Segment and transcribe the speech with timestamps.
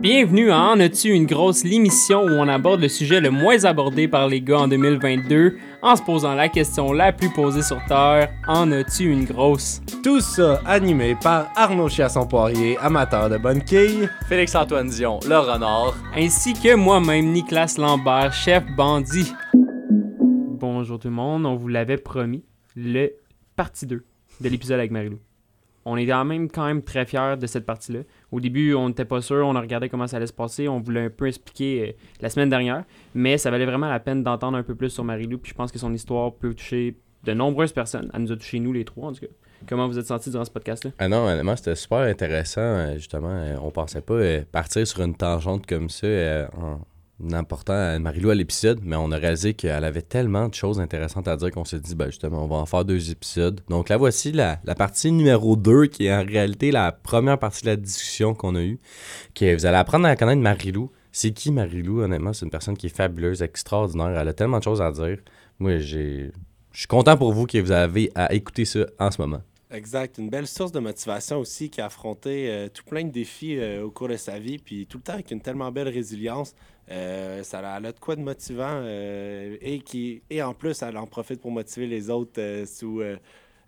[0.00, 4.08] Bienvenue à En as-tu une grosse l'émission où on aborde le sujet le moins abordé
[4.08, 8.32] par les gars en 2022 en se posant la question la plus posée sur Terre
[8.48, 9.82] En as-tu une grosse?
[10.02, 14.08] Tout ça animé par Arnaud Chiasson-Poirier, amateur de bonne quille.
[14.26, 15.94] Félix-Antoine Dion, le renard.
[16.16, 19.34] ainsi que moi-même Nicolas Lambert, chef bandit.
[19.52, 22.42] Bonjour tout le monde, on vous l'avait promis,
[22.74, 23.10] le
[23.54, 24.02] partie 2
[24.40, 25.18] de l'épisode avec Marilou.
[25.84, 28.00] On est quand même, quand même très fiers de cette partie-là.
[28.32, 30.78] Au début, on n'était pas sûr, on a regardé comment ça allait se passer, on
[30.80, 32.84] voulait un peu expliquer euh, la semaine dernière,
[33.14, 35.72] mais ça valait vraiment la peine d'entendre un peu plus sur Marilou, puis je pense
[35.72, 38.10] que son histoire peut toucher de nombreuses personnes.
[38.14, 39.26] Elle nous a touché nous les trois, en tout cas.
[39.68, 40.92] Comment vous êtes sentis durant ce podcast-là?
[40.98, 42.60] Ah non, honnêtement, c'était super intéressant.
[42.62, 46.06] euh, Justement, euh, on pensait pas partir sur une tangente comme ça
[46.56, 46.78] en
[47.32, 51.28] apportant euh, Marilou à l'épisode, mais on a réalisé qu'elle avait tellement de choses intéressantes
[51.28, 53.60] à dire qu'on s'est dit, ben justement, on va en faire deux épisodes.
[53.68, 57.62] Donc là, voici la, la partie numéro 2, qui est en réalité la première partie
[57.62, 58.80] de la discussion qu'on a eue.
[59.34, 60.90] Que vous allez apprendre à connaître Marilou.
[61.12, 62.32] C'est qui Marilou, honnêtement?
[62.32, 64.18] C'est une personne qui est fabuleuse, extraordinaire.
[64.18, 65.18] Elle a tellement de choses à dire.
[65.58, 66.30] Moi, j'ai...
[66.72, 69.42] Je suis content pour vous que vous avez à écouter ça en ce moment.
[69.72, 70.18] Exact.
[70.18, 73.84] Une belle source de motivation aussi qui a affronté euh, tout plein de défis euh,
[73.84, 76.54] au cours de sa vie, puis tout le temps avec une tellement belle résilience.
[76.90, 80.82] Euh, ça a, elle a de quoi de motivant euh, et, qui, et en plus,
[80.82, 83.16] elle en profite pour motiver les autres euh, sous, euh,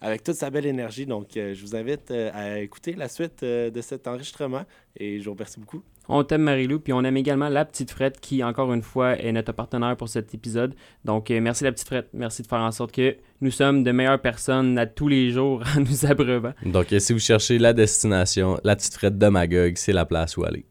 [0.02, 1.06] avec toute sa belle énergie.
[1.06, 4.62] Donc, euh, je vous invite euh, à écouter la suite euh, de cet enregistrement
[4.96, 5.82] et je vous remercie beaucoup.
[6.08, 9.30] On t'aime Marilou, puis on aime également la petite frette qui, encore une fois, est
[9.30, 10.74] notre partenaire pour cet épisode.
[11.04, 14.20] Donc, merci la petite frette, merci de faire en sorte que nous sommes de meilleures
[14.20, 16.54] personnes à tous les jours en nous abreuvant.
[16.66, 20.42] Donc, si vous cherchez la destination, la petite frette de Magog, c'est la place où
[20.42, 20.66] aller.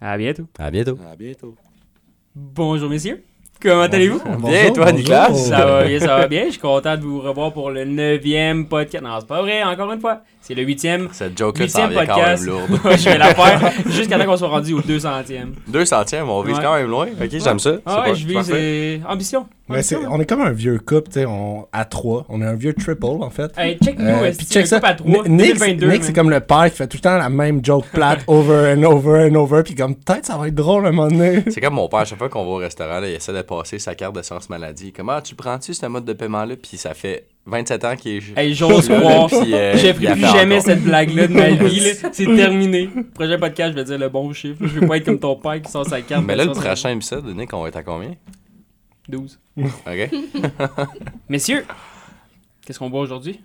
[0.00, 0.46] À bientôt.
[0.58, 0.98] À bientôt.
[1.06, 1.54] À bientôt.
[2.36, 3.24] Bonjour messieurs,
[3.62, 4.20] comment allez-vous?
[4.46, 5.32] Bien, toi, Nicolas?
[5.34, 6.44] Ça va bien, ça va bien?
[6.46, 9.02] Je suis content de vous revoir pour le neuvième podcast.
[9.04, 10.20] Non, c'est pas vrai, encore une fois.
[10.40, 11.08] C'est le huitième.
[11.12, 12.46] Cette joke-là, ça Huitième vient quand même podcast.
[12.46, 12.80] lourde.
[12.98, 15.48] je vais la faire jusqu'à temps qu'on soit rendu au 200e.
[15.66, 16.62] Deux centièmes, on vise Ouais.
[16.62, 17.06] quand même loin.
[17.20, 17.72] Ok, j'aime ça.
[17.84, 19.46] Ah ouais, pas- je vise euh, ambition.
[19.68, 20.14] Mais c'est- Ambition.
[20.14, 22.24] on est comme un vieux couple, tu sais, on- à trois.
[22.28, 23.50] On est un vieux triple, en fait.
[23.58, 24.78] Hey, check nous, Euh, est-ce puis check ça.
[24.80, 25.90] à 3, Ni- Nick, 2022.
[25.90, 28.72] Nick, c'est comme le père qui fait tout le temps la même joke plate over
[28.78, 29.64] and over and over.
[29.64, 31.42] Puis comme, peut-être ça va être drôle à un moment donné.
[31.48, 33.42] C'est comme mon père, à chaque fois qu'on va au restaurant, là, il essaie de
[33.46, 34.92] passer sa carte d'assurance maladie.
[34.92, 36.56] Comment tu prends-tu ce mode de paiement-là?
[36.56, 38.38] Puis ça fait 27 ans qu'il est.
[38.38, 39.30] Hey, j'ose croire.
[39.54, 40.66] euh, ferai a plus jamais encore.
[40.66, 41.80] cette blague-là de ma vie.
[42.12, 42.90] C'est terminé.
[43.14, 44.58] Prochain podcast, je vais dire le bon chiffre.
[44.60, 46.24] Je vais pas être comme ton père qui sort sa carte.
[46.24, 48.10] Mais là, le prochain épisode, Nick, on va être à combien?
[48.10, 48.16] maladie.
[49.08, 49.38] 12.
[49.86, 50.10] Ok?
[51.28, 51.64] Messieurs,
[52.66, 53.40] qu'est-ce qu'on voit aujourd'hui?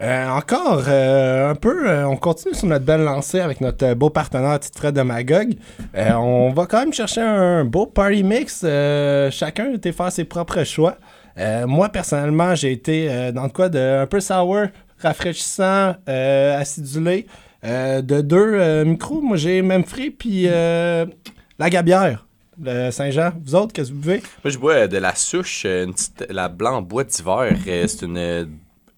[0.00, 3.94] Euh, encore euh, un peu, euh, on continue sur notre belle lancée avec notre euh,
[3.96, 5.54] beau partenaire Tite Fred de Magog.
[5.96, 8.60] On va quand même chercher un beau party mix.
[9.32, 10.98] Chacun été faire ses propres choix.
[11.66, 14.66] Moi, personnellement, j'ai été dans le quoi de un peu sour,
[15.00, 17.26] rafraîchissant, acidulé.
[17.64, 21.06] De deux micros, moi j'ai Memphis puis euh,
[21.58, 22.24] la Gabière,
[22.62, 23.32] le Saint-Jean.
[23.44, 24.22] Vous autres, qu'est-ce que vous buvez?
[24.44, 27.56] Moi, je bois de la souche, une petite, la blanc bois d'hiver.
[27.64, 28.48] C'est une.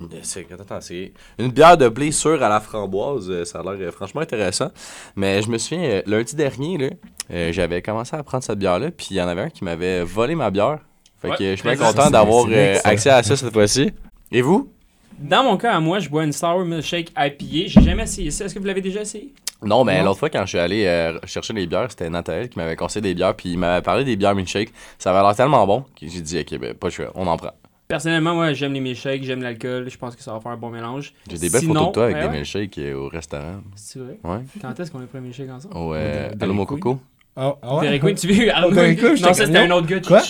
[0.03, 3.31] Euh, c'est, attends, c'est une bière de blé sûre à la framboise.
[3.31, 4.71] euh, Ça a l'air euh, franchement intéressant.
[5.17, 6.89] Mais je me souviens, lundi dernier, là,
[7.33, 8.91] euh, j'avais commencé à prendre cette bière-là.
[8.91, 10.79] Puis il y en avait un qui m'avait volé ma bière.
[11.21, 13.93] Fait Ouais, que je suis bien content d'avoir euh, accès à ça cette fois-ci.
[14.33, 14.71] Et vous?
[15.19, 17.69] Dans mon cas, à moi, je bois une Sour Milkshake IPA.
[17.69, 18.47] J'ai jamais essayé ça.
[18.47, 19.35] Est-ce que vous l'avez déjà essayé?
[19.63, 20.07] Non, mais Non?
[20.07, 23.03] l'autre fois, quand je suis allé euh, chercher des bières, c'était Nathalie qui m'avait conseillé
[23.03, 23.35] des bières.
[23.37, 24.73] Puis il m'avait parlé des bières milkshake.
[24.99, 27.51] Ça avait l'air tellement bon que j'ai dit, ok, ben, pas choix, on en prend.
[27.91, 29.91] Personnellement, moi, j'aime les milkshakes, j'aime l'alcool.
[29.91, 31.13] Je pense que ça va faire un bon mélange.
[31.29, 32.33] J'ai des belles Sinon- photos de toi avec Ouais, des ouais.
[32.37, 33.61] milkshakes euh, au restaurant.
[33.75, 34.19] C'est vrai?
[34.25, 34.39] Ouais.
[34.63, 35.75] Quand est-ce qu'on a pris un milkshake ensemble?
[35.77, 37.01] Euh, Dairy Coco.
[37.37, 37.83] Ah ouais?
[37.87, 38.71] Derek Queen, tu veux Arnaud?
[38.75, 40.01] Non, ça c'était un autre gars.
[40.01, 40.21] Quoi?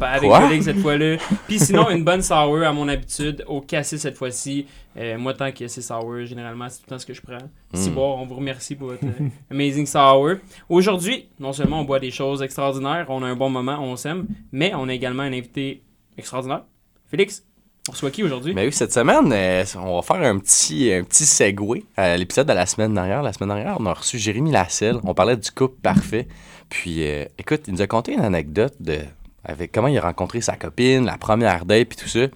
[0.00, 0.40] Pas avec Quoi?
[0.40, 1.16] collègue cette fois-là.
[1.46, 4.66] Puis sinon, une bonne sour à mon habitude, au cassis cette fois-ci.
[4.98, 7.38] Euh, moi, tant que c'est sour, généralement, c'est tout le temps ce que je prends.
[7.72, 7.94] Si Mm.
[7.94, 10.30] bon, on vous remercie pour votre euh, amazing sour.
[10.68, 14.26] Aujourd'hui, non seulement on boit des choses extraordinaires, on a un bon moment, on s'aime,
[14.52, 15.82] mais on a également un invité
[16.18, 16.64] extraordinaire.
[17.10, 17.44] Félix,
[17.88, 18.52] on reçoit qui aujourd'hui?
[18.54, 22.46] Mais oui, cette semaine, euh, on va faire un petit, un petit segue à l'épisode
[22.46, 23.22] de la semaine dernière.
[23.22, 24.98] La semaine dernière, on a reçu Jérémy Lasselle.
[25.04, 26.28] On parlait du couple parfait.
[26.68, 28.98] Puis, euh, écoute, il nous a conté une anecdote de
[29.44, 32.26] avec comment il a rencontré sa copine, la première date, puis tout ça.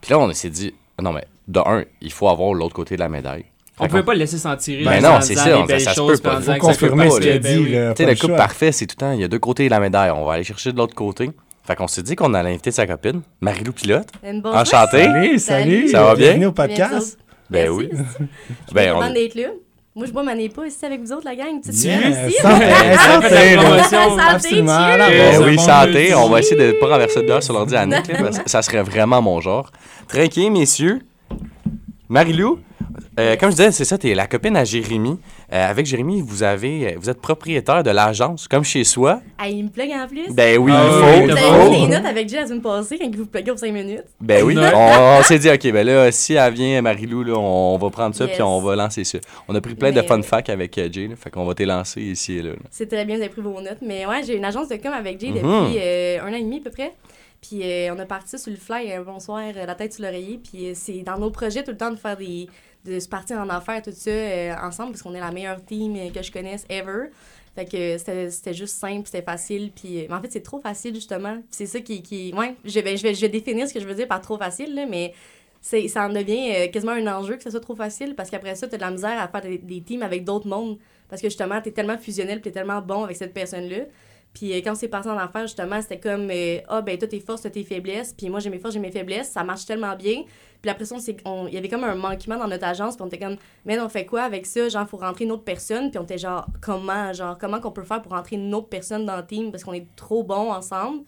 [0.00, 0.72] Puis là, on s'est dit,
[1.02, 3.44] non, mais de un, il faut avoir l'autre côté de la médaille.
[3.78, 4.84] On Fait pouvait pas le laisser s'en tirer.
[4.84, 6.36] Ben non, c'est ça, belles ça se peut pas.
[6.36, 7.64] disant Faut ça confirmer ce qu'il a ben dit.
[7.64, 9.64] Tu sais, le le couple parfait, c'est tout le temps, il y a deux côtés
[9.64, 10.10] de la médaille.
[10.10, 11.30] On va aller chercher de l'autre côté.
[11.64, 14.08] Fait qu'on s'est dit qu'on allait inviter sa copine, Marie-Lou Pilote.
[14.24, 14.58] Une bonjour.
[14.60, 15.04] Enchanté.
[15.04, 15.88] Salut, salut.
[15.88, 16.26] Ça va bien?
[16.34, 17.18] Bienvenue au Bien podcast.
[17.48, 17.70] Ben Merci.
[17.76, 17.88] oui.
[17.92, 19.48] Je suis Ben, on- d'être là.
[19.94, 21.60] Moi, je bois ma pas ici avec vous autres, la gang.
[21.62, 22.36] Tu te Yes, souviens ici?
[22.40, 22.66] santé,
[22.96, 23.82] santé, là.
[23.84, 24.62] Santé.
[24.62, 26.14] Ben oui, santé.
[26.14, 28.48] On va essayer de pas renverser de bière sur l'ordi à Nick, là, parce que
[28.50, 29.70] ça serait vraiment mon genre.
[30.08, 31.00] Tranquille, messieurs.
[32.08, 32.58] Marilou,
[33.20, 35.18] euh, comme je disais, c'est ça, t'es la copine à Jérémy.
[35.52, 39.20] Euh, avec Jérémy, vous avez, vous êtes propriétaire de l'agence, comme chez soi.
[39.36, 40.32] Ah, il me plug en plus.
[40.32, 41.26] Ben oui, Ah il faut.
[41.26, 43.70] Vous avez les notes avec Jay la semaine passée quand il vous pluguait aux 5
[43.70, 44.04] minutes.
[44.18, 47.76] Ben oui, on, on s'est dit, OK, ben là, si elle vient, Marie-Lou, là, on,
[47.76, 48.32] va prendre ça, Yes.
[48.34, 49.18] puis on va lancer ça.
[49.46, 51.62] On a pris plein de fun facts avec euh, Jay, là, fait qu'on va te
[51.64, 52.50] lancer ici et là.
[52.52, 52.56] là.
[52.70, 53.82] C'est très bien, vous avez pris vos notes.
[53.82, 55.34] Mais ouais, j'ai une agence de com avec Jay Mhm.
[55.34, 56.94] depuis euh, un an et demi à peu près.
[57.42, 60.38] Puis euh, on a parti ça sur le fly un bonsoir, la tête sur l'oreiller.
[60.42, 62.46] Puis euh, c'est dans nos projets tout le temps de faire des.
[62.84, 65.94] De se partir en affaires, tout ça, euh, ensemble, parce qu'on est la meilleure team
[65.96, 67.10] euh, que je connaisse ever.
[67.54, 69.70] Fait que c'était juste simple, c'était facile.
[69.74, 71.38] Puis, euh, mais en fait, c'est trop facile, justement.
[71.50, 72.02] C'est ça qui.
[72.02, 74.20] qui ouais, je vais, je, vais, je vais définir ce que je veux dire par
[74.20, 75.12] trop facile, là, mais
[75.62, 78.66] ça en devient euh, quasiment un enjeu que ça soit trop facile parce qu'après ça,
[78.66, 81.60] tu as de la misère à faire des, teams avec d'autres mondes parce que justement,
[81.60, 83.84] tu es tellement fusionnel tu es tellement bon avec cette personne-là.
[84.34, 87.42] Puis quand c'est parti en affaires, justement, c'était comme euh, Ah, ben, toi, tes forces,
[87.42, 88.14] toi, tes faiblesses.
[88.14, 89.30] Puis moi, j'ai mes forces, j'ai mes faiblesses.
[89.30, 90.24] Ça marche tellement bien.
[90.62, 92.94] Puis après ça, il y avait comme un manquement dans notre agence.
[92.94, 93.36] Puis on était comme
[93.66, 94.68] Mais on fait quoi avec ça?
[94.68, 95.90] Genre, faut rentrer une autre personne.
[95.90, 97.12] Puis on était genre Comment?
[97.12, 99.72] Genre, comment qu'on peut faire pour rentrer une autre personne dans le team parce qu'on
[99.72, 101.02] est trop bons ensemble?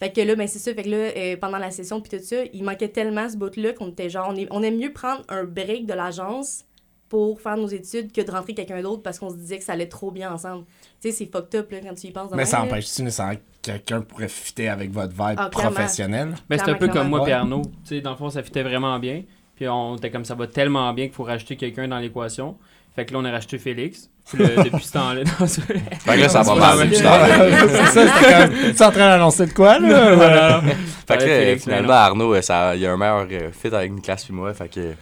[0.00, 0.74] Fait que là, ben c'est ça.
[0.74, 3.72] Fait que là, euh, pendant la session, puis tout ça, il manquait tellement ce bout-là
[3.74, 6.64] qu'on était genre, on, est, on aime mieux prendre un break de l'agence
[7.08, 9.72] pour faire nos études que de rentrer quelqu'un d'autre parce qu'on se disait que ça
[9.74, 10.64] allait trop bien ensemble.
[11.00, 12.30] Tu sais, c'est fucked up là, quand tu y penses.
[12.34, 15.72] Mais ça empêche-tu nécessairement que quelqu'un pourrait fitter avec votre vibe Ah, clairement.
[15.74, 16.34] professionnel?
[16.48, 17.62] Ben, c'est un peu comme moi et Arnaud.
[17.62, 19.22] Tu sais, dans le fond, ça fitait vraiment bien.
[19.54, 22.56] Puis on était comme ça va tellement bien qu'il faut rajouter quelqu'un dans l'équation.
[22.94, 24.08] Fait que là, on a rajouté Félix.
[24.38, 28.48] Depuis ce temps-là, non, Fait que là, ça va mal c'est ça, c'était.
[28.72, 30.14] Tu es en train d'annoncer de quoi, là?
[30.14, 30.62] Voilà.
[31.06, 33.92] Fait que là, finalement, Arnaud, euh, ça, il y a un meilleur euh, fit avec
[33.92, 34.54] Nicolas puis moi.
[34.54, 34.94] Fait que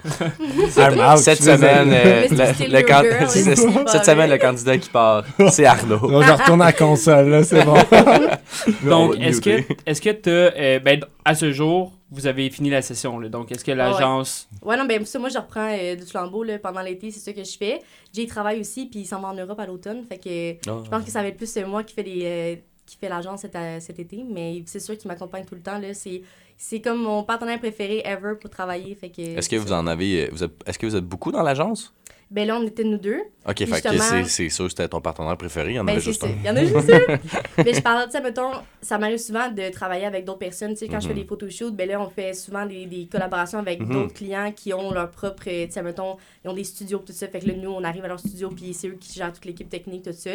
[1.19, 2.37] cette semaine, le-
[3.87, 6.01] cette semaine, candidat qui part, c'est Arnaud.
[6.23, 7.77] Je retourne à la console, là, c'est bon.
[8.83, 9.63] Donc, est-ce que
[10.03, 13.29] que t'as, euh, ben, à ce jour, vous avez fini la session là.
[13.29, 16.59] Donc, est-ce que l'agence Ouais, non, ben ça, moi, je reprends euh, du flambeau là,
[16.59, 17.81] pendant l'été, c'est ça que je fais.
[18.13, 20.05] Jay travaille aussi, puis il s'en va en Europe à l'automne.
[20.09, 20.83] Fait que Ah.
[20.85, 22.21] je pense que ça va être plus euh, moi qui fais des.
[22.25, 25.79] euh, qui fait l'agence cet, cet été, mais c'est sûr qu'il m'accompagne tout le temps.
[25.79, 25.95] Là.
[25.95, 26.21] C'est,
[26.59, 28.95] c'est comme mon partenaire préféré ever pour travailler.
[28.97, 30.29] Fait que, Est-ce que vous en avez.
[30.31, 31.95] Vous êtes- Est-ce que vous êtes beaucoup dans l'agence?
[32.31, 33.21] Ben là, on était nous deux.
[33.47, 35.71] Ok, fait Justement- c'est- c'est sûr c'était ton partenaire préféré.
[35.71, 36.29] Il y en Ben, avait juste ça.
[36.29, 36.31] un.
[36.31, 37.19] Il y en a juste un.
[37.65, 38.51] Mais je parle, tu sais, mettons,
[38.81, 40.73] ça m'arrive souvent de travailler avec d'autres personnes.
[40.75, 41.21] Tu sais, quand je fais Mhm.
[41.21, 43.93] des photoshoots, ben là, on fait souvent des, des collaborations avec Mhm.
[43.93, 47.27] d'autres clients qui ont leur propre, tu sais, mettons, ils ont des studios, tout ça.
[47.27, 49.45] Fait que là, nous, on arrive à leur studio, puis c'est eux qui gèrent toute
[49.45, 50.31] l'équipe technique, tout ça.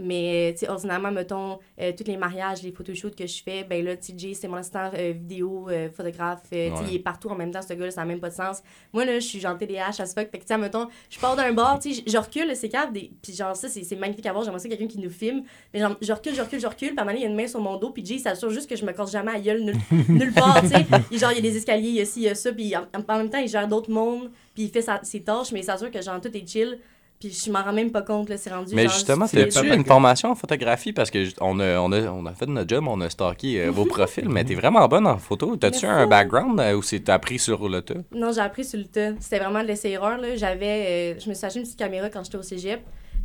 [0.00, 3.84] Mais, tu sais, ordinairement, mettons, euh, tous les mariages, les photoshoots que je fais, ben
[3.84, 6.42] là, Jay, c'est mon assistant euh, vidéo, euh, photographe.
[6.52, 6.76] euh, Ouais.
[6.88, 8.62] il est partout en même temps, ce gars-là, ça n'a même pas de sens.
[8.92, 10.30] Moi, là, je suis genre TDH à ce fuck.
[10.30, 12.16] Fait que, tu sais, mettons, je pars d'un bar, tu sais, je- je
[12.50, 13.10] recule, c'est cave, des...
[13.22, 14.44] puis genre, ça, c'est c'est magnifique à voir.
[14.44, 15.42] J'aimerais ça quelqu'un qui nous filme.
[15.72, 17.26] Mais genre, je recule, je recule, je recule, puis à un moment donné, il y
[17.26, 19.10] a une main sur mon dos, puis Jay, il s'assure juste que je me casse
[19.12, 19.76] jamais à gueule nulle,
[20.08, 20.86] nulle part, tu sais.
[21.18, 22.74] Genre, il y a des escaliers, il y a ci, il y a ça, puis
[22.76, 25.60] en, en même temps, il gère d'autres mondes, puis il fait sa- ses tâches, mais
[25.60, 26.78] il s'assure que genre, tout est chill.
[27.18, 28.74] Puis je m'en rends même pas compte, là, c'est rendu.
[28.76, 29.52] Mais genre, justement, stupide.
[29.52, 30.92] t'as-tu une formation en photographie?
[30.92, 33.70] Parce que on a, on a, on a fait notre job, on a stalké euh,
[33.72, 35.56] vos profils, mais t'es vraiment bonne en photo.
[35.56, 37.94] T'as-tu un background euh, ou c'est t'as appris sur le tas?
[38.14, 39.14] Non, j'ai appris sur le tas.
[39.18, 40.18] C'était vraiment de l'essai-erreur.
[40.18, 40.36] là.
[40.36, 42.80] J'avais, euh, je me suis acheté une petite caméra quand j'étais au cégep.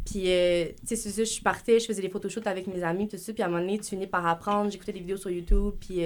[0.05, 3.07] Puis, euh, tu sais, c'est ça, je partais, je faisais des photoshoots avec mes amis,
[3.07, 3.31] tout ça.
[3.31, 4.71] Puis à un moment donné, tu finis par apprendre.
[4.71, 5.73] J'écoutais des vidéos sur YouTube.
[5.79, 6.01] Puis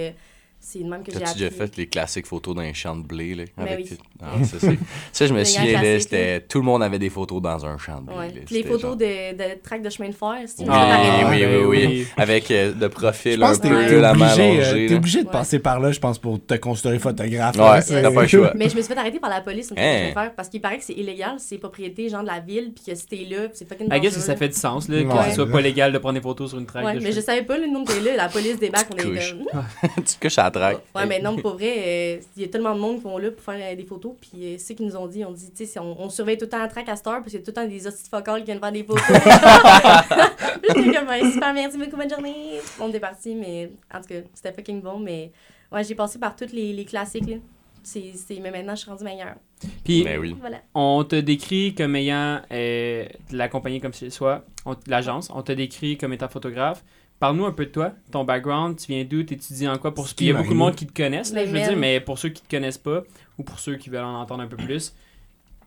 [0.60, 1.40] c'est de même que j'ai T'as-tu appris.
[1.40, 3.34] déjà fait les classiques photos d'un champ de blé?
[3.34, 3.86] Là, Ben avec...
[3.90, 3.98] oui.
[4.20, 4.78] Ah, ça, c'est-
[5.12, 6.40] ça, je me souviens, c'était...
[6.40, 8.16] tout le monde avait des photos dans un champ de blé.
[8.16, 8.26] Ouais.
[8.28, 8.40] là.
[8.44, 11.14] Puis les photos genre- de, de tracks de chemin de fer, c'est une Ah, petite
[11.14, 11.66] oui, arène.
[11.66, 12.06] oui, ben oui.
[12.16, 13.88] Avec euh, de Je profil pense un que t'es peu, Ouais.
[13.88, 14.86] t'es la main obligé, euh, allongée.
[14.88, 17.56] t'es obligé de passer par là, je pense, pour te considérer photographe.
[17.56, 18.52] Ouais, c'est- t'as pas le choix.
[18.56, 19.92] Mais je me suis fait arrêter par la police, une Hein?
[19.98, 22.72] chemin de fer, parce qu'il paraît que c'est illégal, c'est propriété, genre de la ville,
[22.74, 24.20] puis que si t'es là, puis c'est fucking I guess que dangereux.
[24.20, 26.58] ça fait du sens, là, que ce soit pas légal de prendre des photos sur
[26.58, 29.04] une de mais je savais pas le nom était là, la police débarque, on est
[30.04, 30.78] tu couches à la traque.
[30.94, 33.30] Ouais, mais non, pour vrai, euh, il y a tellement de monde qui vont là
[33.30, 34.12] pour faire euh, des photos.
[34.20, 35.24] Puis euh, c'est ce qu'ils nous ont dit.
[35.24, 37.18] On dit, tu sais, on, on surveille tout le temps la track à cette heure,
[37.20, 38.84] parce qu'il y a tout le temps des hosties de focales qui viennent faire des
[38.84, 39.02] photos.
[40.62, 42.60] Puis j'étais comme, Ouais, super, merci beaucoup, bonne journée.
[42.80, 44.98] On est parti, mais en tout cas, c'était fucking bon.
[44.98, 45.30] Mais
[45.72, 47.36] ouais, j'ai passé par tous les, les classiques, là.
[47.82, 49.36] C'est, c'est- mais maintenant, je suis rendue meilleure.
[49.84, 50.36] Puis, Ben oui.
[50.38, 50.58] Voilà.
[50.74, 54.44] on te décrit comme ayant euh, de la compagnie comme chez soi,
[54.86, 56.84] l'agence, on te décrit comme étant photographe.
[57.20, 60.14] Parle-nous un peu de toi, ton background, tu viens d'où, t'étudies en quoi, pour C'est
[60.20, 61.98] il y a qui, beaucoup de monde qui te connaissent, là, je veux dire, mais
[62.00, 63.02] pour ceux qui te connaissent pas,
[63.38, 64.94] ou pour ceux qui veulent en entendre un peu plus,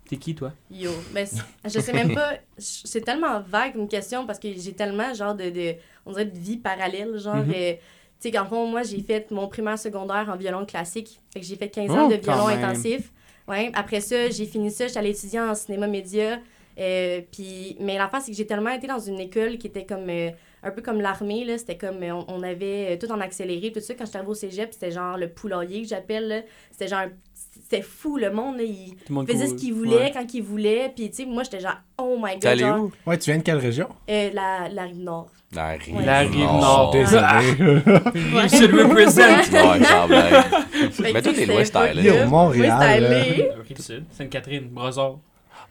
[0.08, 0.54] t'es qui toi?
[0.72, 1.28] Yo, ben,
[1.66, 2.36] je sais même pas.
[2.58, 5.76] C'est tellement vague une question parce que j'ai tellement, genre, de, de.
[6.06, 7.18] On dirait de vie parallèle.
[7.18, 7.54] Genre, Mhm.
[7.54, 7.80] euh, tu
[8.20, 11.20] sais, qu'en fond, moi, j'ai fait mon primaire secondaire en violon classique.
[11.34, 12.64] Fait que j'ai fait 15 ans Oh, de violon même.
[12.64, 13.12] intensif.
[13.48, 13.72] Ouais.
[13.74, 14.88] Après ça, j'ai fini ça.
[14.88, 16.40] J'étais allée étudier en cinéma média.
[16.80, 20.10] Euh, puis, mais l'affaire, c'est que j'ai tellement été dans une école qui était comme.
[20.10, 20.30] euh,
[20.64, 21.58] un peu comme l'armée, là.
[21.58, 22.02] C'était comme.
[22.04, 23.72] euh, on, on avait euh, tout en accéléré.
[23.72, 26.42] Tout ça, quand j'étais arrivée au cégep, c'était genre le poulailler que j'appelle, là.
[26.72, 27.06] C'était genre.
[27.54, 30.12] c'était fou, le monde, là, il monde faisait ce qu'il voulait, Ouais.
[30.14, 32.80] quand il voulait, puis tu sais, moi, j'étais genre, oh my god, T'es allé genre,
[32.86, 32.92] où?
[33.10, 33.88] Ouais, tu viens de quelle région?
[34.10, 35.30] euh, la, la rive nord.
[35.54, 36.06] La rive Ouais.
[36.06, 36.92] La rive nord.
[36.92, 37.24] Désolé.
[37.58, 39.22] Je suis le represent.
[39.22, 40.90] Ouais.
[40.92, 42.04] Fait Mais toi, t'es loin, stylé.
[42.04, 42.26] Yo.
[42.28, 43.50] Montréal, Moi, c'était allé.
[43.68, 45.20] Rive-Sud, Sainte-Catherine, Brossard.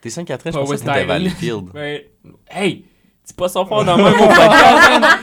[0.01, 1.05] T'es Sainte-Catherine, je Pas pensais West que t'étais.
[1.05, 1.69] Valleyfield.
[1.73, 2.09] Ouais.
[2.49, 2.85] Hey,
[3.31, 5.17] dis pas ça fort dans moi, mon podcast.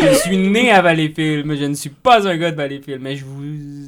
[0.00, 3.00] Je suis né à Valleyfield, mais je ne suis pas un gars de Valleyfield.
[3.02, 3.42] Mais je vous.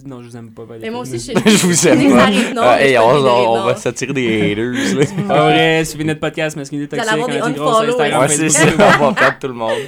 [0.05, 0.83] Non, je vous aime pas, Valleyfield.
[0.83, 1.35] Mais moi aussi, je suis.
[1.35, 2.23] Je vous aime pas.
[2.23, 4.73] à Rive-Nord, Ah, mais hey, on, on- on va s'attirer des haters.
[4.99, 5.25] là.
[5.29, 8.29] Pas vrai, suivez notre podcast Masculinité Vous allez Toxique, avoir on a des Instagram, Ouais,
[8.29, 8.67] c'est ça,
[9.01, 9.79] on va perdre tout le monde.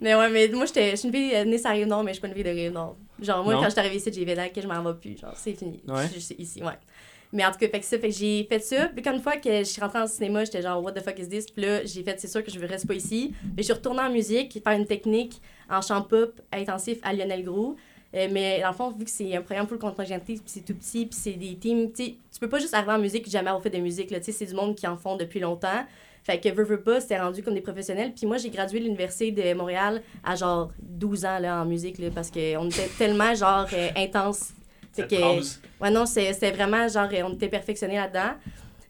[0.00, 2.10] Mais ouais, mais moi, j'étais- je suis une fille euh, née sur la Rive-Nord, mais
[2.10, 2.96] je suis pas une fille de Rive-Nord.
[3.22, 3.60] Genre, moi, Non?
[3.60, 5.16] quand je suis arrivée ici, j'ai fait que je m'en vais plus.
[5.18, 5.80] Genre, c'est fini.
[5.88, 6.02] Ouais.
[6.14, 6.72] Je suis ici, ouais.
[7.32, 8.88] Mais en tout cas, fait que j'ai fait ça.
[8.88, 11.18] Puis quand une fois que je suis rentrée en cinéma, j'étais genre, what the fuck
[11.18, 11.46] is this?
[11.46, 13.34] Puis là, j'ai fait, c'est sûr que je ne reste pas ici.
[13.56, 17.44] Mais je suis retournée en musique, faire une technique en chant pop intensif à Lionel
[17.44, 17.76] Gros.
[18.14, 20.74] Euh, mais dans le fond, vu que c'est un programme full contingenté, puis c'est tout
[20.74, 23.30] petit, puis c'est des teams, tu sais, tu peux pas juste arriver en musique et
[23.30, 24.18] jamais avoir fait de musique, là.
[24.18, 25.86] Tu sais, c'est du monde qui en font depuis longtemps.
[26.24, 28.12] Fait que veux, veux pas, c'était rendu comme des professionnels.
[28.14, 32.08] Puis moi, j'ai gradué l'Université de Montréal à genre 12 ans là, en musique, là,
[32.14, 34.52] parce qu'on était tellement genre euh, intense.
[34.92, 35.60] Cette que, phrase.
[35.80, 38.34] ouais, non, c'était vraiment genre, on était perfectionnés là-dedans.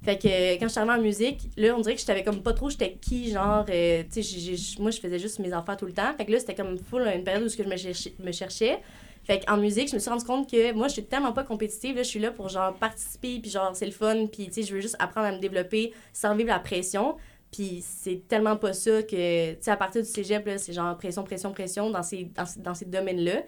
[0.05, 2.25] Fait que euh, quand je suis arrivée en musique, là, on dirait que je savais
[2.25, 5.77] comme pas trop j'étais qui, genre, euh, tu sais, moi, je faisais juste mes affaires
[5.77, 6.13] tout le temps.
[6.17, 8.33] Fait que là, c'était comme full une période où ce que je me, cherchais- me
[8.33, 8.81] cherchais.
[9.23, 11.95] Fait qu'en musique, je me suis rendu compte que moi, je suis tellement pas compétitive.
[11.95, 14.63] Là, je suis là pour genre participer, puis genre, c'est le fun, puis tu sais,
[14.65, 17.15] je veux juste apprendre à me développer sans vivre la pression.
[17.53, 20.97] Puis c'est tellement pas ça que, tu sais, à partir du cégep, là, c'est genre
[20.97, 23.43] pression, pression, pression dans ces, dans, dans ces domaines-là.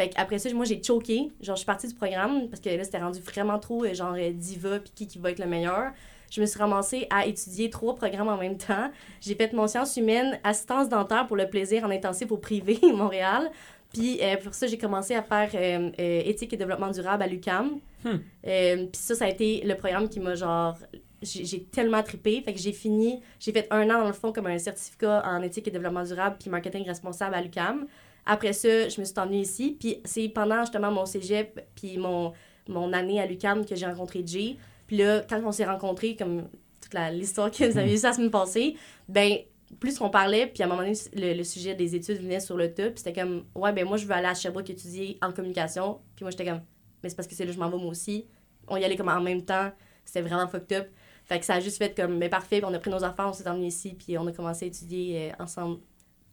[0.00, 1.30] Fait qu'après ça, moi, j'ai choqué.
[1.42, 4.14] Genre, je suis partie du programme parce que là, c'était rendu vraiment trop, euh, genre,
[4.16, 5.92] euh, diva, puis qui, qui va être le meilleur.
[6.30, 8.90] Je me suis ramassée à étudier trois programmes en même temps.
[9.20, 13.50] J'ai fait mon sciences humaines, assistance dentaire pour le plaisir en intensif au privé, Montréal.
[13.92, 17.26] Puis euh, pour ça, j'ai commencé à faire euh, euh, éthique et développement durable à
[17.26, 17.80] l'UCAM.
[18.04, 18.18] Hmm.
[18.42, 20.78] Puis ça, ça a été le programme qui m'a genre.
[21.20, 22.40] J'ai j'ai tellement trippé.
[22.40, 23.20] Fait que j'ai fini.
[23.38, 26.36] J'ai fait un an dans le fond comme un certificat en éthique et développement durable
[26.40, 27.86] puis marketing responsable à l'UCAM.
[28.26, 29.76] Après ça, je me suis emmenée ici.
[29.78, 32.32] Puis c'est pendant justement mon cégep puis mon,
[32.68, 34.56] mon année à l'UCAM que j'ai rencontré Jay.
[34.86, 36.48] Puis là, quand on s'est rencontrés, comme
[36.80, 38.76] toute l'histoire que vous avez vue la semaine passée,
[39.08, 39.38] ben
[39.78, 42.56] plus qu'on parlait, puis à un moment donné, le, le sujet des études venait sur
[42.56, 45.30] le top, puis c'était comme, ouais, ben moi, je veux aller à Sherbrooke étudier en
[45.30, 46.00] communication.
[46.16, 46.60] Puis moi, j'étais comme,
[47.02, 48.26] mais c'est parce que c'est là que je m'en vais moi aussi.
[48.66, 49.70] On y allait comme en même temps.
[50.04, 50.88] C'était vraiment fucked up.
[51.24, 53.28] Fait que ça a juste fait comme, mais parfait, puis on a pris nos affaires,
[53.28, 55.78] on s'est emmenés ici, puis on a commencé à étudier euh, ensemble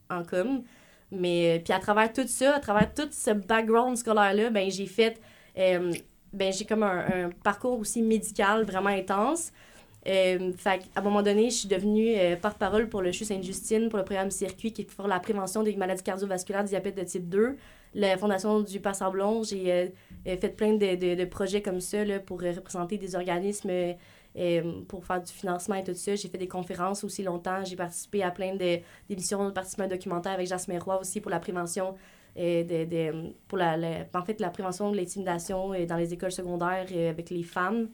[0.09, 0.63] en com.
[1.11, 4.85] Mais, euh, puis à travers tout ça, à travers tout ce background scolaire-là, ben j'ai
[4.85, 5.19] fait,
[5.57, 5.93] euh,
[6.33, 9.51] ben j'ai comme un, un parcours aussi médical vraiment intense.
[10.07, 13.99] Euh, à un moment donné, je suis devenue euh, porte-parole pour le CHU Sainte-Justine, pour
[13.99, 17.57] le programme Circuit, qui est pour la prévention des maladies cardiovasculaires, diabète de type 2.
[17.93, 19.87] La Fondation du Passeur Blond, j'ai euh,
[20.23, 23.69] fait plein de, de, de projets comme ça là, pour représenter des organismes
[24.37, 26.15] euh, pour faire du financement et tout ça.
[26.15, 27.63] J'ai fait des conférences aussi longtemps.
[27.65, 28.79] J'ai participé à plein de-
[29.09, 31.95] d'émissions, j'ai participé à un documentaire avec Jasmine Roy aussi pour la prévention.
[32.39, 36.13] euh, de, de- pour la, la- en fait, la prévention de l'intimidation euh, dans les
[36.13, 37.87] écoles secondaires euh, avec les femmes.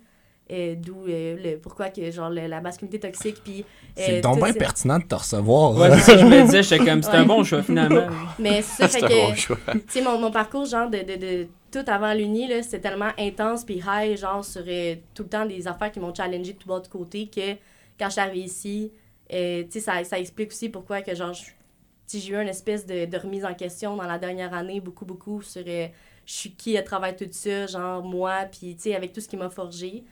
[0.51, 3.63] Euh, D'où euh, le pourquoi que genre le- la masculinité toxique puis
[3.95, 5.77] C'est donc bien ces- pertinent de te recevoir.
[5.77, 7.25] Ouais, c'est ça que je me disais, j'étais comme, c'est un Ouais.
[7.25, 8.07] bon choix finalement.
[8.37, 9.57] mais c'est ça fait un que bon choix.
[9.71, 13.65] tu sais, mon, mon parcours, genre, de, de, de tout avant l'Uni, c'était tellement intense
[13.65, 16.67] puis high, genre, sur euh, tout le temps des affaires qui m'ont challengé de tout
[16.67, 17.53] bas de côté que
[17.97, 18.91] quand je suis arrivée ici,
[19.33, 23.55] euh, ça, ça explique aussi pourquoi que, genre, j'ai eu une espèce de, remise en
[23.55, 25.87] question dans la dernière année, beaucoup, beaucoup, sur euh,
[26.25, 29.27] je suis qui à travers tout ça, genre, moi, puis, tu sais, avec tout ce
[29.27, 30.03] qui m'a forgé.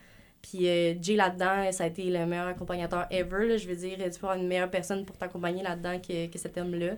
[0.42, 3.60] Puis euh, Jay là-dedans, ça a été le meilleur accompagnateur ever.
[3.60, 6.96] je veux dire, tu peux avoir une meilleure personne pour t'accompagner là-dedans que cet homme-là.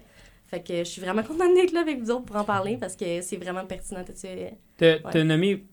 [0.53, 2.95] Fait que je suis vraiment contente d'être là avec vous autres pour en parler parce
[2.95, 4.13] que c'est vraiment pertinent tout.
[4.23, 4.53] Ouais.
[5.11, 5.63] T'as nommé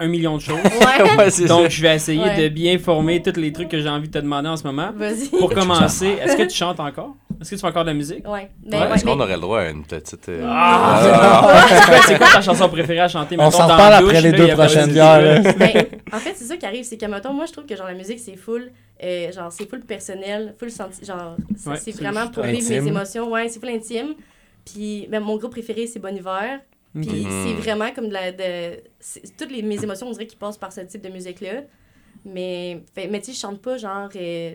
[0.00, 0.58] un million de choses.
[0.62, 2.42] Ouais, Donc, je vais essayer Ouais.
[2.42, 4.90] de bien former tous les trucs que j'ai envie de te demander en ce moment.
[4.94, 5.28] Vas-y.
[5.30, 7.16] Pour commencer, est-ce que tu chantes encore?
[7.40, 8.24] Est-ce que tu fais encore de la musique?
[8.26, 8.32] Ouais.
[8.42, 10.28] Ouais, Ben, ouais, Est-ce qu'on aurait le droit à une petite.
[10.28, 11.64] euh, Ah!
[11.68, 13.36] c'est quoi- c'est quoi ta chanson préférée à chanter?
[13.38, 15.20] On mettons, s'en douche, après les là, deux prochaines bières.
[15.22, 15.40] là.
[15.52, 17.86] Ben, en fait, c'est ça qui arrive, c'est que, mettons, moi, je trouve que, genre,
[17.86, 18.70] la musique, c'est full,
[19.02, 22.68] euh, genre, c'est full personnel, full senti, genre, c'est Ouais, c'est c'est vraiment pour vivre
[22.68, 24.14] mes émotions, ouais, c'est full intime.
[24.64, 26.60] Puis, ben, mon groupe préféré, c'est Bon Hiver.
[26.94, 27.44] Puis, Mhm.
[27.46, 28.32] c'est vraiment comme de la.
[28.32, 31.62] De, c'est- toutes les, mes émotions, on dirait qu'ils passent par ce type de musique-là.
[32.24, 34.08] Mais, fait- mais tu sais, je chante pas, genre.
[34.16, 34.54] euh,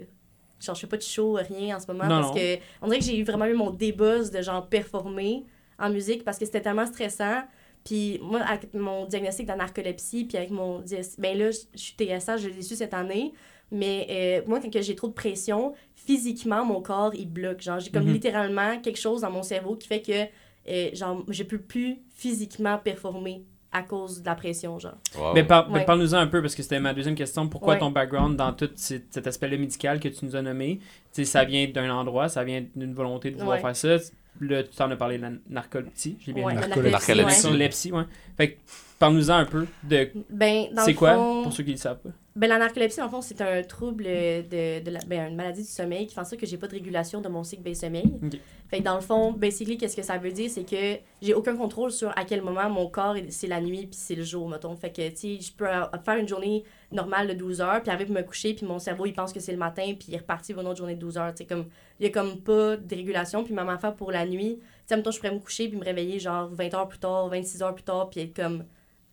[0.59, 2.03] genre, je fais pas de show, rien en ce moment.
[2.05, 2.33] Non, parce non.
[2.41, 5.43] que, on dirait que j'ai eu vraiment eu mon débuzz de, genre, performer
[5.79, 7.43] en musique parce que c'était tellement stressant.
[7.83, 10.83] Puis moi, avec mon diagnostic de narcolepsie, puis avec mon...
[11.17, 13.33] Ben là, je je suis TSA, je l'ai su cette année.
[13.71, 17.61] Mais euh, moi, quand que j'ai trop de pression, physiquement, mon corps, il bloque.
[17.61, 18.13] Genre, j'ai comme Mhm.
[18.13, 20.25] littéralement quelque chose dans mon cerveau qui fait que,
[20.69, 24.97] euh, genre, je peux plus physiquement performer à cause de la pression, genre.
[25.17, 25.33] Wow.
[25.33, 27.47] Mais, par- mais parle-nous-en un peu, parce que c'était ma deuxième question.
[27.47, 27.79] Pourquoi Ouais.
[27.79, 30.79] ton background dans tout cet aspect-là médical que tu nous as nommé,
[31.11, 33.61] tu ça vient d'un endroit, ça vient d'une volonté de vouloir Ouais.
[33.73, 34.11] faire ça.
[34.41, 36.59] Là, tu t'en as parlé de la narcolepsie, j'ai bien Ouais, dit.
[36.59, 37.91] la Narcolepsie.
[37.91, 38.03] ouais.
[38.37, 38.59] Fait que,
[38.99, 42.09] parle-nous-en un peu de Ben, c'est quoi, fond- pour ceux qui ne le savent pas.
[42.35, 45.67] Ben, la narcolepsie, en fond, c'est un trouble de, de la, ben, une maladie du
[45.67, 48.11] sommeil qui fait en sorte que j'ai pas de régulation de mon cycle veille-sommeil.
[48.23, 48.39] Ok.
[48.69, 50.49] Fait que dans le fond, basically, qu'est-ce que ça veut dire?
[50.49, 53.99] C'est que j'ai aucun contrôle sur à quel moment mon corps, c'est la nuit puis
[53.99, 54.75] c'est le jour, mettons.
[54.75, 58.05] Fait que, tu je peux euh, faire une journée normale de 12 heures puis arriver
[58.05, 60.19] pour me coucher puis mon cerveau, il pense que c'est le matin puis il est
[60.19, 61.35] reparti pour une autre journée de 12 heures.
[61.35, 61.67] Tu comme,
[61.99, 63.43] il y a comme pas de régulation.
[63.43, 65.85] Puis même affaire pour la nuit, tu sais, mettons, je pourrais me coucher puis me
[65.85, 68.63] réveiller genre 20 heures plus tard, 26 heures plus tard puis être comme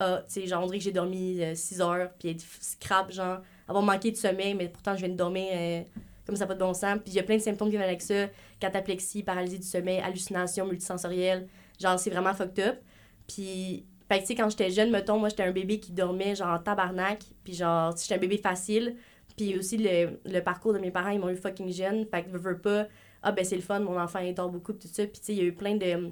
[0.01, 3.41] ah, tu sais, genre, on dirait que j'ai dormi 6 heures, puis être scrap, genre,
[3.69, 5.83] avoir manqué de sommeil, mais pourtant, je viens de dormir euh,
[6.27, 6.99] comme ça, pas de bon sens.
[7.05, 8.27] Puis il y a plein de symptômes qui viennent avec ça
[8.59, 11.49] cataplexie, paralysie du sommeil, hallucination multisensorielle.
[11.81, 12.79] Genre, c'est vraiment fucked up.
[13.27, 16.35] Puis, fait que, tu sais, quand j'étais jeune, mettons, moi, j'étais un bébé qui dormait,
[16.35, 18.97] genre, en tabarnak, puis genre, j'étais un bébé facile.
[19.37, 22.07] Puis aussi, le, le parcours de mes parents, ils m'ont eu fucking jeune.
[22.07, 22.87] Fait que, veux, veux pas,
[23.23, 25.05] ah, ben, c'est le fun, mon enfant, il dort beaucoup, tout ça.
[25.05, 26.11] Puis, tu sais, il y a eu plein de.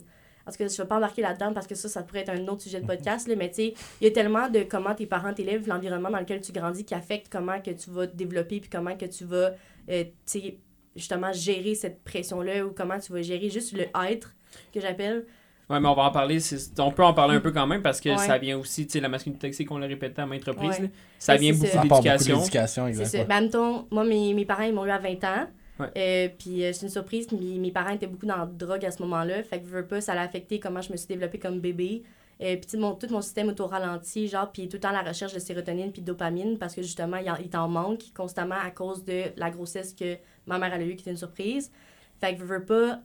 [0.50, 2.62] Tout cas, je vais pas embarquer là-dedans parce que ça, ça pourrait être un autre
[2.62, 5.32] sujet de podcast, là, mais tu sais, il y a tellement de comment tes parents
[5.34, 8.70] t'élèvent, l'environnement dans lequel tu grandis qui affecte comment que tu vas te développer, puis
[8.70, 9.52] comment que tu vas,
[9.90, 10.58] euh, tu sais,
[10.96, 14.34] justement, gérer cette pression-là ou comment tu vas gérer juste le être,
[14.74, 15.26] que j'appelle.
[15.70, 16.38] Ouais, mais on va en parler.
[16.78, 18.16] On peut en parler un peu quand même parce que Ouais.
[18.16, 20.80] ça vient aussi, tu sais, la masculinité toxique, on l'a répété à maintes reprises.
[20.80, 20.90] Ouais.
[21.18, 22.40] Ça vient beaucoup d'éducation.
[22.40, 22.88] C'est ça.
[22.88, 23.24] exactement.
[23.28, 25.46] Ben, mettons, moi, mes, mes parents, ils m'ont eu à 20 ans.
[25.78, 25.90] Ouais.
[25.96, 28.90] Euh, puis euh, c'est une surprise, mes, mes parents étaient beaucoup dans la drogue à
[28.90, 29.42] ce moment-là.
[29.42, 32.02] Fait que veux, pas, ça a affecté comment je me suis développée comme bébé.
[32.40, 35.90] Euh, puis tout mon système auto-ralenti, genre, puis tout le temps la recherche de sérotonine
[35.90, 39.50] puis de dopamine parce que justement, il, il t'en manque constamment à cause de la
[39.50, 40.16] grossesse que
[40.46, 41.72] ma mère a eue qui était une surprise.
[42.20, 43.00] Fait que veux, veux pas,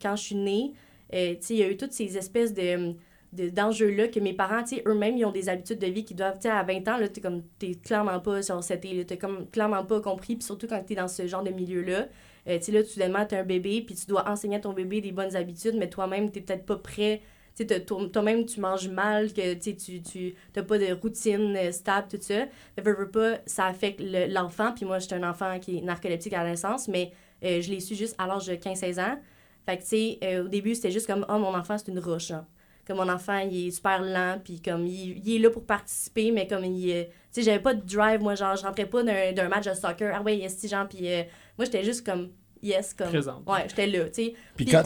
[0.00, 0.74] quand je suis née,
[1.12, 2.94] euh, tu sais, il y a eu toutes ces espèces de
[3.34, 6.42] de- d'enjeux-là que mes parents, eux-mêmes, ils ont des habitudes de vie qui doivent, tu
[6.42, 9.84] sais, à 20 ans, là, t'es comme, t'es clairement pas sur cette t'es comme clairement
[9.84, 12.08] pas compris, puis surtout quand t'es dans ce genre de milieu-là,
[12.48, 15.00] euh, tu sais, là, soudainement, t'es un bébé, puis tu dois enseigner à ton bébé
[15.00, 17.22] des bonnes habitudes, mais toi-même, t'es peut-être pas prêt,
[17.56, 21.72] tu sais, toi-même, tu manges mal, que, tu sais, tu, t'as pas de routine euh,
[21.72, 25.58] stable, tout ça, fait veux, pas, ça affecte le- l'enfant, puis moi, j'étais un enfant
[25.60, 27.12] qui est narcoleptique à la naissance, mais
[27.44, 29.18] euh, je l'ai su juste à l'âge de 15-16 ans,
[29.66, 31.98] fait que, tu sais, euh, au début, c'était juste comme, oh, mon enfant, c'est une
[31.98, 32.44] roche, genre
[32.86, 36.30] comme mon enfant il est super lent puis comme il, il est là pour participer
[36.30, 39.02] mais comme il euh, tu sais j'avais pas de drive moi genre je rentrais pas
[39.02, 41.22] d'un d'un match de soccer ah ouais yes si genre puis euh,
[41.58, 42.30] moi j'étais juste comme
[42.62, 43.48] yes comme Présente.
[43.48, 44.82] ouais j'étais là tu sais Puis quand,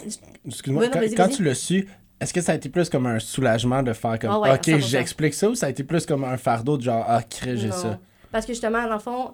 [0.46, 1.88] excuse-moi, Ouais, quand, tu l'as su,
[2.20, 4.66] est-ce que ça a été plus comme un soulagement de faire comme, Ah ouais, ok,
[4.66, 4.80] 100%.
[4.88, 7.68] j'explique ça, ou ça a été plus comme un fardeau de genre, ah, crée, j'ai
[7.68, 7.74] Non.
[7.76, 7.98] ça?
[8.32, 9.32] Parce que justement, dans le fond,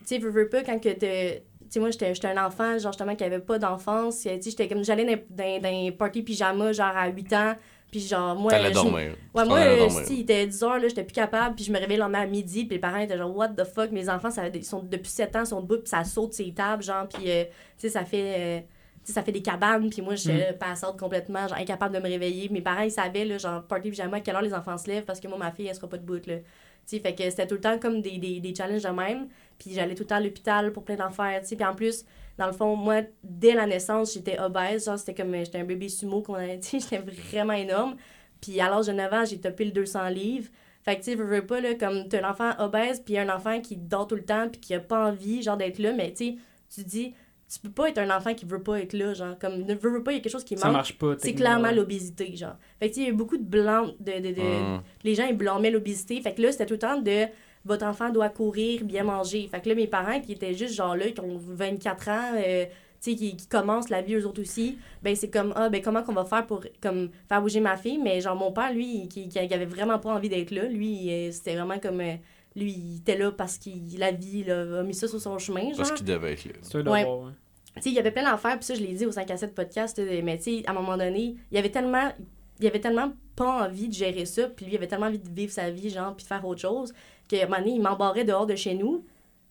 [0.00, 2.78] tu sais, veux, veux pas, quand que t'es- Tu sais, moi, j'étais j'étais un enfant,
[2.78, 4.16] genre, justement, qui avait pas d'enfance.
[4.16, 4.84] Tu sais, j'étais comme.
[4.84, 7.54] J'allais dans, dans, dans un party pyjama, genre, à 8 ans.
[7.98, 8.50] Puis, genre, moi.
[8.50, 9.14] T'allais je- dormir.
[9.34, 9.60] Ouais, moi,
[10.04, 12.20] si, il était 10 heures, là, j'étais plus capable, puis je me réveillais le lendemain
[12.22, 14.82] à midi, puis les parents étaient genre, what the fuck, mes enfants, ça, ils sont,
[14.82, 17.50] depuis 7 ans, ils sont debout, puis ça saute ces tables, genre, puis, euh, tu
[17.78, 18.34] sais, ça fait.
[18.38, 21.94] euh, tu sais, ça fait des cabanes, puis moi, j'étais là, passante complètement, genre, incapable
[21.94, 22.48] de me réveiller.
[22.50, 25.04] Mes parents, ils savaient, là, genre, party pyjama, à quelle heure les enfants se lèvent,
[25.04, 26.36] parce que moi, ma fille, elle sera pas debout, là.
[26.38, 26.42] Tu
[26.84, 29.26] sais, fait que c'était tout le temps comme des, des, des challenges de même.
[29.58, 31.56] Puis j'allais tout le temps à l'hôpital pour plein d'affaires, tu sais.
[31.56, 32.04] Puis en plus,
[32.38, 34.86] dans le fond, moi, dès la naissance, j'étais obèse.
[34.86, 37.96] Genre, c'était comme, j'étais un bébé sumo qu'on avait, sais, j'étais vraiment énorme.
[38.40, 40.48] Puis à l'âge de 9 ans, j'ai topé le 200 livres.
[40.84, 43.34] Fait que, tu sais, veux, veux pas, là, comme t'as un enfant obèse, puis un
[43.34, 45.92] enfant qui dort tout le temps, puis qui a pas envie, genre, d'être là.
[45.92, 46.36] Mais, tu sais,
[46.72, 47.14] tu dis,
[47.52, 49.36] tu peux pas être un enfant qui veut pas être là, genre.
[49.38, 50.76] Comme, ne veut, veut pas, il y a quelque chose qui Ça manque.
[50.76, 51.14] marche pas.
[51.18, 52.56] C'est clairement l'obésité, genre.
[52.78, 54.82] Fait que, tu il y a eu beaucoup de blancs, de, de, de, Mm.
[55.04, 56.20] les gens ils blâmaient l'obésité.
[56.20, 57.26] Fait que là, c'était tout le temps de
[57.66, 59.48] votre enfant doit courir, bien manger.
[59.50, 62.64] Fait que là, mes parents qui étaient juste genre là, qui ont 24 ans, euh,
[63.00, 65.82] tu sais, qui, qui commencent la vie eux autres aussi, ben c'est comme, ah, ben
[65.82, 67.98] comment qu'on va faire pour comme, faire bouger ma fille?
[67.98, 71.30] Mais genre, mon père, lui, qui, qui avait vraiment pas envie d'être là, lui, euh,
[71.32, 72.00] c'était vraiment comme.
[72.00, 72.14] euh,
[72.54, 75.68] lui, il était là parce que la vie là, a mis ça sur son chemin,
[75.68, 75.76] genre.
[75.76, 76.52] Parce qu'il devait être là.
[76.62, 77.04] C'est Ouais.
[77.04, 77.32] ouais.
[77.76, 79.36] Tu sais, il y avait plein d'affaires, puis ça, je l'ai dit au 5 à
[79.36, 82.10] 7 podcast, mais tu sais, à un moment donné, il y avait tellement,
[82.58, 85.18] il y avait tellement pas envie de gérer ça, puis lui, il avait tellement envie
[85.18, 86.94] de vivre sa vie, genre, puis de faire autre chose,
[87.28, 89.04] qu'à un moment donné, il m'embarrait dehors de chez nous,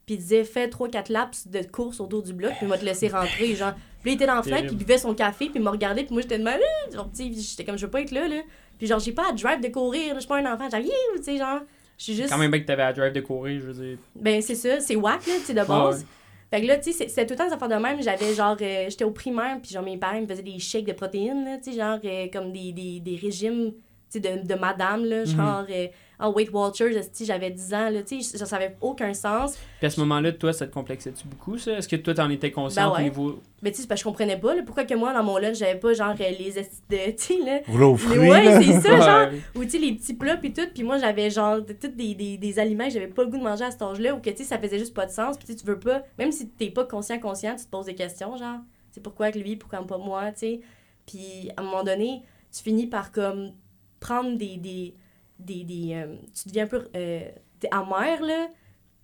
[0.05, 2.85] puis il disait, fais 3-4 laps de course autour du bloc, puis il va te
[2.85, 3.73] laisser rentrer, genre.
[4.01, 6.21] Puis il était dans puis il buvait son café, puis il me regardait, puis moi,
[6.21, 6.59] j'étais de mal,
[6.93, 8.41] genre, tu sais, j'étais comme, je veux pas être là, là.
[8.77, 11.23] Puis genre, j'ai pas à drive de courir, je suis pas un enfant, genre, tu
[11.23, 11.61] sais, genre,
[11.97, 12.29] je suis juste.
[12.29, 13.97] Quand même bien que t'avais à drive de courir, je veux dire.
[14.15, 15.99] Ben, c'est ça, c'est whack, là, tu sais, de base.
[16.01, 16.05] ouais.
[16.51, 18.01] Fait que là, tu sais, c'était tout le temps des affaires de même.
[18.03, 20.93] J'avais genre, euh, j'étais au primaire, puis genre, mes parents me faisaient des shakes de
[20.93, 25.03] protéines, tu sais, genre, euh, comme des, des, des régimes, tu sais, de, de madame,
[25.05, 25.87] là, genre, euh,
[26.19, 29.57] ah, Weight Watchers, j'avais 10 ans, là, tu sais, ça ça avait aucun sens.
[29.79, 31.73] Puis à ce moment-là, toi, ça te complexait-tu beaucoup, ça?
[31.77, 33.41] Est-ce que toi, t'en étais conscient Ben au niveau...
[33.61, 35.37] Mais tu sais, c'est parce que je comprenais pas, là, pourquoi que moi, dans mon
[35.37, 38.99] lunch, j'avais pas, genre, euh, les de, tu sais, là, Rouleau les- ouais, c'est ça,
[38.99, 42.13] genre, ou tu sais, les petits plats puis tout, puis moi, j'avais, genre, tous des,
[42.13, 44.29] des, des aliments que j'avais pas le goût de manger à cet âge-là, ou que,
[44.29, 46.31] tu sais, ça faisait juste pas de sens, puis tu sais, tu veux pas, même
[46.31, 48.59] si t'es pas conscient-conscient, tu te poses des questions, genre,
[48.91, 50.59] c'est pourquoi que lui, pourquoi pas moi, tu sais,
[51.05, 52.21] puis à un moment donné,
[52.55, 53.51] tu finis par, comme,
[53.99, 54.93] prendre des, des,
[55.39, 57.21] des, des euh, tu deviens un peu, euh,
[57.59, 58.47] t'es amer, là,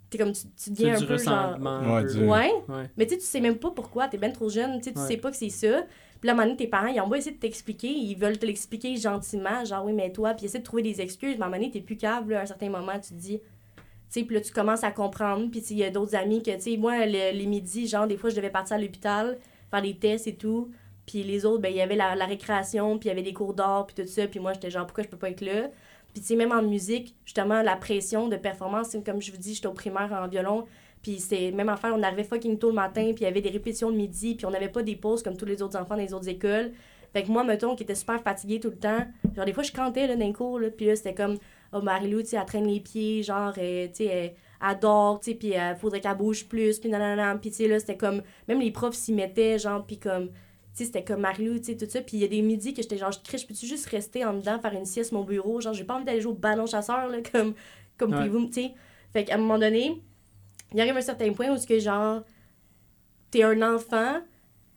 [0.09, 2.25] t'es comme, tu, tu deviens un peu, genre, un Ouais, peu.
[2.25, 2.89] ouais, Ouais.
[2.97, 4.99] mais tu sais, tu sais même pas pourquoi, t'es ben trop jeune, tu sais, tu
[4.99, 5.83] sais pas que c'est ça.
[6.19, 8.15] Puis là, à un moment donné, tes parents, ils ont beau essayer de t'expliquer, ils
[8.15, 11.43] veulent te l'expliquer gentiment, genre oui, mais toi, puis essayer de trouver des excuses, mais
[11.43, 13.39] à un moment donné, t'es plus cave, là, à un certain moment, tu te dis.
[13.39, 16.51] Tu sais, puis là, tu commences à comprendre, puis il y a d'autres amis que,
[16.51, 19.37] tu sais, moi, le- les midis, genre, des fois, je devais partir à l'hôpital,
[19.69, 20.69] faire des tests et tout.
[21.05, 23.33] Puis les autres, ben, il y avait la, la récréation, puis il y avait des
[23.33, 24.27] cours d'art, puis tout ça.
[24.27, 25.69] Puis moi, j'étais genre, pourquoi je peux pas être là?
[26.13, 29.55] Puis tu sais, même en musique, justement, la pression de performance, comme je vous dis,
[29.55, 30.65] j'étais au primaire en violon.
[31.01, 33.49] Puis c'est même affaire, on arrivait fucking tôt le matin, puis il y avait des
[33.49, 36.01] répétitions le midi, puis on n'avait pas des pauses comme tous les autres enfants dans
[36.01, 36.71] les autres écoles.
[37.13, 39.71] Fait que moi, mettons, qui était super fatiguée tout le temps, genre des fois, je
[39.71, 41.37] cantais là, les cours, là, puis là, c'était comme,
[41.73, 45.31] oh, Marie-Lou, tu sais, elle traîne les pieds, genre, euh, tu sais, elle, dort, tu
[45.31, 48.21] sais, puis il faudrait qu'elle bouge plus, puis nanana, puis tu sais, là, c'était comme,
[48.47, 50.29] même les profs s'y mettaient, genre, puis comme,
[50.85, 52.01] c'était comme Marie-Lou, tu sais, tout ça.
[52.01, 54.59] Puis il y a des midis que j'étais genre, je peux-tu juste rester en dedans,
[54.59, 55.61] faire une sieste mon bureau?
[55.61, 57.53] Genre, j'ai pas envie d'aller jouer au ballon chasseur, là, comme,
[57.97, 58.17] comme Ouais.
[58.17, 58.73] pouvez-vous, tu sais.
[59.13, 60.01] Fait qu'à un moment donné,
[60.73, 62.21] il arrive un certain point où ce que genre,
[63.29, 64.21] t'es un enfant,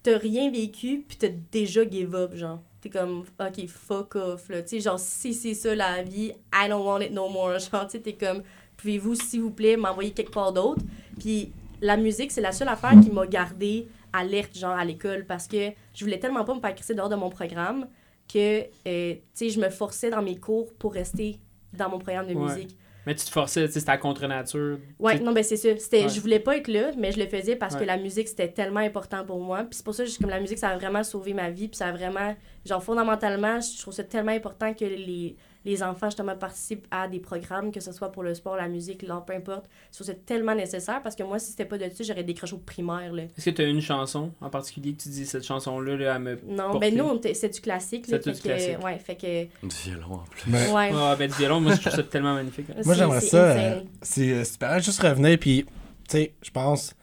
[0.02, 2.60] t'as rien vécu, puis t'as déjà give up, genre.
[2.80, 4.62] T'es comme, ok, fuck off, là.
[4.62, 7.58] Tu sais, genre, si c'est ça la vie, I don't want it no more.
[7.58, 8.42] Genre, tu sais, t'es comme,
[8.76, 10.82] pouvez-vous, s'il vous plaît, m'envoyer quelque part d'autre?
[11.18, 15.46] Puis la musique, c'est la seule affaire qui m'a gardé alerte, genre, à l'école, parce
[15.46, 17.88] que je voulais tellement pas me faire crisser dehors de mon programme
[18.32, 21.38] que, euh, tu sais, je me forçais dans mes cours pour rester
[21.72, 22.54] dans mon programme de Ouais.
[22.54, 22.76] musique.
[23.06, 24.78] Mais tu te forçais, c'était à contre-nature.
[24.98, 25.76] Ouais, non, ben c'est ça.
[25.76, 26.08] C'était, Ouais.
[26.08, 27.80] Je voulais pas être là, mais je le faisais parce Ouais.
[27.80, 29.58] que la musique, c'était tellement important pour moi.
[29.64, 31.68] Puis c'est pour ça que comme la musique, ça a vraiment sauvé ma vie.
[31.68, 36.08] Puis ça a vraiment, genre, fondamentalement, je trouve ça tellement important que les, les enfants,
[36.08, 39.32] justement, participent à des programmes, que ce soit pour le sport, la musique, l'art, peu
[39.32, 39.64] importe.
[39.90, 42.54] Je trouve ça tellement nécessaire parce que moi, si c'était pas de ça, j'aurais décroché
[42.54, 43.22] au primaire, là.
[43.22, 46.22] Est-ce que tu as une chanson en particulier que tu dis cette chanson-là, là, elle
[46.22, 46.38] me.
[46.46, 46.90] Non, Porté.
[46.90, 48.18] ben nous, c'est du classique, là.
[48.22, 48.84] C'est du que- classique.
[48.84, 49.44] Ouais, fait que.
[49.66, 50.50] Du violon en plus.
[50.50, 50.90] Mais- Ouais.
[50.94, 52.66] Ah, ben du violon, moi, je trouve ça tellement magnifique.
[52.70, 52.82] hein.
[52.84, 53.44] Moi, C'est- j'aimerais c'est ça.
[53.52, 54.78] euh, c'est euh, super.
[54.80, 55.70] Juste revenir, puis, tu
[56.08, 56.94] sais, je pense.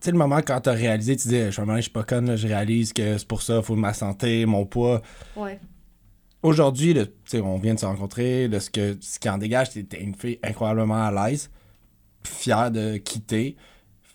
[0.00, 1.90] Tu sais, le moment quand t'as réalisé, tu dis, je suis un moment, je suis
[1.90, 5.02] pas conne, là, je réalise que c'est pour ça, faut ma santé, mon poids.
[5.36, 5.58] Ouais.
[6.42, 9.38] Aujourd'hui, là, tu sais, on vient de se rencontrer, de ce, que, ce qui en
[9.38, 11.50] dégage, t'es une fille incroyablement à l'aise,
[12.24, 13.56] fière de quitter.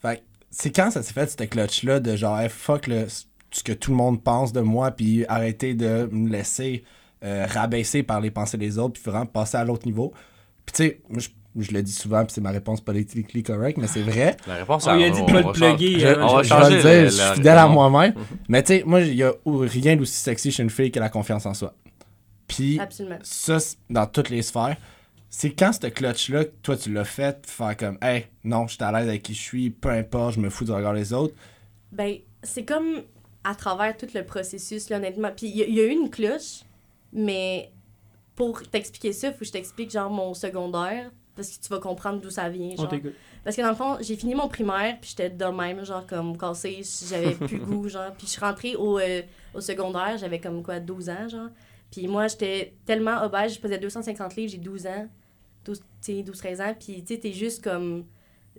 [0.01, 3.07] Fait que c'est quand ça s'est fait, cette clutch-là, de genre, hey, fuck le,
[3.51, 6.83] ce que tout le monde pense de moi, puis arrêter de me laisser
[7.25, 10.13] euh, rabaisser par les pensées des autres, puis vraiment passer à l'autre niveau?
[10.65, 11.29] Puis tu sais, moi, je,
[11.62, 14.38] je le dis souvent, puis c'est ma réponse politically correct, mais c'est vrai.
[14.47, 15.99] La réponse, On lui a dit de pas le plugger.
[15.99, 17.67] Je, euh, je- on va changer vais le dire, le- je suis le- fidèle à
[17.67, 18.13] moi-même.
[18.47, 20.99] Mais tu sais, moi, il y a ou- rien d'aussi sexy chez une fille que
[21.01, 21.73] la confiance en soi.
[22.55, 23.17] Puis Absolument.
[23.23, 24.77] ça, c'est dans toutes les sphères.
[25.29, 28.91] C'est quand ce clutch-là, toi, tu l'as fait, faire comme, hey, non, je suis à
[28.91, 31.33] l'aise avec qui je suis, peu importe, je me fous du regard des autres.
[31.91, 33.01] Ben, c'est comme
[33.43, 35.31] à travers tout le processus, là, honnêtement.
[35.35, 36.61] Puis il y, a- il y a eu une cloche,
[37.11, 37.71] mais
[38.35, 41.79] pour t'expliquer ça, il faut que je t'explique, genre, mon secondaire, parce que tu vas
[41.79, 42.75] comprendre d'où ça vient.
[42.75, 42.89] Genre.
[43.43, 46.37] Parce que dans le fond, j'ai fini mon primaire, puis j'étais de même, genre, comme
[46.37, 48.11] cassée, j'avais plus goût, genre.
[48.17, 49.21] Puis je suis rentrée au, euh,
[49.53, 51.49] au secondaire, j'avais comme quoi, 12 ans, genre.
[51.93, 55.08] Puis moi, j'étais tellement obèse, je pesais 250 livres, j'ai 12 ans,
[55.63, 58.06] 12, tu sais, 12-13 ans, puis tu sais, t'es juste comme.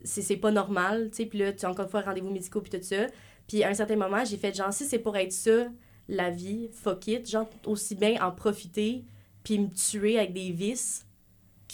[0.05, 1.27] C'est c'est pas normal, tu sais.
[1.27, 3.07] Puis là, tu as encore une fois rendez-vous médicaux, puis tout ça.
[3.49, 5.67] Puis à un certain moment, j'ai fait, genre, si c'est pour être ça,
[6.09, 9.05] la vie, fuck it, genre, aussi bien en profiter,
[9.43, 11.05] puis me tuer avec des vices,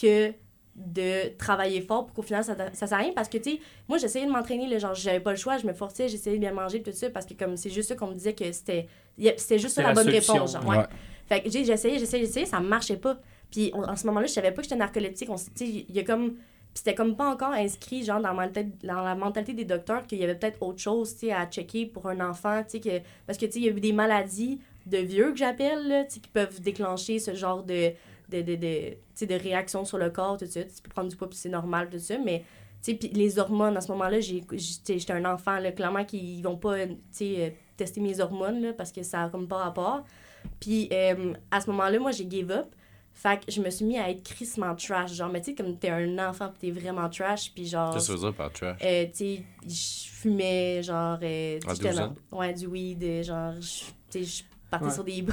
[0.01, 0.33] que
[0.77, 3.61] de travailler fort pour qu'au final ça, ça sert à rien parce que tu sais
[3.89, 6.53] moi j'essayais de m'entraîner genre j'avais pas le choix je me forçais j'essayais de bien
[6.53, 8.87] manger tout ça parce que comme c'est juste ça qu'on me disait que c'était
[9.37, 10.79] c'était juste ça la la bonne solution, réponse genre, ouais.
[10.79, 10.87] Ouais.
[11.31, 13.19] Fait que j'ai j'essayais j'essayais j'essayais ça marchait pas
[13.51, 16.37] puis en ce moment-là je savais pas que j'étais narcoleptique il y a comme
[16.75, 20.25] c'était comme pas encore inscrit genre dans, ma dans la mentalité des docteurs qu'il y
[20.25, 23.39] avait peut-être autre chose tu sais à checker pour un enfant tu sais que parce
[23.39, 26.15] que tu sais il y a eu des maladies de vieux que j'appelle là tu
[26.15, 27.93] sais qui peuvent déclencher ce genre de
[28.31, 30.63] de, de, de, de réaction sur le corps, tout ça.
[30.63, 32.17] Tu peux prendre du poids, puis c'est normal, tout ça.
[32.19, 32.45] Mais,
[32.83, 36.87] tu sais, les hormones, à ce moment-là, j'étais un enfant, là, clairement, qui vont pas,
[36.87, 40.05] tu sais, euh, tester mes hormones, là, parce que ça a comme pas rapport.
[40.61, 42.67] Puis, euh, à ce moment-là, moi, j'ai give up.
[43.13, 45.13] Fait que je me suis mis à être crissement trash.
[45.13, 47.93] Genre, mais tu sais, comme t'es un enfant, puis t'es vraiment trash, puis genre...
[47.93, 48.79] Qu'est-ce que ça veut dire par trash?
[48.83, 51.19] Euh, tu sais, je fumais, genre...
[51.23, 52.15] Euh, À j'étais 12 dans- ans?
[52.33, 53.53] Ouais, du weed, euh, genre...
[53.61, 54.45] je- Tu sais,
[54.79, 54.91] Ouais.
[54.91, 55.25] sur des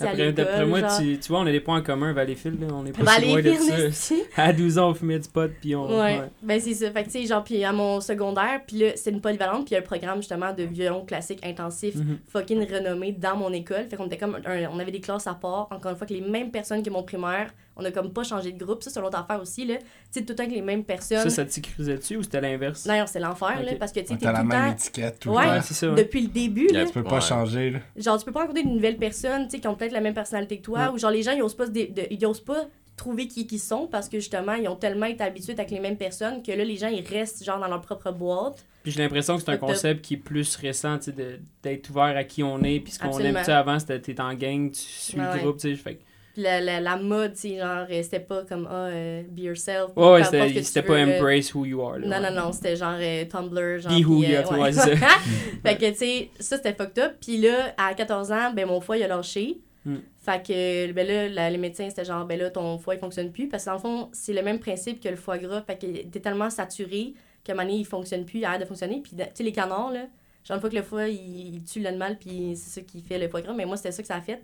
[0.00, 0.98] à Après, d'après moi, genre.
[0.98, 2.66] tu, tu vois, on a des points en commun, Valleyfield, là.
[2.72, 4.14] On est pas si loin de ça.
[4.36, 5.88] À 12 ans, on fumait du pot, puis on...
[5.88, 6.18] Ouais.
[6.18, 6.30] ouais.
[6.42, 6.90] Ben, c'est ça.
[6.90, 9.70] Fait que, tu sais, genre, puis à mon secondaire, puis là, c'était une polyvalente, puis
[9.70, 12.18] il y a un programme, justement, de violon classique intensif, Mhm.
[12.28, 13.86] fucking renommé dans mon école.
[13.88, 16.14] Fait qu'on était comme, un- on avait des classes à part, encore une fois, que
[16.14, 17.52] les mêmes personnes que mon primaire.
[17.76, 18.82] On a comme pas changé de groupe.
[18.82, 19.76] Ça, c'est une autre affaire aussi, là.
[19.78, 21.18] Tu sais, tout le temps que les mêmes personnes.
[21.28, 22.86] Ça, ça t'écrisait dessus ou c'était l'inverse?
[22.86, 24.72] D'ailleurs, c'est l'enfer, là, parce que, tu sais, t'es T'as tout la le même temps.
[24.76, 25.42] étiquette tout Ouais.
[25.44, 25.62] le Ouais, temps.
[25.66, 25.88] c'est ça.
[25.90, 25.94] ouais.
[25.96, 26.84] Depuis le début, là.
[26.86, 27.20] Tu peux pas Ouais.
[27.20, 27.78] changer, là.
[27.96, 30.14] Genre, tu peux pas rencontrer de nouvelles personnes, tu sais, qui ont peut-être la même
[30.14, 32.40] personnalité que toi, ou genre, les gens, ils osent pas, se dé- de- ils osent
[32.44, 35.80] pas trouver qui qui sont parce que justement, ils ont tellement été habitués avec les
[35.80, 38.64] mêmes personnes que là, les gens, ils restent, genre, dans leur propre boîte.
[38.84, 41.90] Puis j'ai l'impression que c'est un concept qui est plus récent, tu sais, de- d'être
[41.90, 42.78] ouvert à qui on est.
[42.78, 45.40] Puis ce qu'on aime, tu sais, avant, c'était t'es en gang, tu suis Ouais, le
[45.40, 45.74] groupe, tu sais.
[45.74, 46.02] Fait que-
[46.34, 49.92] Puis la, la, la mode, sais, genre, euh, c'était pas comme, ah, euh, be yourself.
[49.96, 51.98] Ouais, ouais, c'était veux, pas euh, embrace who you are.
[52.00, 52.34] là, Non, ouais.
[52.34, 52.98] non, non, c'était genre
[53.30, 53.92] Tumblr, genre.
[53.92, 54.96] Be who puis, you are, ouais, c'est
[55.64, 57.14] fait que, tu sais, ça, c'était fucked up.
[57.20, 59.58] Puis là, à 14 ans, ben, mon foie, il a lâché.
[59.86, 59.98] Hmm.
[60.20, 63.30] Fait que, ben là, la- les médecins, c'était genre, ben là, ton foie, il fonctionne
[63.30, 63.48] plus.
[63.48, 65.62] Parce que dans le fond, c'est le même principe que le foie gras.
[65.62, 68.66] Fait que t'es tellement saturé qu'à un moment donné, il fonctionne plus, il arrête de
[68.66, 69.00] fonctionner.
[69.02, 70.06] Puis, tu sais, les canards, là,
[70.42, 73.18] genre, une fois que le foie, il, il tue l'animal, puis c'est ça qui fait
[73.20, 73.52] le foie gras.
[73.52, 74.42] Mais moi, c'était ça que ça a fait.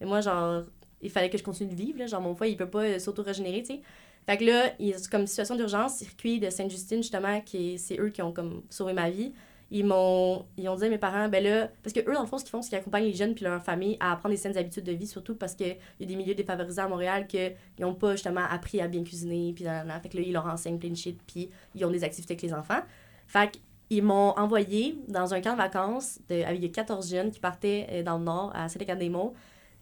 [0.00, 0.62] Mais moi, genre,
[1.02, 2.06] il fallait que je continue de vivre, là.
[2.06, 3.80] Genre, mon foie, il peut pas euh, s'auto-régénérer, tu sais.
[4.26, 8.10] Fait que là, il- comme situation d'urgence, circuit de Sainte-Justine, justement, qui est- c'est eux
[8.10, 9.32] qui ont comme sauvé ma vie.
[9.70, 12.26] Ils m'ont ils ont dit à mes parents, ben là, parce que eux, dans le
[12.26, 14.38] fond, ce qu'ils font, c'est qu'ils accompagnent les jeunes puis leur famille à apprendre des
[14.40, 17.54] saines habitudes de vie, surtout parce qu'il y a des milieux défavorisés à Montréal qu'ils
[17.78, 19.90] n'ont pas justement appris à bien cuisiner, puis nan.
[20.02, 22.42] fait que là, ils leur enseignent plein de shit, puis ils ont des activités avec
[22.42, 22.80] les enfants.
[23.26, 23.50] Fait
[23.88, 27.30] qu'ils m'ont envoyé dans un camp de vacances de, avec il y a 14 jeunes
[27.30, 29.34] qui partaient euh, dans le nord, à Saint-Écart-des-Monts.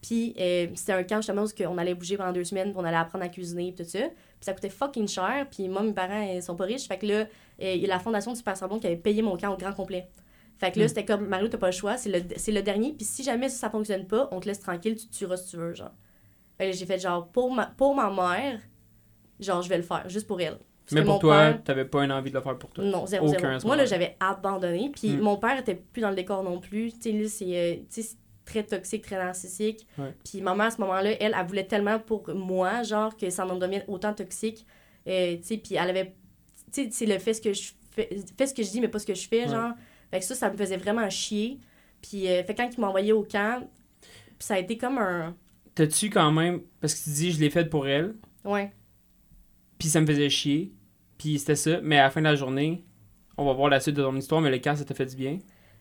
[0.06, 2.84] Puis euh, c'était un camp justement où on allait bouger pendant deux semaines, puis on
[2.84, 4.00] allait apprendre à cuisiner, puis tout ça.
[4.00, 6.86] Puis ça coûtait fucking cher, puis moi, mes parents, ils sont pas riches.
[6.86, 7.26] Fait que là, euh,
[7.74, 9.72] il y a la fondation du Super Sabon qui avait payé mon camp au grand
[9.72, 10.08] complet.
[10.58, 10.88] Fait que là, Mm.
[10.88, 13.56] c'était comme, Mario, t'as pas le choix, c'est le, le dernier, puis si jamais ça,
[13.58, 15.90] ça fonctionne pas, on te laisse tranquille, tu te tueras si tu veux, genre.
[16.56, 18.60] Fait que j'ai fait genre, pour ma, pour ma mère,
[19.40, 20.58] genre, je vais le faire, juste pour elle.
[20.84, 22.84] Parce Mais pour toi, père- t'avais pas une envie de le faire pour toi?
[22.84, 23.66] non, zéro, Aucun zéro.
[23.66, 24.88] Moi, là, j'avais abandonné.
[24.94, 25.20] Puis Mm.
[25.20, 26.92] mon père était plus dans le décor non plus.
[26.92, 27.76] Tu sais, lui, c'est euh,
[28.46, 29.86] très toxique, très narcissique.
[29.98, 30.14] Ouais.
[30.24, 33.56] Puis maman, à ce moment-là, elle, elle voulait tellement pour moi, genre, que ça en
[33.56, 34.64] devienne autant toxique.
[35.06, 36.14] Euh, tu sais, puis elle avait...
[36.72, 38.88] Tu sais, c'est le fait ce que je fais, fais ce que je dis, mais
[38.88, 39.48] pas ce que je fais, Ouais.
[39.50, 39.72] genre.
[40.10, 41.58] Fait que ça, ça me faisait vraiment chier.
[42.00, 43.68] Puis, euh, fait quand il m'a envoyé au camp,
[44.38, 45.36] ça a été comme un...
[45.74, 46.62] T'as-tu quand même.
[46.80, 48.72] Parce que tu dis, je l'ai fait pour elle, Ouais.
[49.78, 50.72] puis ça me faisait chier,
[51.18, 51.80] puis c'était ça.
[51.82, 52.84] Mais à la fin de la journée,
[53.36, 55.16] on va voir la suite de ton histoire, mais le camp, ça t'a fait du
[55.16, 55.38] bien.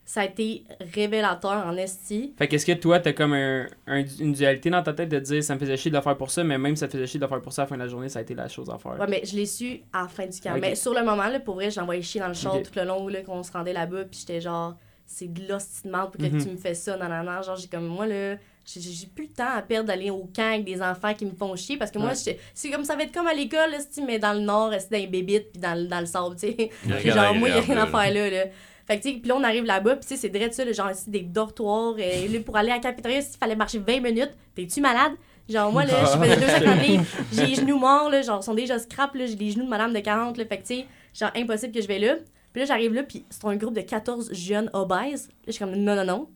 [0.07, 0.63] Ça a été
[0.93, 2.33] révélateur en esti.
[2.37, 5.43] Fait qu'est-ce que toi, t'as comme un, un- une dualité dans ta tête de dire
[5.43, 7.07] ça me faisait chier de le faire pour ça, mais même si ça te faisait
[7.07, 8.35] chier de le faire pour ça à la fin de la journée, ça a été
[8.35, 8.99] la chose à faire.
[8.99, 10.55] Ouais, mais je l'ai su à la fin du camp.
[10.61, 12.63] Mais sur le moment, là, pour vrai, j'envoyais chier dans le char Ok.
[12.63, 14.05] tout le long là, qu'on se rendait là-bas.
[14.05, 14.75] Puis j'étais genre,
[15.07, 16.43] c'est de l'ostinement pour que Mhm.
[16.43, 16.97] tu me fais ça.
[16.97, 17.41] Non, non, non.
[17.41, 20.53] Genre, j'ai comme, moi, là, j'ai- j'ai plus le temps à perdre d'aller au camp
[20.53, 21.77] avec des enfants qui me font chier.
[21.77, 22.15] Parce que moi, Ouais.
[22.15, 23.71] j'étais- c'est comme ça va être comme à l'école,
[24.05, 26.47] mais dans le nord, c'est dans les bébites puis dans, le- dans le sable, tu
[26.47, 26.69] sais.
[27.11, 28.29] Genre, moi, il n'y a rien à faire là.
[28.29, 28.43] là.
[28.87, 30.91] Fait que, tu puis là, on arrive là-bas, puis tu sais, c'est direct ça, genre,
[30.91, 31.97] ici, des dortoirs.
[31.97, 34.31] Et là, pour aller à cafétéria, il fallait marcher 20 minutes.
[34.53, 35.13] T'es-tu malade?
[35.49, 38.43] Genre, moi, là, je faisais deux sacs en livre, j'ai les genoux morts, là, genre,
[38.43, 40.45] sont déjà scrap, là, j'ai les genoux de madame de 40, là.
[40.45, 42.15] Fait que, tu genre, impossible que je vais là.
[42.51, 45.27] Puis là, j'arrive là, puis c'est un groupe de 14 jeunes obèses.
[45.27, 46.29] Là, je suis comme, non, non, non.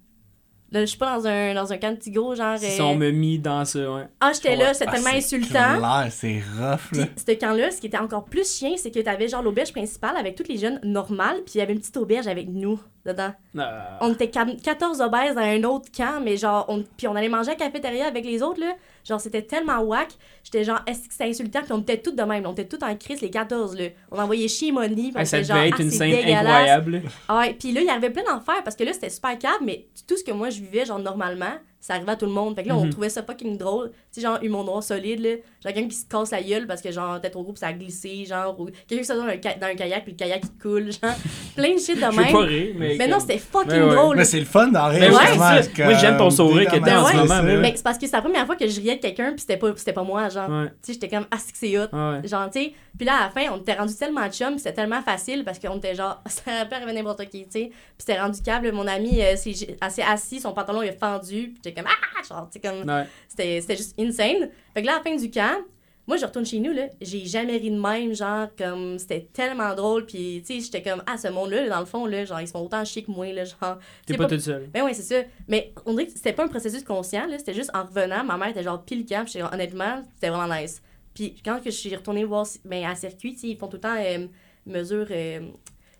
[0.72, 2.58] Là, je suis pas dans un, dans un camp de petits gros, genre.
[2.58, 4.08] Si euh, on me mis dans ouais.
[4.20, 6.10] Ah, j'étais là, c'était Ah, tellement insultant.
[6.12, 7.06] c'est rough, là.
[7.08, 10.16] Puis, ce camp-là, ce qui était encore plus chien, c'est que t'avais genre l'auberge principale
[10.16, 13.32] avec tous les jeunes normales, puis il y avait une petite auberge avec nous dedans.
[13.58, 13.98] Ah.
[14.02, 17.30] On était quam- 14 obèses dans un autre camp, mais genre, on, puis on allait
[17.30, 18.74] manger à la cafétéria avec les autres, là.
[19.10, 20.10] Genre, c'était tellement whack.
[20.44, 21.62] J'étais genre, est-ce que c'était insultant?
[21.64, 22.46] Puis on était toutes de même.
[22.46, 23.86] On était toutes en crise, les 14, là.
[24.12, 25.12] On envoyait chier Moni.
[25.12, 27.02] puis ça devait genre, être ah, une c'est scène incroyable.
[27.28, 29.64] Ah ouais, puis là, il y avait plein d'enfer parce que là, c'était super calme,
[29.66, 32.56] mais tout ce que moi je vivais, genre normalement, ça arrivait à tout le monde.
[32.56, 32.90] Fait que là, on Mhm.
[32.92, 33.90] trouvait ça fucking drôle.
[34.12, 35.30] Tu sais, genre, humour noir solide, là.
[35.64, 37.68] Genre, quelqu'un qui se casse la gueule parce que, genre, t'es trop gros pis ça
[37.68, 40.18] a glissé, genre, ou quelqu'un qui se dans un, ca- dans un kayak puis le
[40.18, 41.14] kayak qui coule, genre.
[41.56, 42.36] plein de shit de pas même.
[42.36, 42.96] rire, mais.
[42.98, 43.96] Mais non, c'était fucking Ouais, ouais.
[43.96, 44.18] drôle.
[44.18, 45.70] Mais c'est le fun d'en rire, ouais, justement, c'est ça.
[45.76, 47.42] comme Moi, j'aime ton sourire que t'as en ce dédramatiser moment, ça.
[47.44, 47.62] mais ouais.
[47.62, 49.58] Mais c'est parce que c'est la première fois que je riais de quelqu'un puis c'était
[49.58, 50.50] pas, c'était pas moi, genre.
[50.50, 51.88] Ouais, Tu sais, j'étais comme, ah, c'est que c'est hot.
[51.94, 52.28] ouais.
[52.28, 52.74] Genre, tu sais.
[52.98, 55.60] Puis là, à la fin, on était rendu tellement chum, puis c'était tellement facile parce
[55.60, 57.66] qu'on était genre, ça arriver n'importe qui, tu sais.
[57.70, 58.72] Puis c'était rendu câble.
[58.74, 62.24] Mon ami euh, s'est assez assis, son pantalon il a fendu, puis j'étais comme, ah,
[62.28, 63.06] genre, tu comme, Ouais.
[63.28, 64.50] c'était c'était juste insane.
[64.74, 65.64] Fait que là, à la fin du camp,
[66.08, 69.76] moi, je retourne chez nous, là, j'ai jamais ri de même, genre, comme, c'était tellement
[69.76, 72.42] drôle, puis, tu sais, j'étais comme, ah, ce monde-là, là, dans le fond, là, genre,
[72.42, 73.78] ils sont autant chics que moi, là, genre.
[74.08, 74.68] T'es c'est pas pas- toute seule.
[74.74, 75.22] Ben oui, c'est ça.
[75.48, 77.38] Mais on dirait que c'était pas un processus conscient, là.
[77.38, 79.26] C'était juste en revenant, ma mère était genre pile camp.
[79.28, 80.82] J'étais honnêtement, c'était vraiment nice.
[81.14, 83.96] Puis quand que je suis retournée voir ben, à circuit, ils font tout le temps
[84.00, 84.26] euh,
[84.66, 85.06] mesure.
[85.12, 85.42] euh,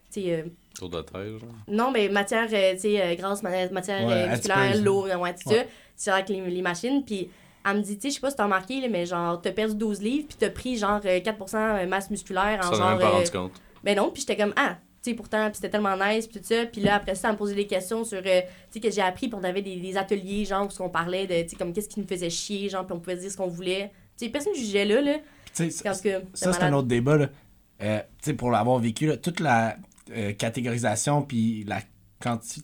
[0.10, 0.44] sais, euh,
[0.78, 1.50] Tour de terre, genre?
[1.68, 5.50] non, mais matière, euh, tu sais, euh, grasse, ma- matière Ouais, musculaire, l'eau, ouais, tout
[5.50, 5.56] Ouais.
[5.58, 5.64] ça.
[5.96, 7.04] C'est avec les, les machines.
[7.06, 7.30] Puis
[7.66, 9.52] elle me dit, tu sais, je sais pas si t'as remarqué, là, mais genre, t'as
[9.52, 12.90] perdu 12 livres, puis t'as pris genre euh, 4% masse musculaire en Ça, genre.
[12.92, 13.52] même pas rendu compte.
[13.84, 16.46] ben non, puis j'étais comme, ah, tu sais, pourtant, puis c'était tellement nice, puis tout
[16.46, 16.66] ça.
[16.66, 19.02] Puis là, après ça, elle me posait des questions sur, euh, tu sais, que j'ai
[19.02, 21.74] appris, puis on avait des, des ateliers, genre, où on parlait de, tu sais, comme
[21.74, 23.92] qu'est-ce qui nous faisait chier, genre, puis on pouvait dire ce qu'on voulait.
[24.18, 25.14] Tu sais, personne jugeait là, là.
[25.46, 26.22] Puis, tu sais, Parce que.
[26.34, 27.18] Ça, c'est un autre débat.
[27.18, 27.28] Là.
[27.82, 29.78] Euh, tu sais, pour l'avoir vécu, là, toute la
[30.12, 31.82] euh, catégorisation puis la
[32.22, 32.64] quanti-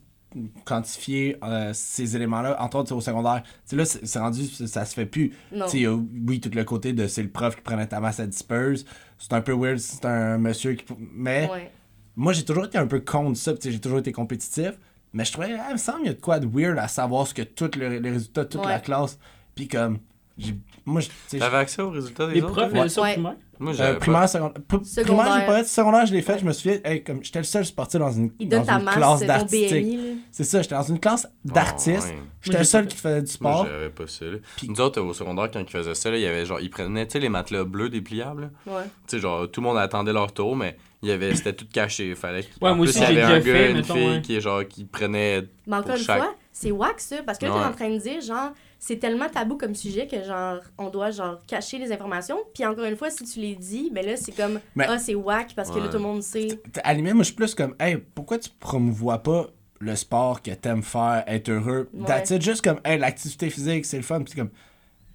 [0.66, 5.34] quantifier euh, ces éléments-là, entre autres au secondaire, là, c'est rendu, ça, se fait plus.
[5.74, 8.28] Il a, oui, tout le côté de c'est le prof qui prenait ta masse à
[8.28, 8.84] disperse.
[9.18, 10.86] C'est un peu weird, si c'est un monsieur qui.
[11.14, 11.72] Mais Ouais.
[12.16, 14.72] moi, j'ai toujours été un peu contre ça, j'ai toujours été compétitif.
[15.14, 16.90] Mais je trouvais, ah, il me semble qu'il y a de quoi de weird à
[16.90, 18.68] savoir ce que tous les, les résultats de toute Ouais.
[18.68, 19.18] la classe.
[19.56, 20.00] Puis comme,
[20.38, 22.54] j'ai- moi, je- T'avais accès aux résultats des Les autres?
[22.54, 23.14] profs, euh, ça, Ouais.
[23.14, 23.36] primaire?
[23.58, 24.00] Moi, Euh, j'avais pas.
[24.00, 24.62] primaire, secondaire.
[24.68, 25.64] Primaire, j'ai pas fait.
[25.64, 26.34] Secondaire, je l'ai fait.
[26.34, 26.40] Ouais.
[26.40, 29.20] Je me souviens, hey, comme j'étais le seul sportif dans une, dans une masse, classe
[29.22, 29.98] d'artistique.
[30.32, 32.00] C'est ça, j'étais dans une classe d'artistes.
[32.04, 32.20] Ah, ouais.
[32.42, 33.66] J'étais Moi, le seul qui faisait du Moi, sport.
[33.66, 34.26] j'avais pas ça.
[34.26, 34.38] Là.
[34.58, 36.70] Puis- Nous autres, au secondaire, quand ils faisaient ça, là, il y avait genre, ils
[36.70, 38.52] prenaient, tu sais, les matelas bleus dépliables.
[38.68, 38.84] Ouais.
[39.08, 41.66] Tu sais, genre, tout le monde attendait leur tour, mais il y avait, c'était tout
[41.72, 42.14] caché.
[42.14, 44.08] Fallait Ouais, en moi plus, aussi, il y avait un gars, fait, une mettons, fille
[44.10, 44.22] ouais.
[44.22, 45.44] qui, genre, qui prenait.
[45.66, 47.62] Mais encore une fois, c'est wack ça, parce que là, Ouais.
[47.62, 48.52] t'es en train de dire, genre,
[48.88, 52.38] c'est tellement tabou comme sujet que, genre, on doit, genre, cacher les informations.
[52.54, 55.16] Puis encore une fois, si tu les dis, mais là, c'est comme, Mais- ah, c'est
[55.16, 56.62] wack parce que là, tout le monde sait.
[56.84, 59.48] À la limite, moi, je suis plus comme, hey, pourquoi tu promouvois pas
[59.80, 61.90] le sport que t'aimes faire, être heureux?
[61.96, 62.06] Ouais.
[62.06, 64.20] That's it, juste comme, hey, l'activité physique, c'est le fun.
[64.22, 64.52] Puis c'est comme,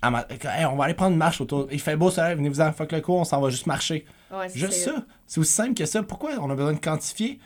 [0.02, 0.26] ah,
[0.58, 1.68] hey, on va aller prendre une marche autour.
[1.70, 4.04] Il fait beau soleil, venez-vous-en, fuck le cours, on s'en va juste marcher.
[4.32, 5.04] Ouais, c'est Juste ça.
[5.28, 6.02] C'est aussi simple que ça.
[6.02, 7.38] Pourquoi on a besoin de quantifier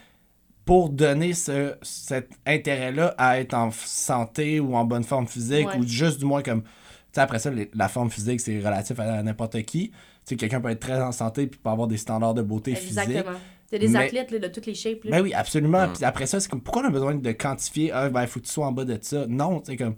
[0.65, 5.77] pour donner ce, cet intérêt-là à être en santé ou en bonne forme physique Ouais.
[5.79, 6.63] ou juste du moins comme.
[6.63, 6.69] Tu
[7.13, 9.91] sais, après ça, les- la forme physique, c'est relatif à n'importe qui.
[9.91, 12.75] Tu sais, quelqu'un peut être très en santé puis pas avoir des standards de beauté
[12.75, 12.99] physique.
[13.09, 13.37] Exactement.
[13.71, 15.05] T'as des Mais- athlètes là, de toutes les shapes.
[15.05, 15.11] Là.
[15.13, 15.87] Ben oui, absolument.
[15.87, 15.93] Mm.
[15.95, 18.41] Puis après ça, c'est comme pourquoi on a besoin de quantifier Ah, ben, il faut
[18.41, 19.27] que tu sois en bas de ça?
[19.29, 19.95] Non, tu sais, comme.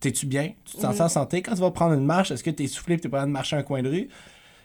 [0.00, 0.52] T'es-tu bien?
[0.64, 1.02] Tu te sens Mhm.
[1.02, 1.42] en santé?
[1.42, 3.32] Quand tu vas prendre une marche, est-ce que t'es soufflé et t'es pas train de
[3.32, 4.08] marcher un coin de rue?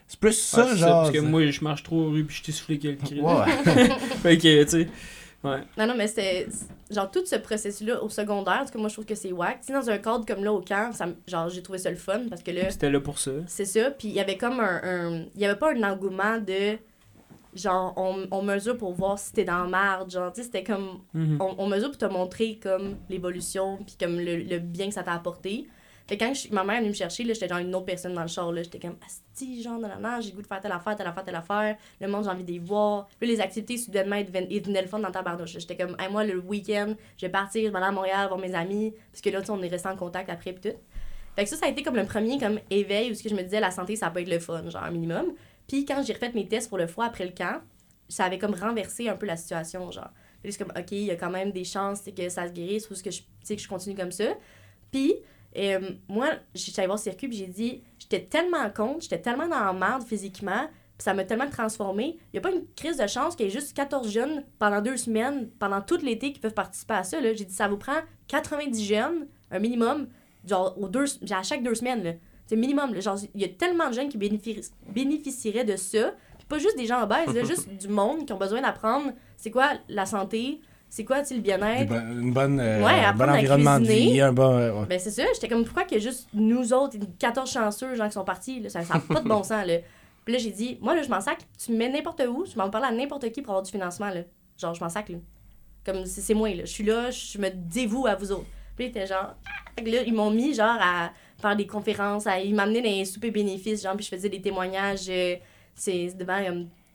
[0.08, 1.01] C'est plus ça, c'est genre.
[1.03, 3.19] Parce que c'est- moi, je marche trop rues puis je t'ai soufflé quelques cris.
[3.19, 3.34] Ouais.
[4.23, 4.88] fait que, tu sais.
[5.45, 5.62] Ouais.
[5.77, 6.47] Non, non, mais c'était.
[6.91, 9.62] Genre, tout ce processus-là au secondaire, en tout cas, moi, je trouve que c'est wack.
[9.62, 11.95] Tu sais, dans un cadre comme là, au camp, ça, genre, j'ai trouvé ça le
[11.95, 13.31] fun parce que là, C'était là pour ça.
[13.47, 13.91] c'est ça.
[13.91, 14.81] Puis il y avait comme un.
[14.84, 16.77] un- Il y avait pas un engouement de.
[17.55, 20.12] Genre, on, on mesure pour voir si t'es dans la marde.
[20.12, 20.99] Genre, tu sais, c'était comme.
[21.13, 21.38] Mhm.
[21.39, 25.03] On, on mesure pour te montrer comme l'évolution, puis comme le, le bien que ça
[25.03, 25.67] t'a apporté.
[26.08, 28.22] Fait que quand ma mère est venue me chercher, j'étais genre une autre personne dans
[28.22, 28.54] le char.
[28.56, 31.36] J'étais comme, asti, genre, non, non, j'ai goût de faire telle affaire, telle affaire, telle
[31.36, 31.78] affaire.
[32.00, 33.08] Le monde, j'ai envie de les voir.
[33.20, 35.58] Puis les activités, soudainement, ils devenaient, ils devenaient le fun dans ta barnouche.
[35.58, 38.39] J'étais comme, Hey, moi, le week-end, je vais partir, je vais aller à Montréal voir
[38.39, 38.94] mes amis.
[39.12, 40.78] Parce que là, tu on est resté en contact après, puis tout.
[41.36, 43.36] Fait que ça, ça a été comme le premier comme éveil où ce que je
[43.36, 45.34] me disais, la santé, ça peut être le fun, genre, un minimum.
[45.68, 47.62] Puis quand j'ai refait mes tests pour le foie après le camp,
[48.08, 50.12] ça avait comme renversé un peu la situation, genre.
[50.44, 52.94] C'est comme, OK, il y a quand même des chances que ça se guérisse ou
[52.94, 54.36] que je, que je continue comme ça.
[54.91, 55.15] Puis,
[55.58, 59.74] euh, moi, j'étais voir Circuit, puis j'ai dit, j'étais tellement contre, j'étais tellement dans la
[59.74, 62.18] merde physiquement, puis ça m'a tellement transformé.
[62.34, 64.82] Il n'y a pas une crise de chance qu'il y ait juste 14 jeunes pendant
[64.82, 67.20] deux semaines, pendant tout l'été, qui peuvent participer à ça.
[67.20, 67.34] là.
[67.34, 70.08] J'ai dit, ça vous prend 90 jeunes, un minimum,
[70.48, 72.18] genre aux deux, à chaque deux semaines.
[72.48, 72.94] C'est minimum.
[72.94, 73.00] là.
[73.02, 76.13] Genre, il y a tellement de jeunes qui bénéfici- bénéficieraient de ça.
[76.38, 79.52] Puis pas juste des gens obèses, là, juste du monde qui ont besoin d'apprendre c'est
[79.52, 80.62] quoi la santé,
[80.95, 81.91] c'est quoi le Des bien-être?
[81.91, 84.58] une bonne, euh, Ouais, un bon environnement de vie, un bon.
[84.58, 84.86] euh, ouais.
[84.88, 88.08] Ben c'est ça, j'étais comme pourquoi qu'il y a juste nous autres, 14 chanceux gens
[88.08, 89.77] qui sont partis, là, ça n'a pas de bon sens là.
[90.23, 92.55] Puis là j'ai dit, moi là je m'en sac, tu me mets n'importe où, je
[92.58, 94.21] m'en parle à n'importe qui pour avoir du financement là.
[94.58, 95.17] Genre je m'en sac là.
[95.86, 98.45] Comme c'est moi là, je suis là, je me dévoue à vous autres.
[98.77, 99.36] Puis là, ils étaient genre
[99.77, 102.39] que là, ils m'ont mis genre à faire des conférences, à...
[102.39, 105.36] ils m'amenaient les soupers bénéfices, genre puis je faisais des témoignages euh,
[105.75, 106.39] c'est devant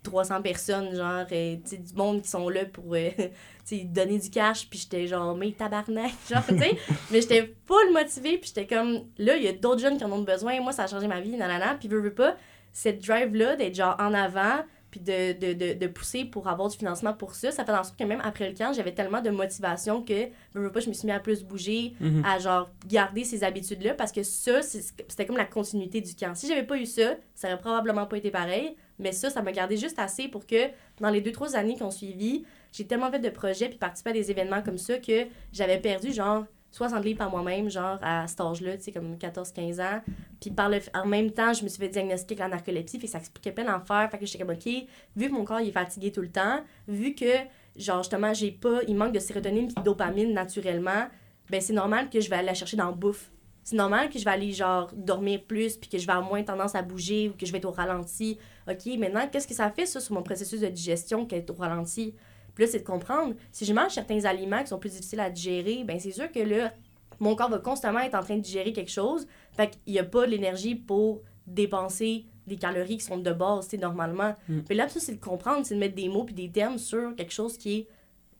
[0.02, 3.30] 300 personnes genre euh, tu sais, du monde qui sont là pour euh, tu
[3.64, 6.76] sais, donner du cash puis j'étais genre mais tabarnak genre tu sais
[7.10, 10.12] mais j'étais full motivée, puis j'étais comme, là, il y a d'autres jeunes qui en
[10.12, 10.60] ont besoin.
[10.60, 11.76] Moi, ça a changé ma vie, nanana.
[11.78, 12.36] Puis, veux, veux pas,
[12.72, 16.76] cette drive-là, d'être genre en avant, puis de, de, de, de pousser pour avoir du
[16.76, 19.31] financement pour ça, ça fait en sorte que même après le camp, j'avais tellement de
[19.31, 20.24] motivation que,
[20.55, 22.22] veux, veux pas, je me suis mis à plus bouger, Mhm.
[22.24, 26.35] à genre garder ces habitudes-là, parce que ça, c'était comme la continuité du camp.
[26.35, 28.74] Si j'avais pas eu ça, ça aurait probablement pas été pareil.
[28.98, 30.68] Mais ça, ça m'a gardé juste assez pour que,
[31.00, 34.11] dans les deux, trois années qui ont suivi, j'ai tellement fait de projets puis participé
[34.11, 38.26] à des événements comme ça que j'avais perdu genre 60 livres par moi-même, genre à
[38.26, 40.00] cet âge-là, tu sais, comme 14-15 ans.
[40.40, 43.06] Puis par le, en même temps, je me suis fait diagnostiquer avec la narcolepsie, fait
[43.06, 44.09] que ça expliquait plein d'enfer.
[44.11, 44.68] Fait que j'étais comme, OK,
[45.16, 47.32] vu que mon corps est fatigué tout le temps, vu que,
[47.76, 51.09] genre, justement, j'ai pas, il manque de sérotonine puis de dopamine naturellement,
[51.51, 53.30] ben c'est normal que je vais aller la chercher dans la bouffe.
[53.62, 56.42] C'est normal que je vais aller, genre, dormir plus puis que je vais avoir moins
[56.42, 58.38] tendance à bouger ou que je vais être au ralenti.
[58.68, 62.14] OK, maintenant, qu'est-ce que ça fait, ça, sur mon processus de digestion, qu'être au ralenti?
[62.61, 65.30] Puis là, c'est de comprendre, si je mange certains aliments qui sont plus difficiles à
[65.30, 66.74] digérer, ben c'est sûr que là,
[67.18, 69.26] mon corps va constamment être en train de digérer quelque chose.
[69.52, 73.78] Fait qu'il n'y a pas l'énergie pour dépenser des calories qui sont de base, tu
[73.78, 74.34] normalement.
[74.46, 74.61] Mm.
[74.61, 77.16] Puis là, ça, c'est de comprendre, c'est de mettre des mots puis des termes sur
[77.16, 77.88] quelque chose qui est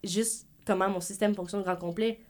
[0.04, 2.20] juste comment mon système fonctionne au grand complet.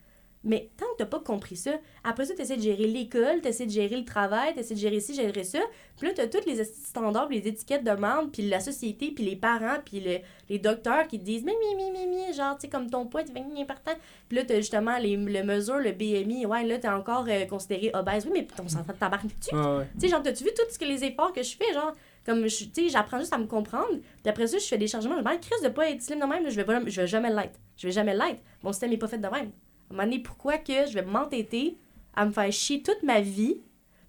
[0.42, 1.72] Mais tant que t'as pas compris ça,
[2.02, 5.14] après ça, t'essaies de gérer l'école, t'essaies de gérer le travail, t'essaies de gérer ci,
[5.14, 5.58] gérer ça.
[5.98, 9.36] Puis là, t'as tous les standards, les étiquettes de membre, puis la société, puis les
[9.36, 12.68] parents, puis le- les docteurs qui te disent «Mais, mi, mi, mi, genre, tu sais,
[12.68, 13.92] comme ton poids, tu mi, important.»
[14.30, 16.46] Puis là, t'as justement les, le mesure, le BMI.
[16.46, 18.24] Ouais, là, t'es encore euh, considéré obèse.
[18.24, 19.86] Oui, mais ton santé de tabac, tu Ouais, ouais.
[19.92, 21.92] tu sais, genre, t'as-tu vu que les efforts que je fais, genre,
[22.24, 24.86] comme, je- tu sais, j'apprends juste à me comprendre, puis après ça, je fais des
[24.86, 26.80] changements, je me dis, Chris, de pas être slim de même, là, je vais, pas-
[26.86, 27.58] je vais jamais l'être.
[27.76, 28.40] Je vais jamais l'être.
[28.62, 29.50] Mon système est pas fait de même.
[29.90, 31.76] À un moment donné, pourquoi que je vais m'entêter
[32.14, 33.56] à me faire chier toute ma vie,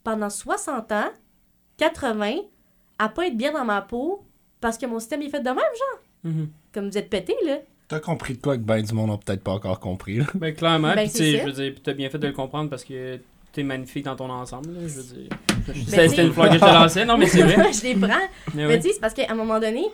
[0.04, 1.10] pendant 60 ans,
[1.78, 2.36] 80,
[3.00, 4.24] à pas être bien dans ma peau,
[4.60, 6.00] parce que mon système est fait de même, genre?
[6.24, 6.50] Mhm.
[6.74, 7.58] Comme vous êtes pété, là.
[7.88, 10.18] T'as compris de quoi que ben du monde n'a peut-être pas encore compris.
[10.18, 10.26] là?
[10.36, 10.94] Ben, clairement.
[10.94, 13.20] Ben, puis, je veux dire, t'as bien fait de le comprendre parce que
[13.52, 15.30] t'es magnifique dans ton ensemble, là, je veux dire.
[15.68, 17.74] Ben, C'était une fleur que je te lançais, non, mais c'est vrai.
[17.74, 18.28] je les prends.
[18.54, 19.86] Mais Mais tu sais, c'est parce qu'à un moment donné,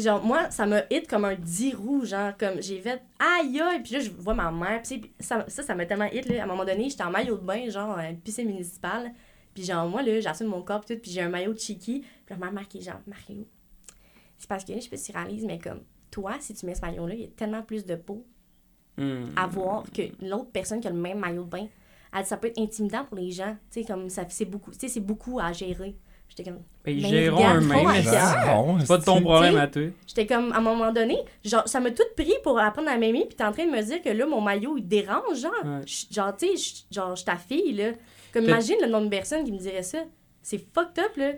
[0.00, 3.82] genre, moi, ça m'a hit comme un 10 roues, genre, comme j'ai fait aïe aïe,
[3.82, 6.40] puis là, je vois ma mère, puis ça, ça, ça m'a tellement hit, là.
[6.40, 9.12] À un moment donné, j'étais en maillot de bain, genre, à une piscine municipale,
[9.54, 12.04] puis genre, moi, là, j'assume mon corps, puis tout, puis j'ai un maillot de Chiki,
[12.24, 13.46] puis ma mère qui est genre, Mario,
[14.38, 16.64] c'est parce que là, je sais pas si tu réalises, mais comme, toi, si tu
[16.66, 18.26] mets ce maillot-là, il y a tellement plus de peau
[18.98, 19.30] Hmm.
[19.36, 21.66] à voir que l'autre personne qui a le même maillot de bain.
[22.14, 24.80] Elle ça peut être intimidant pour les gens, tu sais, comme, ça, c'est beaucoup, tu
[24.80, 25.96] sais, c'est beaucoup à gérer.
[26.34, 29.66] J'étais comme, Ben, ils Mais géreront eux-mêmes, mais c'est c'est pas de ton problème à
[29.66, 29.82] toi.
[30.06, 33.26] J'étais comme, à un moment donné, genre, ça m'a tout pris pour apprendre à m'aimer,
[33.26, 35.52] puis t'es en train de me dire que là, mon maillot, il dérange, genre.
[35.62, 35.80] Ouais.
[36.10, 36.56] Genre, tu sais,
[36.90, 37.90] je- genre, je suis ta fille, là.
[38.32, 39.98] Comme, imagine le nombre de personnes qui me diraient ça.
[40.40, 41.32] C'est fucked up, là.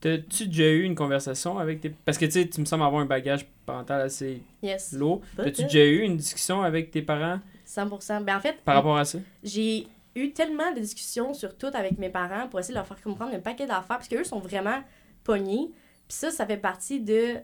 [0.00, 1.90] T'as-tu déjà eu une conversation avec tes.
[1.90, 4.92] Parce que tu sais, tu me sembles avoir un bagage parental assez Yes.
[4.94, 5.20] lourd.
[5.36, 7.38] T'as-tu déjà eu une discussion avec tes parents?
[7.66, 8.22] 100%.
[8.22, 9.18] Ben, en fait, par rapport à ça?
[9.42, 13.00] j'ai eu tellement de discussions sur tout avec mes parents pour essayer de leur faire
[13.00, 14.82] comprendre un paquet d'affaires, parce qu'eux sont vraiment
[15.24, 15.70] pognés.
[16.08, 17.36] Puis ça, ça fait partie de.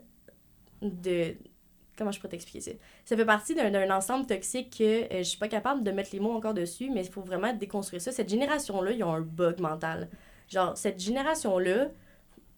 [0.82, 1.34] de
[1.96, 2.70] comment je pourrais t'expliquer ça?
[3.04, 6.20] Ça fait partie d'un ensemble toxique que euh, je suis pas capable de mettre les
[6.20, 8.12] mots encore dessus, mais il faut vraiment déconstruire ça.
[8.12, 10.08] Cette génération-là, ils ont un bug mental.
[10.48, 11.88] Genre, cette génération-là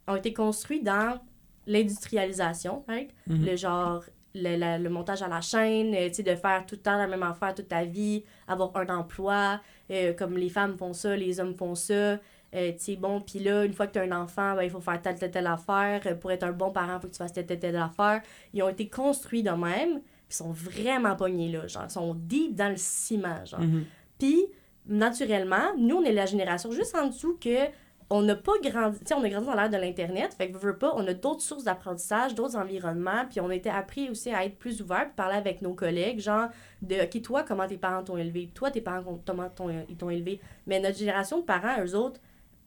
[0.08, 1.20] ont été construits dans
[1.66, 3.10] l'industrialisation, right?
[3.26, 3.44] Mhm.
[3.44, 4.02] Le genre,
[4.34, 7.54] le, la- le montage à la chaîne, de faire tout le temps la même affaire
[7.54, 11.74] toute ta vie, avoir un emploi, euh, comme les femmes font ça, les hommes font
[11.74, 12.18] ça.
[12.54, 14.70] Euh, tu sais, bon, puis là, une fois que tu as un enfant, ben, il
[14.70, 16.00] faut faire telle, telle, telle affaire.
[16.06, 18.22] Euh, Pour être un bon parent, il faut que tu fasses telle, telle, telle affaire.
[18.54, 21.66] Ils ont été construits de même, puis ils sont vraiment pognés là.
[21.66, 23.60] Genre, ils sont deep dans le ciment, genre.
[23.60, 23.84] Mhm.
[24.18, 24.46] Puis,
[24.86, 27.66] naturellement, nous, on est la génération juste en dessous que
[28.10, 30.58] on n'a pas grandi, on a grandi dans l'ère de l'Internet, fait que
[30.94, 34.56] on a d'autres sources d'apprentissage, d'autres environnements, puis on a été appris aussi à être
[34.56, 36.48] plus ouvert, puis parler avec nos collègues, genre,
[36.80, 39.50] de, toi, comment tes parents t'ont élevé, toi, tes parents, comment
[39.88, 40.40] ils t'ont élevé?
[40.66, 42.20] Mais notre génération de parents, eux autres,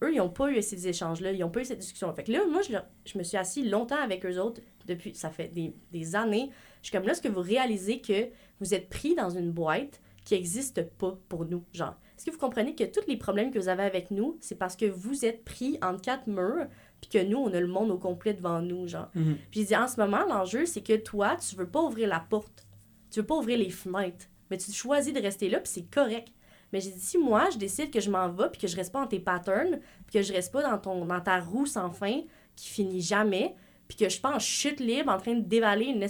[0.03, 2.11] eux, ils n'ont pas eu ces échanges-là, ils n'ont pas eu cette discussion.
[2.13, 5.47] Fait que là, moi, je, me suis assis longtemps avec eux autres, depuis, ça fait
[5.47, 6.51] des, des années.
[6.81, 8.29] Je suis comme là, est-ce que vous réalisez que
[8.59, 11.95] vous êtes pris dans une boîte qui n'existe pas pour nous, genre?
[12.21, 14.75] Est-ce que vous comprenez que tous les problèmes que vous avez avec nous, c'est parce
[14.75, 16.67] que vous êtes pris entre quatre murs,
[17.01, 19.09] puis que nous, on a le monde au complet devant nous, genre?
[19.49, 22.19] Puis j'ai dit, en ce moment, l'enjeu, c'est que toi, tu veux pas ouvrir la
[22.19, 22.67] porte.
[23.09, 24.27] Tu veux pas ouvrir les fenêtres.
[24.51, 26.31] Mais tu choisis de rester là, puis c'est correct.
[26.71, 28.93] Mais j'ai dit, si moi, je décide que je m'en vais, puis que je reste
[28.93, 31.89] pas dans tes patterns, puis que je reste pas dans, ton, dans ta roue sans
[31.89, 32.21] fin,
[32.55, 33.55] qui finit jamais,
[33.87, 36.05] puis que je suis pas en chute libre, en train de dévaler une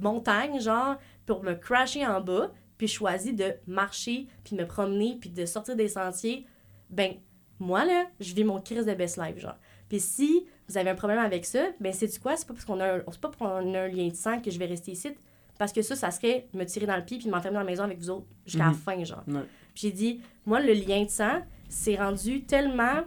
[0.00, 4.66] montagne, genre, pour me crasher en bas, puis je choisis de marcher, puis de me
[4.66, 6.46] promener, puis de sortir des sentiers,
[6.90, 7.14] ben,
[7.60, 9.56] moi, là, je vis mon crise de best life, genre.
[9.88, 12.36] Puis si vous avez un problème avec ça, ben, c'est quoi?
[12.36, 14.58] C'est pas parce qu'on a, un- pas qu'on a un lien de sang que je
[14.58, 15.10] vais rester ici.
[15.58, 17.84] Parce que ça, ça serait me tirer dans le pied puis m'enfermer dans la maison
[17.84, 18.74] avec vous autres jusqu'à la Mhm.
[18.74, 19.22] fin, genre.
[19.28, 19.42] Ouais.
[19.72, 23.04] Puis j'ai dit, moi, le lien de sang, c'est rendu tellement,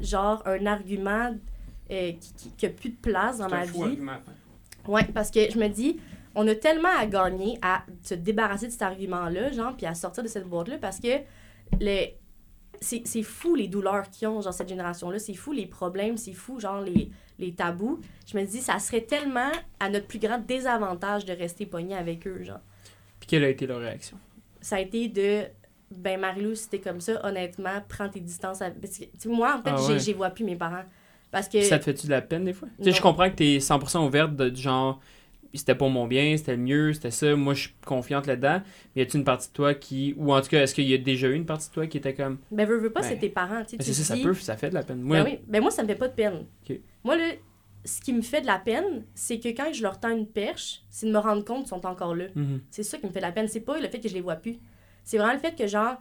[0.00, 1.36] genre, un argument
[1.90, 2.12] euh,
[2.56, 3.82] qui n'a plus de place dans C'est un ma vie.
[3.82, 4.16] argument.
[4.88, 6.00] Ouais, parce que je me dis,
[6.34, 10.22] on a tellement à gagner à se débarrasser de cet argument-là, genre, puis à sortir
[10.22, 11.08] de cette boîte-là, parce que
[11.80, 12.06] le...
[12.80, 15.18] c'est fou les douleurs qu'ils ont, genre, cette génération-là.
[15.18, 18.00] C'est fou les problèmes, c'est fou, genre, les, les tabous.
[18.26, 22.26] Je me dis, ça serait tellement à notre plus grand désavantage de rester pogné avec
[22.26, 22.60] eux, genre.
[23.20, 24.18] Puis quelle a été leur réaction?
[24.60, 25.44] Ça a été de.
[25.90, 28.58] Ben, Marilou, si t'es comme ça, honnêtement, prends tes distances.
[28.58, 30.16] Parce que, moi, en fait, Ah j'ai ouais.
[30.16, 30.82] vois plus mes parents.
[31.30, 31.62] Parce que.
[31.62, 32.68] Ça te fait-tu de la peine des fois?
[32.78, 32.96] Tu sais, Non.
[32.96, 35.00] je comprends que t'es 100% ouverte de, du genre,
[35.58, 38.62] c'était pour mon bien, c'était le mieux, c'était ça, moi je suis confiante là-dedans.
[38.94, 40.14] Mais y a-tu une partie de toi qui.
[40.16, 41.98] Ou en tout cas, est-ce qu'il y a déjà eu une partie de toi qui
[41.98, 42.38] était comme.
[42.50, 43.76] Ben, veux, veux pas, Ben, c'est tes parents, tu sais.
[43.78, 45.00] Ben, tu ça, ça dis- peut, ça fait de la peine.
[45.00, 46.46] Moi, Ben oui, ben moi, ça me fait pas de peine.
[47.04, 47.30] Moi, là,
[47.84, 50.82] ce qui me fait de la peine, c'est que quand je leur tends une perche,
[50.90, 52.26] c'est de me rendre compte qu'ils sont encore là.
[52.34, 52.60] Mhm.
[52.70, 53.46] C'est ça qui me fait de la peine.
[53.48, 54.58] C'est pas le fait que je les vois plus.
[55.04, 55.96] C'est vraiment le fait que, genre,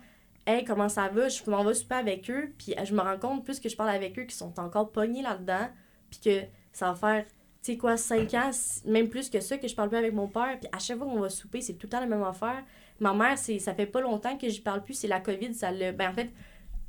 [0.47, 1.27] hey, comment ça va?
[1.27, 3.89] Je m'en vais super avec eux, puis je me rends compte, plus que je parle
[3.89, 5.67] avec eux, qu'ils sont encore pognés là-dedans,
[6.09, 7.25] puis que ça va faire,
[7.63, 8.51] sais quoi, 5 ans,
[8.85, 11.07] même plus que ça, que je parle plus avec mon père, puis à chaque fois
[11.07, 12.63] qu'on va souper, c'est tout le temps la même affaire.
[12.99, 15.71] Ma mère, c'est ça fait pas longtemps que je parle plus, c'est la COVID, ça
[15.71, 15.91] l'a.
[15.91, 16.29] Ben, en fait,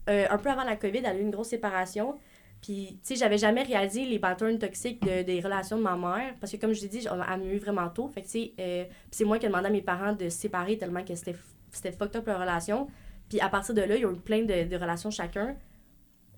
[0.08, 2.18] euh, un peu avant la COVID, elle a eu une grosse séparation.
[2.60, 6.34] Puis, tu sais, j'avais jamais réalisé les patterns toxiques de- des relations de ma mère.
[6.40, 8.08] Parce que, comme je l'ai dit, elle m'a eu vraiment tôt.
[8.08, 10.38] Fait que, tu sais, euh, c'est moi qui ai demandé à mes parents de se
[10.38, 11.36] séparer tellement que c'était
[11.70, 12.86] c'était fucked up leur relation.
[13.28, 15.56] Puis, à partir de là, ils ont eu plein de, relations chacun.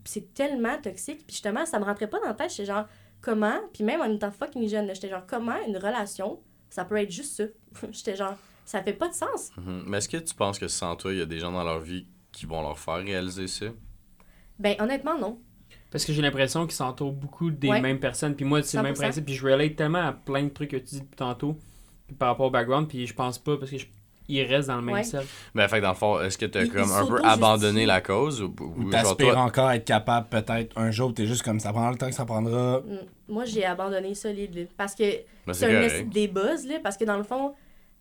[0.03, 1.18] Puis, c'est tellement toxique.
[1.26, 2.51] Puis, justement, ça me rentrait pas dans la tête.
[2.51, 2.87] J'étais genre,
[3.27, 6.39] comment, puis même en étant fucking jeune, j'étais genre, comment une relation,
[6.70, 7.45] ça peut être juste ça?
[7.91, 9.51] j'étais genre, ça fait pas de sens.
[9.57, 9.83] Mhm.
[9.89, 11.81] Mais est-ce que tu penses que sans toi, il y a des gens dans leur
[11.81, 13.66] vie qui vont leur faire réaliser ça?
[14.59, 15.41] Ben, honnêtement, non.
[15.91, 17.81] Parce que j'ai l'impression qu'ils s'entourent beaucoup des Ouais.
[17.81, 18.35] mêmes personnes.
[18.37, 18.99] Puis moi, c'est le même 100%.
[18.99, 19.24] principe.
[19.27, 21.57] Puis je relate tellement à plein de trucs que tu dis depuis tantôt
[22.07, 22.89] puis par rapport au background.
[22.89, 23.87] Puis je pense pas parce que je-
[24.29, 25.05] ils restent dans le même Ouais.
[25.05, 25.27] cercle.
[25.55, 27.20] Mais fait que dans le fond, est-ce que tu as Il- comme il un peu
[27.24, 31.27] abandonné la cause ou, ou t'aspires toi- encore à être capable, peut-être, un jour, t'es
[31.27, 32.81] juste comme ça prendra le temps que ça prendra.
[32.81, 32.99] Mm.
[33.29, 34.62] Moi, j'ai abandonné solide, là.
[34.77, 35.05] Parce que
[35.47, 37.53] Ben, c'est un des buzz, là, parce que dans le fond,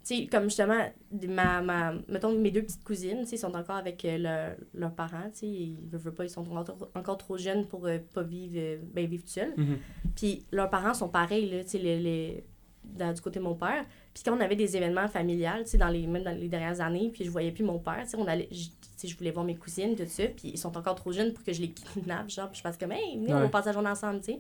[0.08, 0.86] tu sais, comme justement,
[1.30, 4.94] ma, ma, mettons, mes deux petites cousines, tu sais, sont encore avec euh, leur- leurs
[4.94, 7.98] parents, tu sais, ils veulent, veulent pas, ils sont encore, encore trop jeunes pour euh,
[8.14, 9.54] pas vivre, euh, ben, vivre tout seuls.
[9.58, 9.78] Mhm.
[10.16, 12.44] Puis leurs parents sont pareils, là, tu sais, les, les-
[12.84, 13.84] dans- du côté de mon père.
[14.16, 16.80] Puis quand on avait des événements familiales, tu sais, dans les, même dans les dernières
[16.80, 19.44] années, puis je voyais plus mon père, tu sais, on allait, je, je voulais voir
[19.46, 22.30] mes cousines, tout ça, puis ils sont encore trop jeunes pour que je les kidnappe,
[22.30, 24.40] genre, puis je fasse comme, hey, venez, on va passer la journée ensemble, tu sais.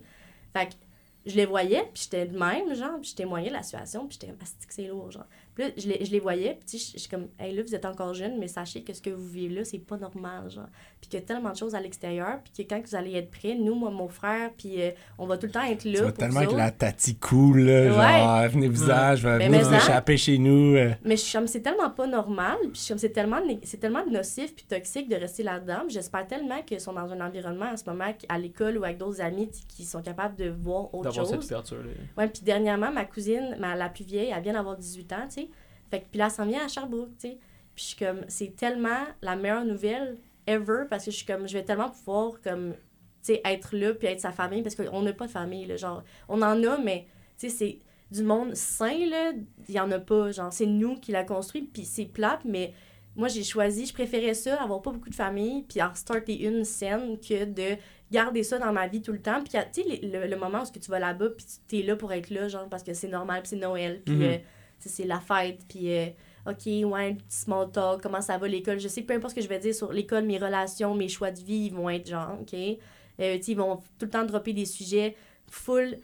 [0.53, 0.75] Fait que
[1.25, 4.17] je les voyais, puis j'étais de même, genre, puis je témoignais de la situation, puis
[4.19, 5.27] j'étais que c'est lourd, genre.
[5.55, 7.55] Puis là, je les, je les voyais, puis tu sais, je je suis comme, hey,
[7.55, 9.97] là, vous êtes encore jeunes, mais sachez que ce que vous vivez là, c'est pas
[9.97, 10.67] normal, genre.
[10.99, 13.31] Puis qu'il y a tellement de choses à l'extérieur, puis que quand vous allez être
[13.31, 15.91] prêts, nous, moi, mon frère, puis euh, on va tout le temps être là.
[15.93, 16.57] Tu vas pour tellement vous être autres.
[16.57, 17.89] la tati cool, là, Ouais.
[18.43, 20.75] genre, venez visage, venez mais vous ça- échapper chez nous.
[20.75, 20.91] euh.
[21.03, 23.77] Mais je suis comme, c'est tellement pas normal, puis je suis comme, c'est tellement, c'est
[23.79, 25.83] tellement nocif puis toxique de rester là-dedans.
[25.87, 29.21] J'espère tellement qu'ils sont dans un environnement en ce moment, à l'école ou avec d'autres
[29.21, 31.45] amis, qui sont capables de voir autre D'avoir cette chose.
[31.45, 31.91] ouverture-là.
[32.17, 35.41] Ouais, puis dernièrement, ma cousine, ma, la plus vieille, elle vient d'avoir 18 ans, tu
[35.41, 35.44] sais.
[35.89, 37.37] Fait que, puis là, elle s'en vient à Sherbrooke, tu sais.
[37.75, 40.17] Puis je suis comme, c'est tellement la meilleure nouvelle
[40.47, 43.93] ever, parce que je suis comme, je vais tellement pouvoir, comme, tu sais, être là,
[43.93, 46.77] puis être sa famille, parce qu'on n'a pas de famille, là, genre, on en a,
[46.77, 47.07] mais,
[47.37, 47.79] tu sais, c'est
[48.11, 49.31] du monde sain, là,
[49.67, 52.73] il y en a pas, genre, c'est nous qui l'a construit, puis c'est plate, mais
[53.15, 56.63] moi, j'ai choisi, je préférais ça, avoir pas beaucoup de famille, puis en starter une
[56.65, 57.77] scène que de
[58.11, 59.41] garder ça dans ma vie tout le temps.
[59.41, 62.11] Puis, tu sais, le, le moment où tu vas là-bas, puis tu es là pour
[62.13, 64.21] être là, genre, parce que c'est normal, puis c'est Noël, puis Mhm.
[64.23, 64.37] euh,
[64.89, 66.07] c'est la fête, puis euh,
[66.47, 68.79] OK, ouais, un petit small talk, comment ça va l'école.
[68.79, 71.07] Je sais que peu importe ce que je vais dire sur l'école, mes relations, mes
[71.09, 72.53] choix de vie, ils vont être genre, OK.
[72.53, 75.15] Euh, tu sais, ils vont tout le temps dropper des sujets
[75.49, 75.97] full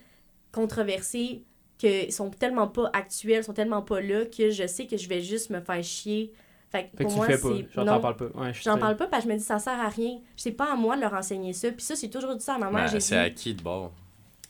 [0.52, 1.44] controversés
[1.78, 5.22] qui sont tellement pas actuels, sont tellement pas là que je sais que je vais
[5.22, 6.32] juste me faire chier.
[6.70, 7.56] Fait que Fait que pour tu moi, le fais pas.
[7.58, 7.68] c'est.
[7.86, 8.26] J'en parle pas.
[8.40, 10.20] Ouais, J'en parle pas parce que je me dis ça sert à rien.
[10.38, 11.72] C'est pas à moi de leur enseigner ça.
[11.72, 12.90] Puis ça, c'est toujours dit ça à ma mère.
[12.92, 13.92] Ben, c'est dit, à qui de bord?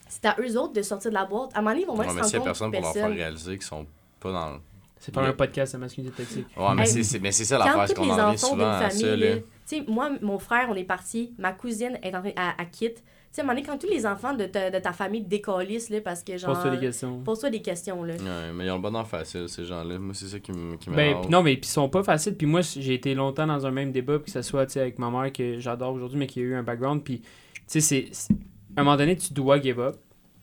[0.07, 1.51] c'est à eux autres de sortir de la boîte.
[1.55, 2.71] À un moment donné, ils vont Ouais, même mais se s'il y a rendre personne
[2.71, 3.17] compte pour leur faire personne.
[3.17, 3.85] réaliser qu'ils sont
[4.21, 4.55] pas dans le.
[4.99, 6.45] C'est pas un podcast de masculinité toxique.
[6.55, 7.57] Ouais, mais Hey, c'est- c'est mais c'est ça
[7.87, 8.99] c'est tous qu'on les en revient enfants souvent à ça.
[9.07, 9.41] famille,
[9.71, 9.77] Là.
[9.87, 12.97] moi, mon frère, on est parti, ma cousine est en train à, à quitte.
[12.97, 13.01] Tu
[13.35, 15.29] sais, à un moment donné, quand tous les enfants de ta, de ta famille te
[15.29, 16.53] décalissent, là, parce que genre.
[16.53, 17.19] Pose-toi des questions.
[17.23, 18.13] Pose-toi des questions, là.
[18.13, 19.97] Ouais, mais ils ont le bonheur facile, ces gens-là.
[19.97, 21.21] Moi, c'est ça qui Ben, m'énerve.
[21.25, 22.35] pis non, mais ils sont pas faciles.
[22.37, 24.99] Puis moi, j'ai été longtemps dans un même débat, que ce soit tu sais, avec
[24.99, 27.03] ma mère que j'adore aujourd'hui, mais qui a eu un background.
[27.03, 27.27] Puis, tu
[27.67, 28.33] sais, c'est-
[28.77, 29.95] À un moment donné, tu dois give up.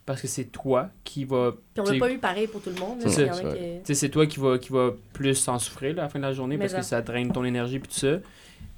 [0.08, 1.52] Parce que c'est toi qui va.
[1.74, 2.98] Puis on l'a pas eu pareil pour tout le monde.
[3.06, 6.18] C'est a c'est toi qui va, qui va plus en souffrir là, à la fin
[6.18, 7.02] de la journée Mais parce que ça.
[7.02, 8.16] draine ton énergie puis tout ça.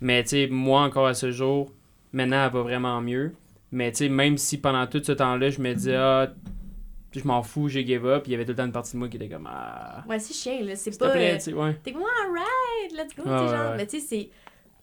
[0.01, 1.73] Mais tu sais, moi encore à ce jour,
[2.13, 3.33] maintenant elle va vraiment mieux.
[3.71, 6.33] Mais tu sais, même si pendant tout ce temps-là, je me disais, ah,
[7.13, 8.99] je m'en fous, j'ai give up, il y avait tout le temps une partie de
[8.99, 10.75] moi qui était comme, ah, Ouais, c'est chien, là.
[10.75, 11.15] C'est pas.
[11.15, 11.39] ouais.
[11.85, 13.75] T'es comme, alright, let's go, sais, ouais, genre.
[13.77, 14.31] Mais tu sais, c'est.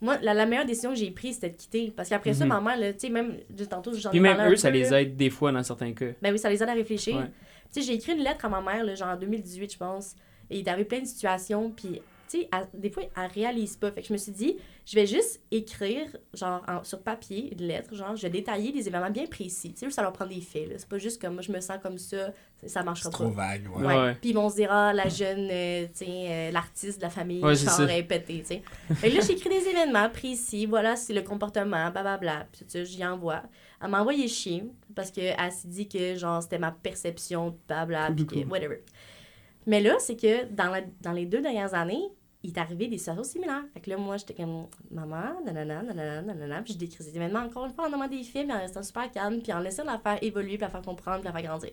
[0.01, 1.93] Moi, la, la meilleure décision que j'ai prise, c'était de quitter.
[1.95, 2.49] Parce qu'après ça, Mhm.
[2.49, 4.75] ma mère, là, tu sais, même, juste tantôt, j'en ai Puis même eux, ça peu,
[4.77, 6.07] les aide des fois dans certains cas.
[6.21, 7.17] Ben oui, ça les aide à réfléchir.
[7.17, 7.25] Ouais.
[7.73, 10.15] Tu sais, j'ai écrit une lettre à ma mère, là, genre en 2018, je pense.
[10.49, 13.91] Et il y avait plein de situations, puis, tu sais, des fois, elle réalise pas.
[13.91, 17.65] Fait que je me suis dit, je vais juste écrire, genre, en- sur papier, une
[17.67, 19.73] lettre, genre, je vais détailler des événements bien précis.
[19.73, 20.75] Tu sais, ça leur prend des faits, là.
[20.77, 22.31] C'est pas juste comme, moi, je me sens comme ça,
[22.65, 23.23] ça- marchera C'est pas.
[23.25, 23.85] trop vague, ouais.
[23.85, 23.95] Ouais.
[24.01, 24.13] Ouais.
[24.19, 27.09] Puis ils vont se dire, ah, la jeune, euh, tu sais, euh, l'artiste de la
[27.09, 27.83] famille, Ouais, genre, ça.
[27.97, 28.61] est pété, tu sais.
[28.95, 32.47] Fait que là, j'écris des événements précis, voilà, c'est le comportement, blablabla.
[32.51, 33.43] Puis tout ça, j'y envoie.
[33.81, 34.63] Elle m'a envoyé chier,
[34.95, 38.81] parce qu'elle s'est dit que, genre, c'était ma perception, blabla, puis whatever.
[39.67, 42.01] Mais là, c'est que dans, la- dans les deux dernières années,
[42.47, 43.65] il est arrivé des situations similaires.
[43.73, 46.61] Fait que là, moi, j'étais comme, maman, nanana, nanana, nanana.
[46.61, 49.11] Puis je décris ces événements encore une fois en demandant des films, en restant super
[49.11, 51.71] calme, puis en laissant la faire évoluer, puis la faire comprendre, puis la faire grandir.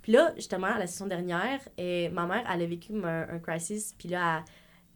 [0.00, 3.38] Puis là, justement, à la session dernière, et ma mère, elle a vécu un, un
[3.38, 4.44] crisis, puis là,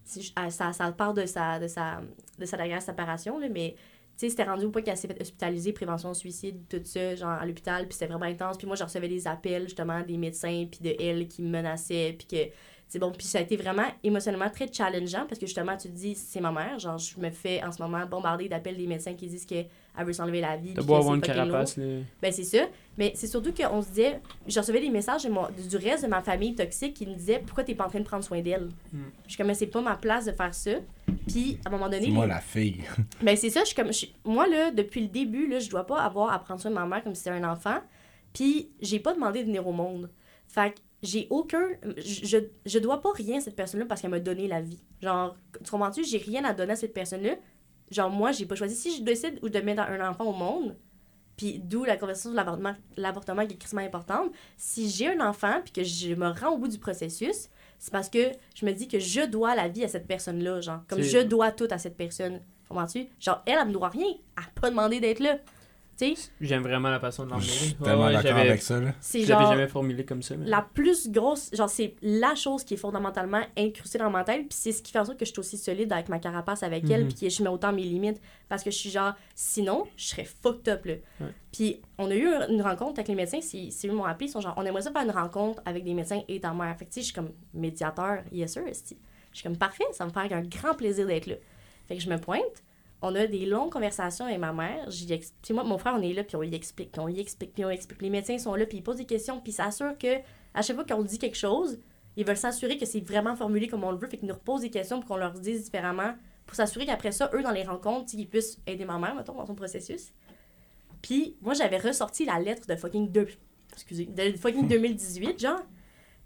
[0.04, 2.00] ça, ça part de sa, de sa,
[2.38, 3.74] de sa dernière séparation, là, mais
[4.16, 7.28] tu sais, c'était rendu au point qu'elle s'est fait hospitaliser, prévention suicide, tout ça, genre
[7.28, 8.56] à l'hôpital, puis c'était vraiment intense.
[8.56, 12.14] Puis moi, je recevais des appels, justement, des médecins, puis de elle qui me menaçaient,
[12.18, 12.52] puis que,
[12.92, 15.94] c'est bon, puis ça a été vraiment émotionnellement très challengeant, parce que justement, tu te
[15.94, 19.14] dis, c'est ma mère, genre, je me fais en ce moment bombarder d'appels des médecins
[19.14, 19.66] qui disent qu'elle
[20.04, 20.74] veut s'enlever la vie.
[20.74, 21.84] Que avoir c'est une carapace, là.
[22.20, 22.66] Ben, c'est ça.
[22.98, 26.08] Mais c'est surtout qu'on se disait, je recevais des messages de mon- du reste de
[26.08, 28.68] ma famille toxique qui me disaient pourquoi t'es pas en train de prendre soin d'elle?
[28.92, 28.98] Mm.
[29.24, 30.72] Je suis comme, Mais c'est pas ma place de faire ça.
[31.26, 32.82] Puis, à un moment donné, C'est moi les- la fille.
[33.22, 35.86] ben c'est ça, je suis comme je- moi là depuis le début là, je dois
[35.86, 37.78] pas avoir à prendre soin de ma mère comme si c'était un enfant.
[38.34, 40.10] Puis j'ai pas demandé de venir au monde.
[40.46, 44.20] Fait que j'ai aucun je, je, dois pas rien à cette personne-là parce qu'elle m'a
[44.20, 44.82] donné la vie.
[45.00, 47.34] Genre tu comprends-tu, j'ai rien à donner à cette personne-là.
[47.90, 50.76] Genre moi, j'ai pas choisi si je décide ou de mettre un enfant au monde.
[51.36, 54.30] Puis d'où la conversation sur l'avortement, l'avortement qui est extrêmement importante.
[54.56, 57.48] Si j'ai un enfant puis que je me rends au bout du processus,
[57.78, 60.82] c'est parce que je me dis que je dois la vie à cette personne-là, genre.
[60.88, 62.40] Comme je dois tout à cette personne.
[62.68, 63.06] Comprends-tu?
[63.18, 64.06] Genre, elle, elle me doit rien.
[64.06, 65.38] Elle a pas demandé d'être là.
[66.02, 67.48] Sais, J'aime vraiment la façon de Je l'emmener.
[67.48, 68.80] suis Ouais, tellement ouais, d'accord j'avais- avec ça.
[69.00, 70.36] C'est Je genre jamais formulé comme ça.
[70.36, 74.48] mais- la plus grosse, genre c'est la chose qui est fondamentalement incrustée dans ma tête,
[74.48, 76.62] puis c'est ce qui fait en sorte que je suis aussi solide avec ma carapace
[76.62, 77.08] avec elle, Mhm.
[77.12, 80.24] puis que je mets autant mes limites, parce que je suis genre, sinon, je serais
[80.24, 80.94] fucked up, là.
[81.20, 81.32] Ouais.
[81.52, 84.32] Puis on a eu une rencontre avec les médecins, c'est eux qui m'ont appelé, ils
[84.32, 86.76] sont genre, on aimerait ça faire une rencontre avec des médecins et ta mère.
[86.78, 88.62] Fait que tu sais, je suis comme médiateur, yes sir.
[88.66, 91.36] Je suis comme parfait, ça me fait un grand plaisir d'être là.
[91.88, 92.42] Fait que je me pointe,
[93.02, 94.88] on a des longues conversations avec ma mère.
[94.90, 97.52] J'y moi, mon frère, on est là, puis on y explique, puis on y explique,
[97.52, 98.00] puis on explique.
[98.00, 100.18] Les médecins sont là, puis ils posent des questions, puis ils s'assurent que
[100.54, 101.80] à chaque fois qu'on dit quelque chose,
[102.16, 104.60] ils veulent s'assurer que c'est vraiment formulé comme on le veut, fait qu'ils nous reposent
[104.60, 106.14] des questions pour qu'on leur dise différemment,
[106.46, 109.46] pour s'assurer qu'après ça, eux, dans les rencontres, ils puissent aider ma mère, mettons, dans
[109.46, 110.12] son processus.
[111.00, 113.26] Puis moi, j'avais ressorti la lettre de fucking 2...
[113.72, 115.62] Excusez, de fucking 2018, genre.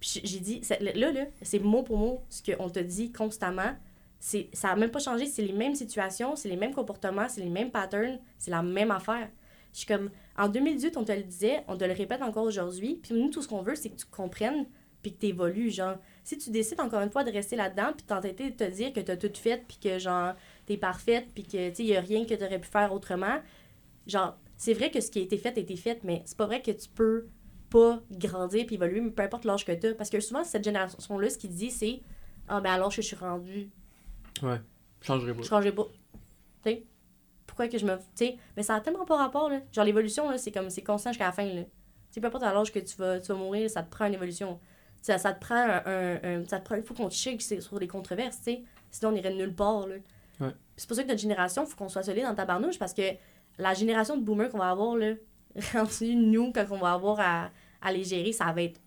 [0.01, 3.75] Puis j'ai dit, là, là, c'est mot pour mot ce qu'on te dit constamment.
[4.27, 7.49] Ça n'a même pas changé, c'est les mêmes situations, c'est les mêmes comportements, c'est les
[7.49, 9.31] mêmes patterns, c'est la même affaire.
[9.73, 12.99] Je suis comme, en 2018, on te le disait, on te le répète encore aujourd'hui,
[13.01, 14.67] puis nous, tout ce qu'on veut, c'est que tu comprennes
[15.03, 15.97] puis que tu évolues, genre.
[16.25, 18.99] Si tu décides encore une fois de rester là-dedans, puis t'entêter de te dire que
[18.99, 22.25] t'as tout fait, puis que, genre, t'es parfaite, puis que, tu sais, y a rien
[22.25, 23.39] que t'aurais pu faire autrement,
[24.09, 26.47] genre, c'est vrai que ce qui a été fait a été fait, mais c'est pas
[26.47, 27.29] vrai que tu peux
[27.71, 29.95] pas grandir puis évoluer, peu importe l'âge que t'as.
[29.95, 32.01] Parce que souvent, cette génération-là, ce qu'il dit, c'est
[32.49, 33.71] Ah, ben alors je suis rendu,
[34.43, 34.61] Ouais.
[35.01, 35.43] Je changerai pas.
[35.43, 35.87] je changerai pas.
[36.63, 36.85] Tu sais,
[37.47, 37.97] pourquoi que je me.
[37.97, 39.61] Tu sais, mais ça a tellement pas rapport, là.
[39.73, 41.63] Genre, l'évolution, là, c'est comme, c'est constant jusqu'à la fin, là.
[41.63, 41.69] Tu
[42.11, 44.15] sais, peu importe à l'âge que tu vas, tu vas mourir, ça te prend une
[44.15, 44.59] évolution.
[45.03, 45.83] Ça, ça te prend un.
[45.87, 46.75] un- un- ça te prend.
[46.77, 48.63] Il faut qu'on sur les controverses, tu sais.
[48.91, 49.97] Sinon, on irait nulle part, là.
[50.41, 50.53] Ouais.
[50.77, 52.93] C'est pour ça que notre génération, il faut qu'on soit solide dans ta barnouche parce
[52.93, 53.03] que
[53.59, 55.15] la génération de boomers qu'on va avoir, là,
[55.73, 58.81] rendu nous, quand on va avoir à, à les gérer, ça va être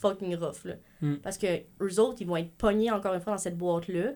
[0.00, 0.74] fucking rough, là.
[1.00, 1.16] Mm.
[1.16, 1.46] Parce que
[1.80, 4.12] eux autres, ils vont être pognés encore une fois dans cette boîte-là.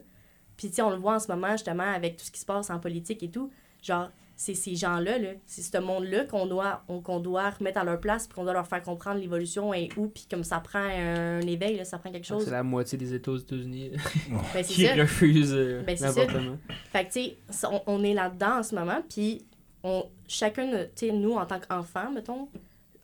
[0.62, 2.46] Puis, tu sais, on le voit en ce moment, justement, avec tout ce qui se
[2.46, 3.50] passe en politique et tout.
[3.82, 7.98] Genre, c'est ces gens-là, là, c'est ce monde-là qu'on doit, on- doit remettre à leur
[8.00, 11.40] place, puis qu'on doit leur faire comprendre l'évolution et où, puis comme ça prend un
[11.40, 12.44] éveil, là, ça prend quelque chose.
[12.44, 13.90] C'est la moitié des États aux États-Unis
[14.54, 14.94] Ben, qui ça.
[14.94, 15.96] refusent euh, Ben.
[15.96, 19.44] Fait que, tu sais, on, on est là-dedans en ce moment, puis
[19.82, 22.48] on, chacun, tu sais, nous, en tant qu'enfants, mettons,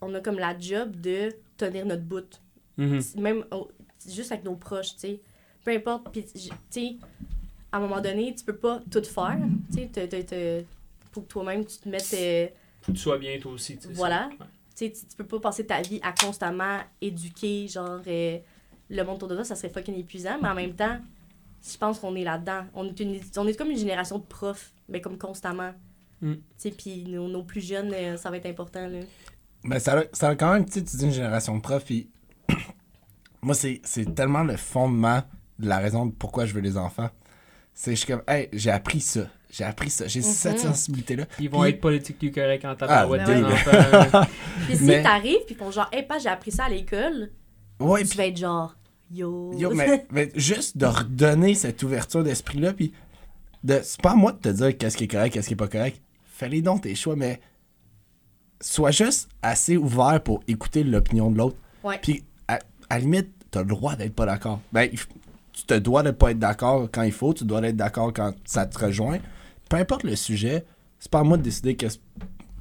[0.01, 2.41] on a comme la job de tenir notre bout.
[2.77, 3.01] Mhm.
[3.17, 3.45] Même
[4.09, 5.21] juste avec nos proches, tu sais.
[5.65, 6.39] Peu importe, puis, tu
[6.71, 6.97] sais,
[7.73, 9.39] à un moment donné, tu peux pas tout faire,
[9.73, 10.65] tu sais, te- te- te-
[11.13, 12.15] faut que toi-même, tu te mettes...
[12.15, 12.47] euh,
[12.83, 13.77] Faut que tu sois bien toi aussi.
[13.77, 14.29] tu sais, Voilà.
[14.41, 14.47] Ouais.
[14.77, 18.39] tu sais, tu peux pas passer ta vie à constamment éduquer, genre, euh,
[18.91, 20.99] le monde autour de toi, ça serait fucking épuisant, mais en même temps,
[21.69, 22.65] je pense qu'on est là-dedans.
[22.75, 25.73] On est, une, on est comme une génération de profs, mais comme constamment.
[26.23, 26.33] Mm.
[26.35, 29.01] Tu sais, puis nos, nos plus jeunes, euh, ça va être important, là.
[29.65, 31.85] Mais ça, a- ça a quand même, tu sais, tu dis une génération de profs,
[31.85, 32.09] puis
[33.43, 35.23] moi, c'est c'est tellement le fondement
[35.59, 37.11] de la raison de pourquoi je veux les enfants.
[37.81, 39.21] C'est je suis comme, hey, j'ai appris ça.
[39.51, 40.09] J'ai appris ça.
[40.09, 40.59] J'ai cette Mhm.
[40.71, 41.27] sensibilité-là.
[41.39, 43.31] Ils vont Puis- être politiquement corrects en tabarouette Ah,
[44.21, 44.27] ouais.
[44.67, 47.31] Puis si Mais- t'arrives, puis ils font genre, hey, pas, j'ai appris ça à l'école,
[47.79, 48.75] Ouais, tu puis vas être genre,
[49.13, 49.53] yo.
[49.57, 52.93] Yo, mais, mais juste de redonner cette ouverture d'esprit-là, puis
[53.63, 55.57] de, c'est pas à moi de te dire qu'est-ce qui est correct, qu'est-ce qui est
[55.57, 56.03] pas correct.
[56.27, 57.41] Fais-les donc tes choix, mais
[58.61, 61.57] sois juste assez ouvert pour écouter l'opinion de l'autre.
[61.85, 61.99] Ouais.
[62.03, 62.55] Puis, à,
[62.91, 64.61] à la limite, t'as le droit d'être pas d'accord.
[64.73, 64.91] Ben,
[65.59, 68.33] tu te dois de pas être d'accord quand il faut, tu dois être d'accord quand
[68.45, 69.19] ça te rejoint.
[69.69, 70.65] Peu importe le sujet,
[70.99, 71.99] c'est pas à moi de décider qu'est-ce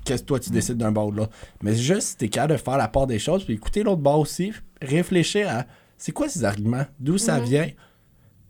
[0.06, 1.32] que toi tu décides d'un bord ou de l'autre.
[1.62, 4.20] Mais juste, si t'es capable de faire la part des choses, puis écouter l'autre bord
[4.20, 5.66] aussi, réfléchir à
[5.98, 7.46] c'est quoi ces arguments, d'où ça Mhm.
[7.46, 7.70] vient,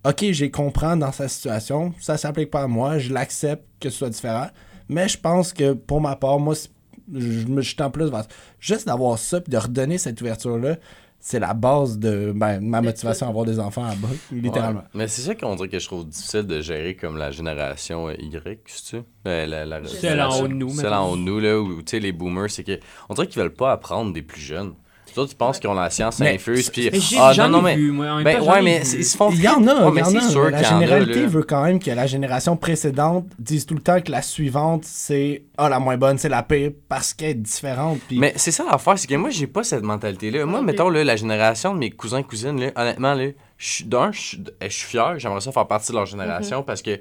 [0.05, 3.97] ok, j'ai comprends dans sa situation, ça s'applique pas à moi, je l'accepte que ce
[3.97, 4.47] soit différent.
[4.89, 6.55] Mais je pense que pour ma part, moi,
[7.13, 8.27] je me suis en plus vers-
[8.59, 10.77] juste d'avoir ça puis de redonner cette ouverture-là,
[11.19, 14.79] c'est la base de ben, ma motivation à avoir des enfants à bas, littéralement.
[14.81, 14.85] Ouais.
[14.93, 18.13] Mais c'est ça qu'on dirait que je trouve difficile de gérer comme la génération euh,
[18.19, 19.03] Y, c'est-tu?
[19.25, 21.81] La, la, la- Celle en haut de nous, Celle en haut de nous, là, où,
[21.81, 22.79] tu sais, les boomers, c'est que.
[23.09, 24.73] On dirait qu'ils veulent pas apprendre des plus jeunes.
[25.25, 26.89] Ils pensent qu'ils ont la science Mais- infuse, puis.
[27.19, 27.75] Ah, non, non, ai mais.
[27.75, 28.21] vu, moi.
[28.23, 30.03] Ben, ouais, ai mais ils se font Il y en a, Ouais, il mais y
[30.03, 30.29] en c'est a.
[30.29, 33.65] sûr La qu'il y en a, généralité veut quand même que la génération précédente dise
[33.65, 37.13] tout le temps que la suivante, c'est ah, la moins bonne, c'est la pire parce
[37.13, 37.99] qu'elle est différente.
[38.07, 40.45] Puis Mais c'est ça l'affaire, c'est que moi, j'ai pas cette mentalité-là.
[40.45, 43.25] Moi, mettons, là, la génération de mes cousins cousines, là, honnêtement, là,
[43.57, 44.19] je suis- d'un, je
[44.69, 46.99] suis fier, j'aimerais ça faire partie de leur génération parce que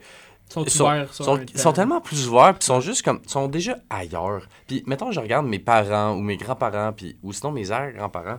[0.49, 3.49] sont ils sont, ouverts sont- tellement plus ouverts, puis ils sont juste comme, ils sont
[3.49, 4.43] déjà ailleurs.
[4.67, 8.39] Puis, mettons, je regarde mes parents ou mes grands-parents, puis, ou sinon mes arrière-grands-parents.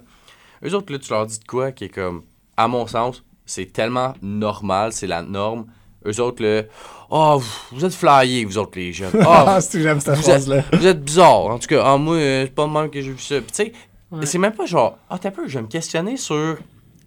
[0.66, 2.24] Eux autres, là, tu leur dis de quoi qui est comme,
[2.55, 5.68] à mon sens, c'est tellement normal, c'est la norme.
[6.05, 6.64] Eux autres, là,
[7.10, 7.41] oh,
[7.72, 9.12] vous- êtes flyés, vous autres, les jeunes.
[9.26, 10.64] ah, c'est que j'aime cette vous phrase-là.
[10.74, 11.45] vous êtes bizarres.
[11.47, 13.36] En tout cas, ah, moi, euh, c'est pas de même que j'ai vu ça.
[13.41, 13.72] Puis, tu sais,
[14.10, 14.26] Ouais.
[14.26, 16.55] c'est même pas genre, ah, t'as peu, je vais me questionner sur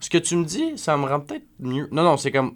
[0.01, 1.88] ce que tu me dis, ça me rend peut-être mieux.
[1.92, 2.55] Non, non, c'est comme,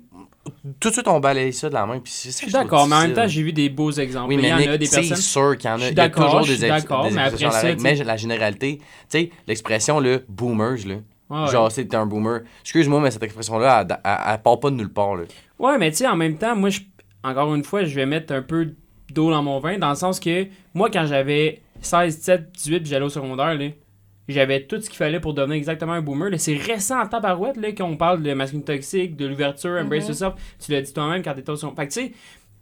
[0.80, 1.99] tout de suite, on balaye ça de la main.
[2.01, 3.68] Puis, c'est ça Je que suis trouve d'accord, mais en même temps, j'ai vu des
[3.68, 4.28] beaux exemples.
[4.28, 5.16] Oui, il mais y en a des c'est personnes.
[5.16, 5.78] sûr qu'il y en a.
[5.78, 6.72] Il y a d'accord, toujours je suis des, des
[7.12, 10.95] mais après la Mais la généralité, tu sais, l'expression, le boomers, là.
[11.30, 11.51] Ouais.
[11.51, 12.40] Genre, c'est un boomer.
[12.61, 15.24] Excuse-moi, mais cette expression-là, elle, elle, elle part pas de nulle part, là.
[15.59, 16.80] Ouais, mais tu sais, en même temps, moi, je,
[17.22, 18.74] encore une fois, je vais mettre un peu
[19.11, 22.90] d'eau dans mon vin, dans le sens que moi, quand j'avais 16, 17, 18, puis
[22.90, 23.68] j'allais au secondaire, là,
[24.28, 26.30] j'avais tout ce qu'il fallait pour devenir exactement un boomer.
[26.30, 26.38] là.
[26.38, 30.08] C'est récent en tabarouette là, qu'on parle de masculine toxique, de l'ouverture, embrace Mhm.
[30.08, 30.34] yourself.
[30.64, 31.84] Tu l'as dit toi-même quand t'étais au secondaire.
[31.84, 32.12] Fait que tu sais,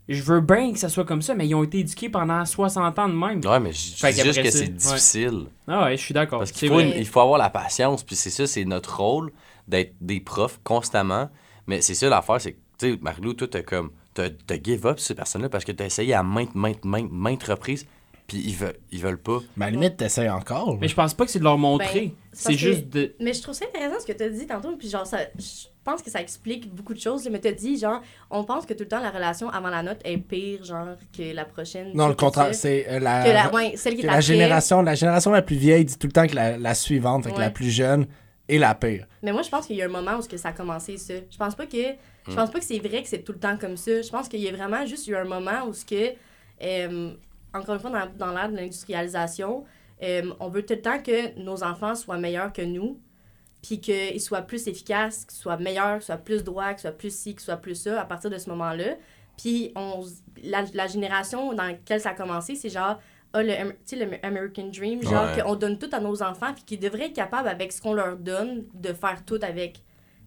[0.09, 2.99] je veux bien que ça soit comme ça, mais ils ont été éduqués pendant 60
[2.99, 3.41] ans de même.
[3.45, 4.69] Ouais, mais je juste que c'est ouais.
[4.69, 5.45] difficile.
[5.69, 6.41] Ah ouais, je suis d'accord.
[6.41, 9.31] Parce qu'il faut, une- il faut avoir la patience, puis c'est ça, c'est notre rôle
[9.69, 11.31] d'être des profs constamment.
[11.69, 14.85] Mais c'est ça l'affaire, c'est que, tu sais, Marilou, toi, t'as comme, t'as t'as give
[14.87, 17.87] up ces personnes-là parce que t'as essayé à maintes, maintes, maintes, maintes reprises,
[18.33, 19.39] puis ils veulent, ils veulent pas.
[19.57, 20.79] Mais à la limite, t'essayes encore.
[20.81, 22.07] Mais je pense pas que c'est de leur montrer.
[22.07, 23.15] Ben, c'est juste de.
[23.21, 25.67] Mais je trouve ça intéressant ce que tu as dit tantôt, puis genre, ça, je
[25.85, 27.29] pense que ça explique beaucoup de choses.
[27.31, 29.83] Mais tu as dit, genre, on pense que tout le temps la relation avant la
[29.83, 31.91] note est pire, genre, que la prochaine.
[31.95, 34.21] non, le que contraire, c'est euh, la, Que la, ouais, celle qui que est la
[34.21, 37.31] génération, la génération la plus vieille dit tout le temps que la, la suivante, fait
[37.31, 37.43] que Ouais.
[37.43, 38.07] la plus jeune
[38.49, 39.07] est la pire.
[39.23, 41.15] Mais moi, je pense qu'il y a un moment où que ça a commencé, ça.
[41.31, 41.77] Je pense pas que.
[42.29, 44.01] Je pense pas que c'est vrai que c'est tout le temps comme ça.
[44.01, 46.13] Je pense qu'il y a vraiment juste eu un moment où ce que.
[46.63, 47.13] euh,
[47.55, 49.65] encore une fois, dans, dans l'ère de l'industrialisation,
[50.03, 52.99] euh, on veut tout le temps que nos enfants soient meilleurs que nous,
[53.63, 57.15] puis qu'ils soient plus efficaces, qu'ils soient meilleurs, qu'ils soient plus droits, qu'ils soient plus
[57.15, 58.97] ci, qu'ils soient plus ça, à partir de ce moment-là.
[59.37, 60.05] Puis on,
[60.43, 62.99] la, la génération dans laquelle ça a commencé, c'est genre,
[63.33, 63.53] ah, le,
[63.93, 65.43] le American Dream, genre Ouais.
[65.43, 68.17] qu'on donne tout à nos enfants, puis qu'ils devraient être capables, avec ce qu'on leur
[68.17, 69.83] donne, de faire tout avec.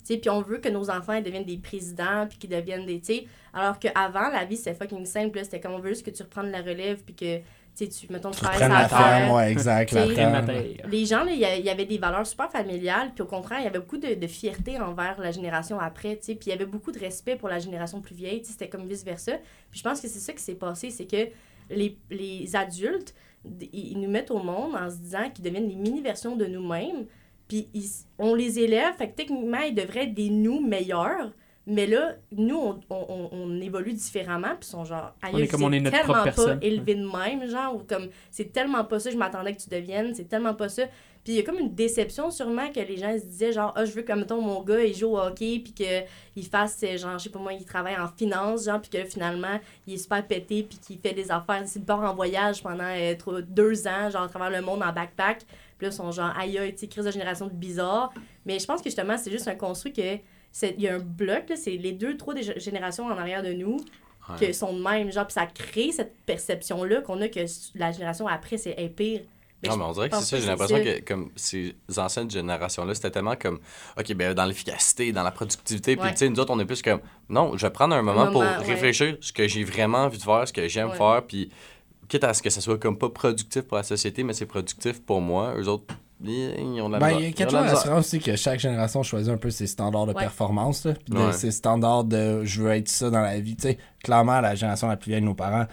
[0.06, 2.86] Tu sais, puis on veut que nos enfants ils deviennent des présidents, puis qu'ils deviennent
[2.86, 3.00] des.
[3.00, 5.40] Tu sais, alors qu'avant, la vie, c'était fucking simple.
[5.44, 7.44] C'était comme on veut juste que tu reprennes la relève, puis que, tu
[7.74, 9.94] sais, tu, mettons, tu travailles la ferme, ouais, exact.
[9.94, 10.52] la ferme.
[10.92, 13.80] Les gens, il y avait des valeurs super familiales, puis au contraire, il y avait
[13.80, 17.00] beaucoup de, de fierté envers la génération après, tu puis il y avait beaucoup de
[17.00, 19.34] respect pour la génération plus vieille, c'était comme vice-versa.
[19.72, 21.30] Puis je pense que c'est ça qui s'est passé, c'est que
[21.72, 23.16] les, les adultes,
[23.74, 27.06] ils nous mettent au monde en se disant qu'ils deviennent des mini-versions de nous-mêmes,
[27.48, 27.90] puis ils-
[28.20, 31.32] on les élève, fait que techniquement, ils devraient être des nous meilleurs,
[31.68, 35.48] mais là, nous, on, on, on- on évolue différemment, puis ils sont genre, On est
[35.48, 36.60] comme on est notre tellement propre personne.
[36.60, 39.70] pas élevé de même, genre, ou comme, c'est tellement pas ça, je m'attendais que tu
[39.70, 40.84] deviennes, c'est tellement pas ça.
[41.24, 43.84] Puis il y a comme une déception sûrement que les gens se disaient genre ah
[43.84, 46.04] je veux que mettons mon gars il joue au hockey puis que
[46.36, 49.04] il fasse euh, genre je sais pas moi il travaille en finance genre puis que
[49.10, 52.84] finalement il est super pété puis qu'il fait des affaires il part en voyage pendant
[52.96, 56.34] euh, deux ans genre à travers le monde en backpack puis là ils sont genre
[56.38, 58.14] aïe aïe tu sais crise de génération de bizarre
[58.46, 60.18] mais je pense que justement c'est juste un construit que
[60.62, 63.44] il y a un bloc là c'est les deux trois des gé- générations en arrière
[63.44, 63.78] de nous
[64.28, 64.48] Ouais.
[64.48, 67.42] que sont de même genre puis ça crée cette perception là qu'on a que
[67.76, 69.22] la génération après c'est est pire
[69.62, 70.40] Mais Non, mais on dirait que c'est ça.
[70.40, 73.60] J'ai l'impression que comme ces anciennes générations-là, c'était tellement comme,
[73.98, 75.96] OK, ben dans l'efficacité, dans la productivité.
[75.96, 77.00] Puis, tu sais, nous autres, on est plus comme,
[77.30, 78.66] non, je vais prendre un moment pour moment, ouais.
[78.66, 80.98] réfléchir ce que j'ai vraiment envie de faire, ce que j'aime Ouais.
[80.98, 81.24] faire.
[81.28, 81.50] Puis,
[82.08, 85.02] quitte à ce que ça soit comme pas productif pour la société, mais c'est productif
[85.04, 85.94] pour moi, eux autres,
[86.24, 89.32] ils, ont la Ben, il y a quelque chose se aussi que chaque génération choisit
[89.34, 90.22] un peu ses standards de Ouais.
[90.22, 91.34] performance, là, puis de- Ouais.
[91.34, 93.56] ses standards de je veux être ça dans la vie.
[93.56, 95.66] Tu sais, clairement, la génération la plus vieille de nos parents,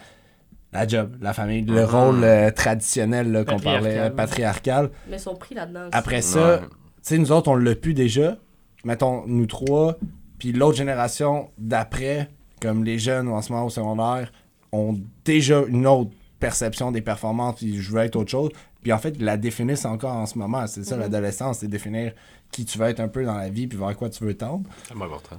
[0.73, 1.89] la job, la famille, le Mhm.
[1.89, 4.89] rôle euh, traditionnel qu'on parlait, euh, patriarcal.
[5.09, 5.87] mais ils sont pris là-dedans.
[5.91, 6.59] Après ça, Ouais.
[6.61, 6.67] tu
[7.03, 8.37] sais, nous autres, on l'a pu déjà.
[8.83, 9.95] Mettons, nous trois,
[10.39, 12.29] puis l'autre génération d'après,
[12.61, 14.31] comme les jeunes en ce moment au secondaire,
[14.73, 16.11] ont déjà une autre
[16.43, 18.49] perception des performances, puis je veux être autre chose.
[18.81, 20.67] Puis en fait, ils la définissent encore en ce moment.
[20.67, 21.01] C'est ça, Mhm.
[21.01, 22.11] l'adolescence, c'est définir
[22.51, 24.63] qui tu veux être un peu dans la vie, puis vers quoi tu veux tendre.
[24.87, 25.37] C'est important.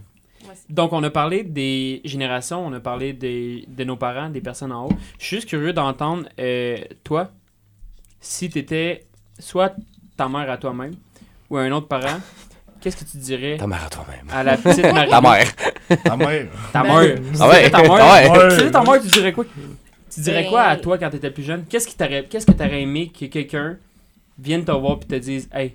[0.68, 4.72] Donc, on a parlé des générations, on a parlé des, de nos parents, des personnes
[4.72, 4.92] en haut.
[5.18, 7.30] Je suis juste curieux d'entendre, euh, toi,
[8.20, 9.05] si tu étais
[9.38, 9.74] soit
[10.16, 10.94] ta mère à toi-même
[11.50, 12.18] ou un autre parent,
[12.80, 14.26] qu'est-ce que tu dirais Ta mère à toi-même.
[14.32, 15.11] à la petite Marie?
[15.11, 15.46] Ta mère.
[16.05, 16.46] Ta mère.
[16.72, 17.18] Ta mère.
[17.40, 17.70] Ah ouais.
[17.70, 18.70] Ta mère.
[18.72, 19.44] Ta mère, tu dirais quoi?
[20.14, 21.64] Tu dirais Ben- quoi à toi quand t'étais plus jeune?
[21.68, 23.76] Qu'est-ce qui t'aurait, qu'est-ce que t'aurais aimé que quelqu'un
[24.38, 25.74] vienne te voir et te dise, hey,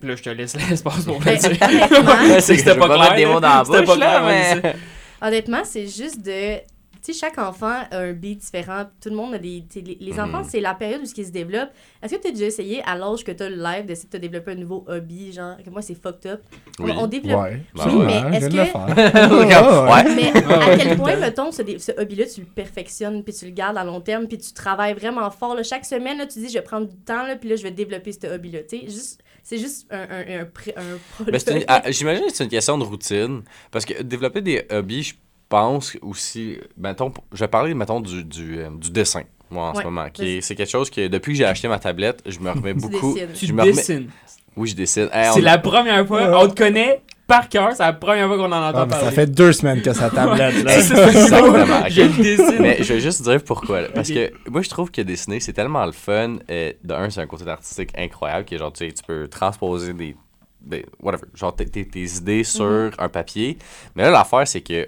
[0.00, 2.42] Puis là, je te laisse l'espace pour le Ben, dire.
[2.42, 2.98] c'était pas pas clair.
[3.00, 3.32] mettre des là.
[3.32, 4.74] mots dans la C'était bouche, pas là, clair, ouais, mais- c'est ça.
[5.28, 6.56] Honnêtement, c'est juste de.
[7.02, 8.84] Tu sais, chaque enfant a un beat différent.
[9.02, 9.64] Tout le monde a des.
[10.00, 10.48] Les, enfants, Mhm.
[10.48, 11.70] c'est la période où ils se développent.
[12.02, 14.12] Est-ce que tu as déjà essayé, à l'âge que tu as le live, d'essayer de
[14.12, 16.42] te développer un nouveau hobby Genre, que moi, c'est fucked up?
[16.78, 16.92] On- Oui.
[16.96, 17.40] On, développe.
[17.42, 17.62] Ouais.
[17.74, 18.06] Bah Oui, ouais.
[18.30, 18.54] mais est-ce que-.
[19.90, 20.14] Ouais.
[20.14, 23.76] Mais à quel point, mettons, ce, ce hobby-là, tu le perfectionnes, puis tu le gardes
[23.78, 25.54] à long terme, puis tu travailles vraiment fort.
[25.54, 25.62] là.
[25.62, 27.70] Chaque semaine, là, tu dis, je vais prendre du temps, là, puis là, je vais
[27.70, 28.60] développer ce hobby-là.
[28.68, 32.50] Tu sais, juste- c'est juste un, un, un, un Ben, ah, J'imagine que c'est une
[32.50, 33.42] question de routine.
[33.70, 35.14] Parce que développer des hobbies, je
[35.50, 36.56] pense aussi.
[36.78, 40.08] Mettons, je vais parler, mettons, du, du, euh, du dessin, moi, en ce Ouais, moment.
[40.10, 42.72] qui est- C'est quelque chose que, depuis que j'ai acheté ma tablette, je me remets
[42.74, 43.12] Tu beaucoup.
[43.12, 43.28] dessines.
[43.34, 44.08] Tu je me remets- dessines.
[44.56, 45.08] Oui, je dessine.
[45.12, 48.36] Hey, on- C'est la première fois, on te connaît par cœur, c'est la première fois
[48.36, 49.04] qu'on en entend Ah, parler.
[49.04, 50.72] ça fait deux semaines que sa tablette, là.
[50.72, 51.38] C'est ça, c'est ça.
[51.38, 51.88] Exactement.
[51.88, 52.56] Je le dessine.
[52.60, 53.82] Mais je vais juste dire pourquoi.
[53.82, 53.88] là.
[53.94, 54.16] Parce Ok.
[54.16, 56.38] que moi, je trouve que dessiner, c'est tellement le fun.
[56.50, 59.28] Euh, de un, c'est un côté artistique incroyable qui est genre, tu sais, tu peux
[59.28, 60.16] transposer des.
[60.60, 61.24] des- whatever.
[61.34, 62.90] Genre, tes, tes- tes idées sur Mhm.
[62.98, 63.56] un papier.
[63.96, 64.86] Mais là, l'affaire, c'est que.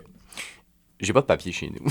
[1.02, 1.90] J'ai pas de papier chez nous.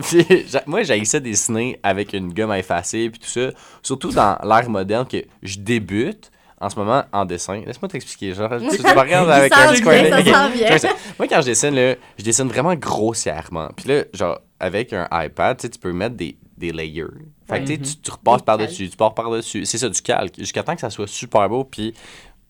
[0.02, 3.50] puis, moi, j'haïssais dessiner avec une gomme à effacer, puis tout ça.
[3.82, 6.30] Surtout dans l'ère moderne que je débute
[6.60, 7.62] en ce moment en dessin.
[7.66, 8.34] Laisse-moi t'expliquer.
[8.34, 10.02] Genre, tu, regardes avec un petit coin.
[11.18, 13.68] Moi, quand je dessine, là, je dessine vraiment grossièrement.
[13.74, 17.06] Puis là, genre, avec un iPad, tu sais, tu peux mettre des, des layers.
[17.48, 19.64] Fait que, tu tu, tu repasses Des par-dessus, tu pars par-dessus.
[19.64, 20.38] C'est ça, du calque.
[20.38, 21.64] Jusqu'à temps que ça soit super beau.
[21.64, 21.94] Puis,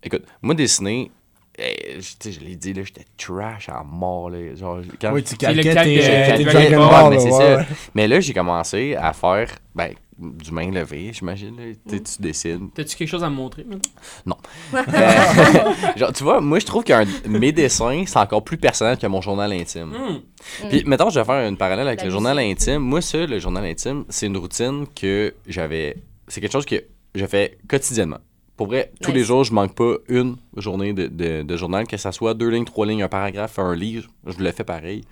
[0.03, 1.11] écoute, moi, dessiner,
[1.59, 4.55] eh, je- l'ai dit, là, j'étais trash à mort, là.
[4.55, 6.01] Genre, quand Oui, tu le calquais tes,
[6.45, 7.67] euh, Dragon Ball, mais ouais, ça.
[7.95, 11.57] Mais là, j'ai commencé à faire, ben, du main levé, j'imagine.
[11.57, 11.73] là.
[11.89, 12.71] Tu dessines.
[12.71, 14.39] T'as-tu quelque chose à me montrer, maintenant?
[14.75, 16.93] Euh, genre, tu vois, moi, je trouve que
[17.29, 19.91] mes dessins, c'est encore plus personnel que mon journal intime.
[19.93, 20.69] Hmm.
[20.69, 22.79] Puis, mettons, je vais faire une parallèle avec La le journal intime.
[22.79, 25.97] Moi, ça, le journal intime, c'est une routine que j'avais.
[26.29, 26.77] C'est quelque chose que
[27.15, 28.19] je fais quotidiennement.
[28.63, 29.19] Pour vrai, tous Nice.
[29.19, 32.49] les jours, je manque pas une journée de, de- de journal, que ça soit deux
[32.49, 35.03] lignes, trois lignes, un paragraphe, un livre, je le fais pareil.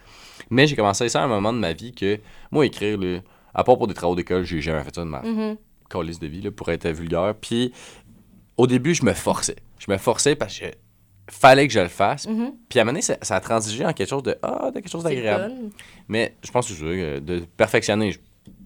[0.50, 2.20] Mais j'ai commencé ça à un moment de ma vie que,
[2.52, 2.96] moi, écrire,
[3.52, 5.56] à part pour des travaux d'école, j'ai jamais fait ça de ma Mhm.
[5.88, 7.34] calice de vie, là, pour être vulgaire.
[7.40, 7.72] Puis,
[8.56, 9.56] au début, je me forçais.
[9.80, 10.66] Je me forçais parce que
[11.28, 12.28] fallait que je le fasse.
[12.28, 12.52] Mhm.
[12.68, 14.74] Puis à un moment donné, ça, ça a transigé en quelque chose de ah, de
[14.80, 15.52] quelque chose d'agréable.
[16.06, 18.18] Mais je pense que euh, de perfectionner, je-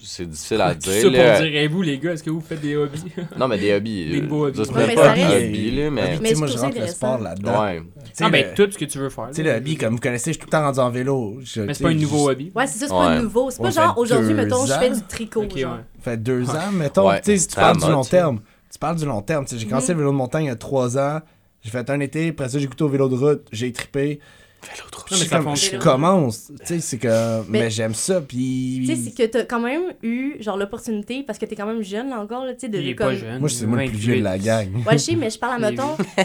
[0.03, 0.93] c'est difficile à dire.
[0.93, 1.33] ça là.
[1.39, 3.05] pour dire, et vous, les gars, est-ce que vous faites des hobbies?
[3.39, 4.07] Non, mais des hobbies.
[4.11, 4.59] Des euh, beaux hobbies.
[4.59, 6.03] ça, c'est Ouais, mais pas ça un reste- hobby, là, mais.
[6.03, 7.63] Mais Tu sais, c'est moi, je rentre le sport là-dedans.
[7.65, 7.83] Ouais.
[8.21, 9.29] Ah, ben, le- tout ce que tu veux faire.
[9.29, 11.39] Tu sais, le hobby, comme vous connaissez, je suis tout le temps rendu en vélo.
[11.43, 12.53] Je- Mais c'est pas un nouveau je- hobby.
[12.55, 12.99] Ouais, c'est ça, c'est Ouais.
[13.01, 13.51] pas nouveau.
[13.51, 15.45] C'est pas genre aujourd'hui, mettons, je fais du tricot.
[15.57, 15.79] Genre.
[16.01, 17.11] fait deux ans, mettons.
[17.17, 19.45] Tu sais, si tu c'est parles du long terme, tu parles du long terme.
[19.45, 21.21] Tu sais, J'ai commencé le vélo de montagne il y a trois ans.
[21.63, 24.21] J'ai fait un été, après ça, j'ai goûté au vélo de route, j'ai trippé.
[24.67, 25.81] Non, mais Je ça comme- fonctionne.
[25.81, 26.47] je commence.
[26.61, 27.41] Tu sais, c'est que.
[27.49, 28.85] Mais, Mais- j'aime ça, puis.
[28.87, 31.83] Tu sais, c'est que t'as quand même eu, genre, l'opportunité, parce que t'es quand même
[31.83, 33.09] jeune, là, encore, là, tu sais, de, Il est comme...
[33.09, 33.39] pas jeune.
[33.41, 34.69] Moi, c'est moi le plus vieux de la gang.
[34.87, 35.97] Ouais, je sais, mais je parle à mettons.
[35.97, 36.23] tu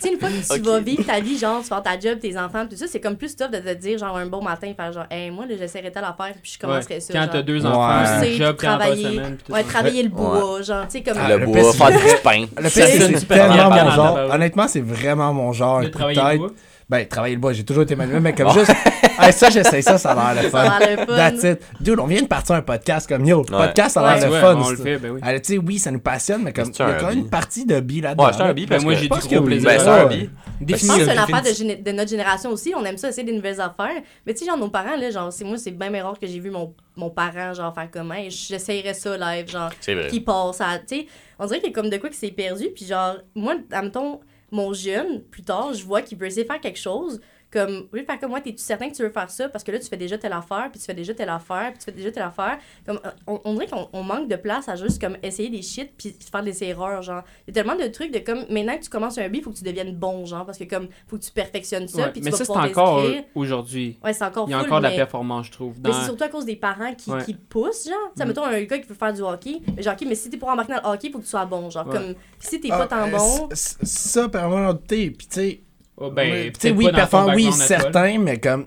[0.00, 2.36] sais, une fois que tu vas vivre ta vie, genre, tu vas ta job, tes
[2.38, 4.92] enfants, tout ça, c'est comme plus tough de te dire, genre, un bon matin, faire
[4.92, 7.12] genre, hey, moi, là, j'essaierai telle affaire, puis je commencerai ça.
[7.12, 7.66] Quand t'as deux Ouais.
[7.66, 9.02] enfants, un Pousser, job 40 heures travailler.
[9.04, 9.34] semaine.
[9.36, 9.68] puis tout Ouais, ça.
[9.68, 11.18] travailler le bois, genre, tu sais, comme.
[11.20, 12.40] Ah, Le le bois, faire du pain.
[12.56, 14.18] Le pire, C'est tellement bien mon en genre.
[14.32, 15.82] Honnêtement, c'est vraiment mon genre.
[15.82, 16.50] De travailler le bois.
[16.88, 18.72] Ben, travailler le bois, j'ai toujours été manuel, mais comme juste.
[19.18, 20.62] Hey, ça, j'essaye ça, ça a l'air le fun.
[20.62, 21.16] Ça a l'air le fun.
[21.16, 21.62] That's it.
[21.80, 23.38] Dude, on vient de partir un podcast comme yo.
[23.38, 23.66] Ouais.
[23.66, 24.60] podcast, ça a l'air Ouais, le fun.
[24.62, 25.20] on le fait, ben oui.
[25.22, 27.64] Tu sais, oui, ça nous passionne, mais comme il y a quand même une partie
[27.64, 28.26] de bi là-dedans.
[28.26, 28.50] Ouais, c'est un là.
[28.50, 29.70] hobby Ben moi, j'ai je du pense gros plaisir.
[29.70, 30.30] Ben, c'est un hobby.
[30.60, 32.74] Je pense que c'est une affaire de, notre génération aussi.
[32.76, 34.02] On aime ça, essayer des nouvelles affaires.
[34.26, 36.38] Mais tu sais, genre, nos parents, là, genre, c'est moi, c'est bien rare que j'ai
[36.38, 39.70] vu mon, mon parent, genre, faire comme, hey, j'essayerais ça live, genre,
[40.10, 40.78] qui passe à.
[40.78, 41.06] Tu sais,
[41.38, 42.66] on dirait qu'il y a comme de quoi qui s'est perdu.
[42.74, 44.20] Puis genre, moi, admettons,
[44.50, 47.20] mon jeune, plus tard, je vois qu'il veut essayer de faire quelque chose.
[47.52, 49.48] Comme, oui, faire comme moi, t'es-tu certain que tu veux faire ça?
[49.48, 51.78] Parce que là, tu fais déjà telle affaire, puis tu fais déjà telle affaire, puis
[51.78, 52.58] tu fais déjà telle affaire.
[52.84, 55.92] Comme, on, on dirait qu'on on manque de place à juste comme essayer des shit,
[55.96, 57.22] puis faire des erreurs, genre.
[57.46, 59.50] Il y a tellement de trucs de comme, maintenant que tu commences un beat, faut
[59.52, 62.20] que tu deviennes bon, genre, parce que comme, faut que tu perfectionnes ça, Ouais, puis
[62.20, 63.02] tu Mais vas ça, c'est encore
[63.34, 63.98] aujourd'hui.
[64.04, 65.74] Ouais, c'est encore Il y a full, encore de la mais- performance, je trouve.
[65.76, 67.24] mais Dans- c'est surtout à cause des parents qui, Ouais.
[67.24, 67.94] qui poussent, genre.
[68.14, 68.28] Tu sais, Mm.
[68.28, 69.60] mettons un gars qui veut faire du hockey.
[69.76, 71.46] Mais genre, OK, mais si t'es pour embarquer dans le hockey, faut que tu sois
[71.46, 71.70] bon.
[71.70, 71.92] Genre, Ouais.
[71.94, 72.14] comme.
[72.38, 73.48] Puis si t'es Ah, pas tant euh, bon.
[73.52, 75.60] Ça, par moment, puis tu sais.
[75.98, 78.66] Oh, ben, tu sais, oui, performant, oui, certain, mais comme.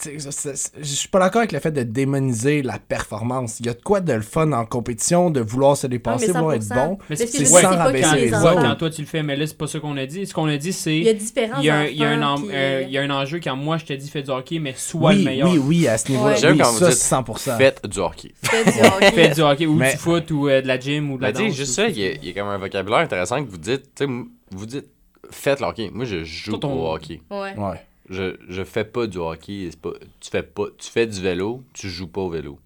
[0.00, 3.58] C'est- c'est- je suis pas d'accord avec le fait de démoniser la performance.
[3.58, 6.32] Il y a de quoi de le fun en compétition, de vouloir se dépasser, mais
[6.34, 6.74] vouloir être 100%.
[6.86, 6.98] bon.
[7.16, 8.62] C'est ce sans c'est rabaisser les autres.
[8.62, 10.24] Quand toi tu le fais, mais là, c'est pas ça qu'on a dit.
[10.24, 10.96] Ce qu'on a dit, c'est.
[10.98, 12.54] Il y a différents Il y a un, il y a un, enfants, en- puis,
[12.56, 14.74] euh, il y a un enjeu quand moi je te dis fais du hockey, mais
[14.76, 15.50] sois le meilleur.
[15.50, 16.36] oui, oui, à ce niveau-là.
[16.44, 17.56] Oui, quand vous ça, dites 100%.
[17.56, 18.32] Faites du hockey.
[18.40, 19.10] Fais du hockey.
[19.14, 21.32] Fais du hockey ou Mais- du foot ou euh, de la gym ou de la
[21.32, 21.52] danse.
[21.52, 24.04] juste ça, il y, a, a comme un vocabulaire intéressant que vous dites.
[24.52, 24.86] Vous dites,
[25.30, 25.90] faites le hockey.
[25.92, 27.20] Moi, je joue ton- au hockey.
[27.30, 27.54] Ouais.
[27.56, 27.80] Ouais.
[28.10, 29.68] Je, je fais pas du hockey.
[29.70, 32.58] c'est Pas, tu, fais pas, tu fais du vélo, tu joues pas au vélo.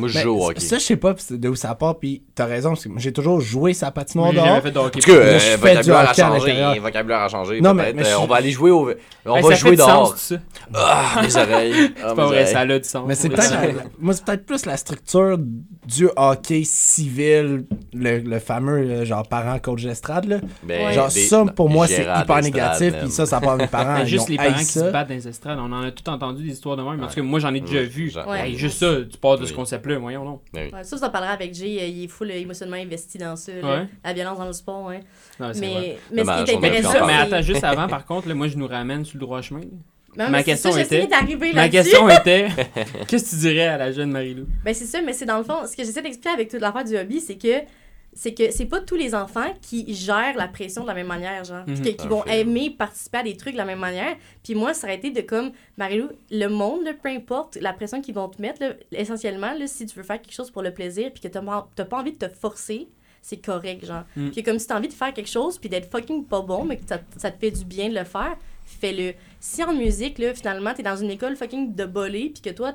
[0.00, 0.60] Moi, je Ben, joue au hockey.
[0.60, 3.40] Ça, je sais pas de où ça part, puis t'as raison, parce que j'ai toujours
[3.40, 4.44] joué sa patinoire dehors.
[4.44, 5.00] jamais fait de hockey.
[5.00, 6.46] Cas, Là, euh, je vocabulaire à hockey à changer.
[6.48, 6.82] l'intérieur.
[6.82, 7.60] Vocabulaire à changer.
[7.60, 8.90] Non, mais- mais Euh, je- on va aller jouer au.
[9.26, 10.08] On va jouer dehors.
[10.08, 10.40] sens, tout ça.
[10.74, 11.74] Ah, mes oreilles.
[12.02, 13.04] Ah, C'est pas vrai, ça a du sens.
[13.06, 13.50] Mais c'est peut-être
[13.98, 19.58] moi c'est peut-être plus la structure du hockey civil, le, le fameux euh, genre parent
[19.58, 20.38] coach d'estrade là.
[20.62, 24.04] Ben, genre des- ça pour moi c'est hyper négatif puis ça ça part mes parents
[24.04, 26.52] juste les parents qui se battent dans les estrades, on en a tout entendu des
[26.52, 26.96] histoires de même.
[26.96, 28.12] mais En tout cas, moi j'en ai déjà vu.
[28.56, 29.56] juste ça, tu pars de ce Oui.
[29.94, 30.40] Concept-là, voyons non.
[30.52, 30.72] Ben.
[30.72, 31.78] Ouais, ça, ça parlera avec Jay.
[31.80, 33.52] euh, Il est full euh, émotionnellement investi dans ça.
[33.52, 33.80] là.
[33.82, 33.86] Ouais.
[34.04, 34.90] La violence dans le sport.
[35.38, 35.52] Non.
[35.60, 38.66] Mais, ce qui est intéressant, mais attends, juste avant, par contre, là, moi je nous
[38.66, 39.60] ramène sur le droit chemin.
[40.16, 41.08] Non, ma question ça, était-
[41.54, 42.48] Ma question était
[43.06, 44.46] qu'est-ce que tu dirais à la jeune Marie-Lou?
[44.64, 46.82] Ben c'est ça, mais c'est dans le fond, ce que j'essaie d'expliquer avec toute l'affaire
[46.84, 47.60] du hobby, c'est que
[48.12, 51.44] c'est que c'est pas tous les enfants qui gèrent la pression de la même manière,
[51.44, 51.64] genre.
[51.64, 54.16] Puis que- qui vont aimer participer à des trucs de la même manière.
[54.42, 58.00] Puis moi, ça aurait été de comme, Marilou, le monde, là, peu importe la pression
[58.00, 60.72] qu'ils vont te mettre, là, essentiellement, là, si tu veux faire quelque chose pour le
[60.74, 62.88] plaisir, puis que t'as pas t'as pas envie de te forcer,
[63.22, 64.04] c'est correct, genre.
[64.16, 64.30] Mm.
[64.30, 66.78] Puis comme si t'as envie de faire quelque chose, puis d'être fucking pas bon, mais
[66.78, 69.14] que ça, ça te fait du bien de le faire, fais-le.
[69.40, 72.72] Si en musique, là, finalement, t'es dans une école fucking de bolé, puis que toi,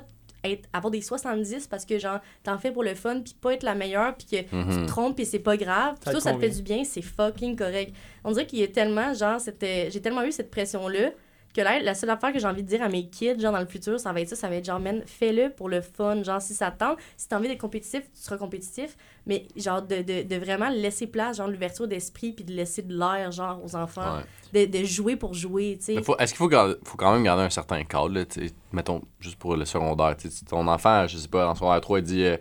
[0.48, 3.62] être, avoir des 70 parce que, genre, t'en fais pour le fun, puis pas être
[3.62, 4.82] la meilleure, puis que tu Mhm.
[4.82, 5.96] te trompes, puis c'est pas grave.
[6.04, 7.94] Ça Tout te ça te fait du bien, c'est fucking correct.
[8.24, 11.10] On dirait qu'il y a tellement, genre, c'était, j'ai tellement eu cette pression-là
[11.54, 13.60] que là, la seule affaire que j'ai envie de dire à mes kids, genre, dans
[13.60, 16.22] le futur, ça va être ça, ça va être genre, man, fais-le pour le fun.
[16.22, 18.94] Genre, si ça te tente, si t'as envie d'être compétitif, tu seras compétitif,
[19.26, 22.96] mais genre, de, de, de vraiment laisser place, genre, l'ouverture d'esprit, puis de laisser de
[22.96, 24.18] l'air, genre, aux enfants.
[24.52, 24.66] Ouais.
[24.66, 25.94] De, de jouer pour jouer, tu sais.
[25.94, 26.48] Est-ce qu'il faut,
[26.84, 30.16] faut quand même garder un certain cadre, là, tu sais, mettons, juste pour le secondaire.
[30.16, 32.22] tu sais, Ton enfant, je sais pas, en secondaire 3, il dit.
[32.24, 32.36] euh,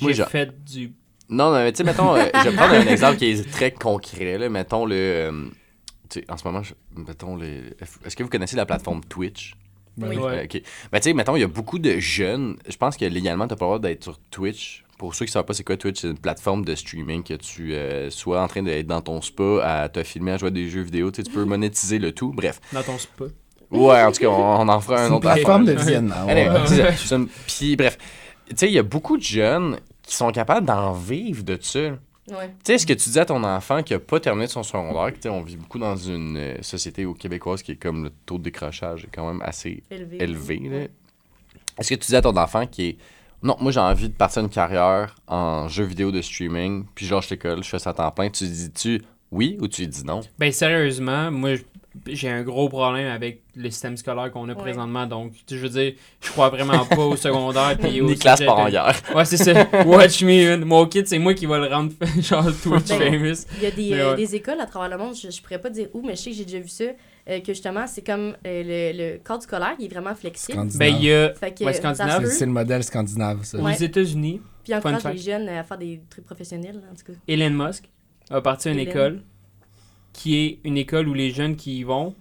[0.00, 0.92] Moi, J'ai fait du
[1.28, 4.36] Non, mais tu sais, mettons, euh, je vais prendre un exemple qui est très concret,
[4.38, 4.48] là.
[4.48, 4.94] Mettons le.
[4.96, 5.48] euh,
[6.08, 7.76] tu sais, en ce moment, je- mettons le.
[8.04, 9.54] Est-ce que vous connaissez la plateforme Twitch?
[9.98, 10.16] Oui.
[10.16, 10.40] Ouais.
[10.40, 10.62] Euh, ok.
[10.90, 12.56] Ben, tu sais, mettons, il y a beaucoup de jeunes.
[12.68, 14.84] Je pense que légalement, tu pas le droit d'être sur Twitch.
[15.00, 17.32] Pour ceux qui ne savent pas c'est quoi Twitch, c'est une plateforme de streaming que
[17.32, 20.50] tu euh, sois en train d'être dans ton spa, à te filmer, à jouer à
[20.50, 21.10] des jeux vidéo.
[21.10, 22.32] Tu sais, tu peux monétiser le tout.
[22.34, 22.60] Bref.
[22.70, 23.24] dans ton spa.
[23.70, 25.84] Ouais, en tout cas, on, on en fera C'est un une autre plateforme de affaire.
[25.86, 26.26] visionnement.
[26.28, 26.66] Allez, ouais.
[26.66, 26.92] c'est ça.
[26.96, 27.96] C'est une- Puis, bref.
[28.50, 31.78] Tu sais, il y a beaucoup de jeunes qui sont capables d'en vivre de ça.
[31.80, 32.48] Ouais.
[32.62, 35.06] Tu sais, ce que tu dis à ton enfant qui a pas terminé son secondaire,
[35.12, 38.04] que, tu sais, on vit beaucoup dans une euh, société au québécoise qui est comme
[38.04, 40.18] le taux de décrochage est quand même assez Élevé.
[40.22, 40.60] élevé.
[40.68, 40.90] Ouais.
[41.78, 42.98] Est-ce que tu dis à ton enfant qui est
[43.42, 47.14] non, moi j'ai envie de partir une carrière en jeux vidéo de streaming, puis je
[47.14, 50.20] lâche l'école, je fais ça à temps plein, tu dis-tu oui ou tu dis non?
[50.38, 51.50] Ben sérieusement, moi
[52.06, 54.58] j'ai un gros problème avec le système scolaire qu'on a Ouais.
[54.58, 55.06] présentement.
[55.08, 58.58] Donc, je veux dire, je crois vraiment pas au secondaire puis au Ni classe par
[58.60, 58.94] en guerre.
[59.12, 59.66] Ouais, c'est ça.
[59.86, 60.64] Watch me, man.
[60.64, 63.44] Mon kid, c'est moi qui va le rendre genre Twitch Ben, famous.
[63.56, 64.16] Il y a des, euh, ouais.
[64.18, 66.30] des écoles à travers le monde, je, je pourrais pas dire où, mais je sais
[66.30, 66.84] que j'ai déjà vu ça,
[67.28, 68.62] euh, que justement, c'est comme euh,
[68.92, 70.66] le, le cadre scolaire, il est vraiment flexible.
[70.76, 72.26] Ben, il y a Fait que Ouais, ça scandinave.
[72.26, 73.58] C'est- le modèle scandinave ça.
[73.58, 73.82] aux Ouais.
[73.82, 75.26] États-Unis, puis encourage fun les fact.
[75.30, 77.18] jeunes à faire des trucs professionnels, en tout cas.
[77.28, 77.90] Elon Musk
[78.30, 78.90] a parti une Elon.
[78.90, 79.22] école
[80.12, 82.14] qui est une école où les jeunes qui y vont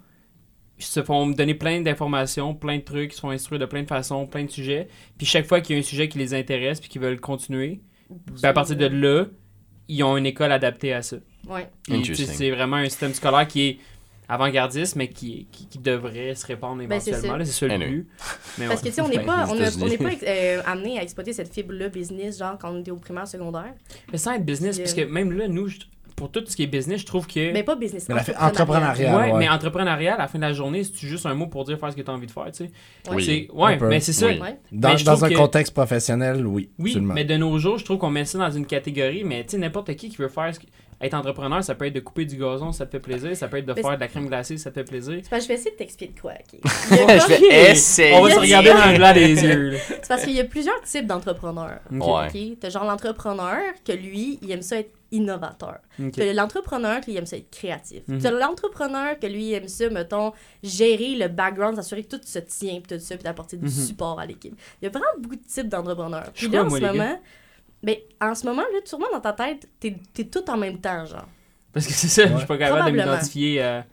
[0.78, 3.88] se font donner plein d'informations, plein de trucs, ils se font instruire de plein de
[3.88, 4.88] façons, plein de sujets.
[5.18, 7.82] Puis chaque fois qu'il y a un sujet qui les intéresse puis qu'ils veulent continuer,
[8.10, 9.26] ben, à partir de là,
[9.90, 11.18] ils ont une école adaptée à ça.
[11.50, 11.68] Ouais.
[12.14, 13.78] C'est vraiment un système scolaire qui est
[14.30, 17.36] avant-gardiste, mais qui, qui, qui devrait se répandre Ben, éventuellement.
[17.38, 17.90] là, c'est ça le Anyway.
[17.90, 18.08] but.
[18.60, 19.90] Mais Parce que, tu sais, on n'est Ben, pas, on a- on États-Unis.
[19.90, 23.28] n'est pas euh, amené à exploiter cette fibre-là business, genre quand on était au primaire,
[23.28, 23.74] secondaire.
[24.12, 25.80] Mais sans être business, Puis, parce euh, que même là, nous, je-
[26.16, 27.54] pour tout ce qui est business, je trouve que.
[27.54, 28.84] Mais pas business, Mais la fait entrepreneurial.
[28.92, 29.16] entrepreneurial.
[29.28, 29.40] ouais, ouais.
[29.40, 31.92] mais entrepreneurial, à la fin de la journée, c'est juste un mot pour dire faire
[31.92, 32.72] ce que tu as envie de faire, tu sais.
[33.10, 33.48] Oui.
[33.54, 34.28] Ouais, mais c'est ça.
[34.28, 34.38] Oui.
[34.74, 36.70] Dans, un que- contexte professionnel, oui.
[36.78, 37.14] Oui, absolument.
[37.14, 39.58] mais de nos jours, je trouve qu'on met ça dans une catégorie, mais tu sais,
[39.60, 40.66] n'importe qui qui veut faire ce que-
[41.02, 43.58] être entrepreneur, ça peut être de couper du gazon, ça te fait plaisir, ça peut
[43.58, 45.20] être de Mais faire de la crème glacée, ça te fait plaisir.
[45.24, 46.60] C'est parce que je vais essayer de t'expliquer de quoi, OK?
[46.92, 48.14] Il y a Je vais essayer.
[48.16, 49.78] On va se regarder dans le blanc des yeux.
[49.88, 51.80] C'est parce qu'il y a plusieurs types d'entrepreneurs.
[51.94, 52.06] Ok?
[52.08, 52.28] Ouais.
[52.52, 52.60] OK?
[52.60, 55.80] T'as genre l'entrepreneur que lui, il aime ça être innovateur.
[56.00, 56.12] Ok.
[56.16, 58.02] T'as l'entrepreneur qui aime ça être créatif.
[58.08, 58.20] Mhm.
[58.22, 62.40] T'as l'entrepreneur que lui il aime ça, mettons, gérer le background, s'assurer que tout se
[62.40, 63.72] tient, puis tout ça, puis d'apporter du Mhm.
[63.72, 64.54] support à l'équipe.
[64.82, 66.30] Il y a vraiment beaucoup de types d'entrepreneurs.
[66.36, 67.20] Puis là, en moi, ce gars?
[67.84, 71.06] Ben, en ce moment, là, sûrement dans ta tête, t'es es tout en même temps,
[71.06, 71.28] genre.
[71.74, 73.86] Parce que c'est ça, je suis pas capable de m'identifier à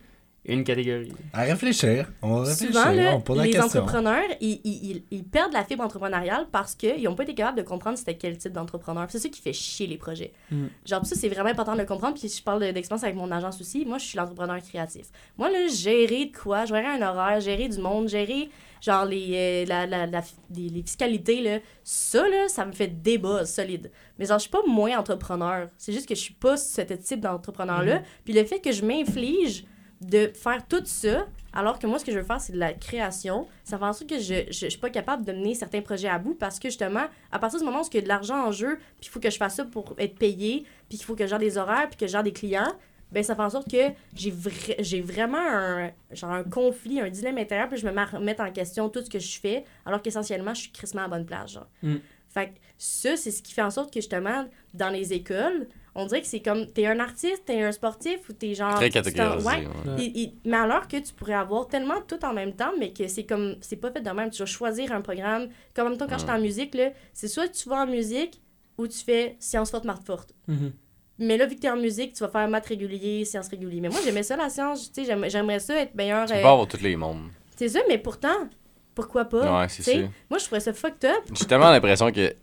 [0.48, 1.12] Une catégorie.
[1.32, 2.08] À réfléchir.
[2.22, 2.66] On va réfléchir.
[2.68, 3.80] Souvent, là, on pose la les question.
[3.80, 7.58] entrepreneurs, ils, ils- ils- ils perdent la fibre entrepreneuriale parce qu'ils n'ont pas été capables
[7.58, 9.06] de comprendre c'était quel type d'entrepreneur.
[9.10, 10.32] C'est ça qui fait chier les projets.
[10.52, 10.66] Mm.
[10.84, 12.14] Genre, ça, c'est vraiment important de le comprendre.
[12.16, 13.84] Puis je parle de- d'expérience avec mon agence aussi.
[13.84, 15.06] Moi, je suis l'entrepreneur créatif.
[15.36, 18.48] Moi, là, gérer de quoi, gérer un horaire, gérer du monde, gérer
[18.80, 20.22] genre les, euh, la, la- la-
[20.54, 23.90] les, les fiscalités, là, ça, là, ça me fait débat solide.
[24.18, 25.68] Mais genre, je suis pas moins entrepreneur.
[25.76, 28.02] C'est juste que je suis pas ce type d'entrepreneur-là.
[28.24, 29.64] Puis le fait que je m'inflige
[30.02, 32.74] de faire tout ça, alors que moi, ce que je veux faire, c'est de la
[32.74, 35.80] création, ça fait en sorte que je, je, je suis pas capable de mener certains
[35.80, 38.08] projets à bout parce que justement, à partir du moment où il y a de
[38.08, 41.06] l'argent en jeu, puis il faut que je fasse ça pour être payé, puis qu'il
[41.06, 42.74] faut que gère des horaires, puis que gère des clients,
[43.12, 47.08] ben ça fait en sorte que j'ai vra- j'ai vraiment un, genre un conflit, un
[47.10, 49.64] dilemme intérieur, puis je me mets à remettre en question tout ce que je fais,
[49.84, 51.52] alors qu'essentiellement, je suis crissement à la bonne place.
[51.52, 51.68] Genre.
[51.82, 51.96] Mm.
[52.28, 56.04] Fait que ça, c'est ce qui fait en sorte que justement, dans les écoles, on
[56.04, 58.74] dirait que c'est comme, t'es un artiste, t'es un sportif, ou t'es genre...
[58.74, 59.46] Très catégorisé.
[59.48, 59.54] ouais.
[59.66, 59.66] ouais.
[59.92, 59.96] Ouais.
[60.04, 63.08] Il- il- mais alors que tu pourrais avoir tellement tout en même temps, mais que
[63.08, 64.28] c'est comme, c'est pas fait de même.
[64.30, 65.48] Tu vas choisir un programme.
[65.74, 68.42] Comme en même temps, quand j'étais en musique, là, c'est soit tu vas en musique
[68.76, 70.34] ou tu fais sciences fortes, maths fortes.
[70.48, 70.72] Mhm.
[71.18, 73.80] Mais là, vu que t'es en musique, tu vas faire maths régulier, sciences régulier.
[73.80, 74.92] Mais moi, j'aimais ça, la science.
[74.92, 76.26] Tu sais, j'aime- j'aimerais ça être meilleur.
[76.26, 77.28] Tu peux euh, pas avoir tous les mondes.
[77.56, 78.48] C'est ça, mais pourtant,
[78.94, 79.60] pourquoi pas?
[79.62, 79.92] Ouais, c'est ça.
[80.28, 81.24] Moi, je trouvais ça fucked up.
[81.32, 82.34] J'ai tellement l'impression que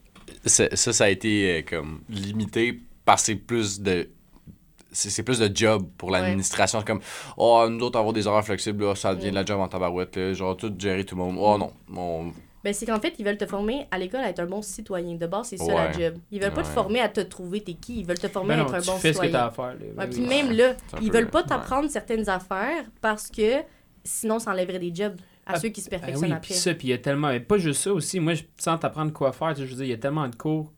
[0.46, 4.10] ça, ça a été euh, comme limité parce que c'est plus de.
[4.96, 6.80] C'est plus de job pour l'administration.
[6.80, 7.02] C'est comme,
[7.38, 10.16] oh, nous autres, avoir des horaires flexibles, là, ça devient de la job en tabarouette.
[10.16, 10.34] là.
[10.34, 11.38] genre, tout gérer tout le monde.
[11.40, 11.72] Oh non.
[11.96, 12.32] on-
[12.64, 15.16] Ben, c'est qu'en fait, ils veulent te former à l'école à être un bon citoyen.
[15.16, 15.94] De base, c'est ça la Ouais.
[15.94, 16.16] job.
[16.32, 18.00] Ils veulent pas te former à te trouver t'es qui.
[18.00, 19.32] Ils veulent te former Ben à être un tu bon fais ce que citoyen.
[19.32, 19.66] t'as à faire.
[19.66, 19.86] là.
[19.86, 21.48] Ouais, Ben puis même là, ils veulent pas ouais.
[21.48, 23.62] t'apprendre certaines affaires parce que
[24.06, 26.48] sinon, ça enlèverait des jobs à Ah, ceux qui se Ben perfectionnent oui, après.
[26.48, 27.28] puis ça, puis il y a tellement.
[27.28, 28.22] mais Pas juste ça aussi.
[28.22, 29.50] Moi, je sens t'apprendre quoi faire.
[29.54, 30.72] tu sais, Je veux dire, il y a tellement de cours.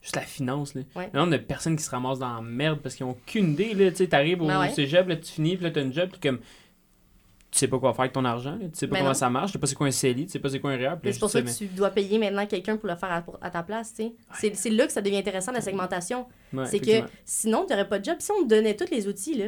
[0.00, 0.82] Juste la finance, là.
[0.94, 1.10] Ouais.
[1.12, 3.74] Le nombre de personnes qui se ramassent dans la merde parce qu'ils ont aucune idée.
[3.90, 4.70] Tu sais, t'arrives au Ben ouais.
[4.70, 6.38] cégep, là, tu finis, puis là, t'as une job, puis comme.
[7.58, 9.14] Tu sais pas quoi faire avec ton argent, tu sais pas Ben comment non.
[9.14, 10.76] ça marche, tu sais pas c'est quoi un CELI, tu sais pas c'est quoi un
[10.76, 13.50] REER, c'est pour ça que tu dois payer maintenant quelqu'un pour le faire à, à
[13.50, 14.12] ta place, tu sais.
[14.34, 16.26] C'est- C'est là que ça devient intéressant, la segmentation.
[16.52, 18.16] ouais, c'est que sinon, tu n'aurais pas de job.
[18.20, 19.46] Si on te donnait tous les outils, là,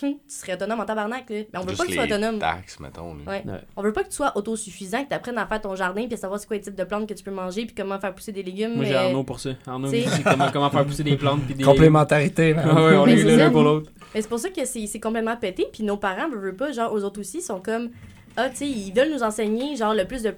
[0.00, 1.36] tu serais autonome en tabarnak, là.
[1.52, 2.38] Mais on veut Juste pas que tu sois autonome.
[2.38, 3.14] taxes, mettons.
[3.14, 3.20] là.
[3.26, 3.42] Ouais.
[3.46, 3.60] Ouais.
[3.76, 6.14] On veut pas que tu sois autosuffisant, que tu apprennes à faire ton jardin, puis
[6.14, 8.14] à savoir c'est quoi les types de plantes que tu peux manger, puis comment faire
[8.14, 8.74] pousser des légumes.
[8.76, 9.50] Moi, j'ai Arnaud pour ça.
[9.66, 11.64] Arnaud, il comment, comment faire pousser des plantes, puis des.
[11.64, 12.54] Complémentarité.
[12.54, 12.66] man.
[12.70, 13.90] Ah ouais, on Mais est l'un pour l'autre.
[14.14, 15.66] Mais c'est pour ça que c'est complètement pété.
[15.72, 17.90] Puis nos parents, veulent, veulent pas, genre, eux autres aussi, sont comme.
[18.36, 20.34] Ah, tu sais, ils veulent nous enseigner, genre, le plus de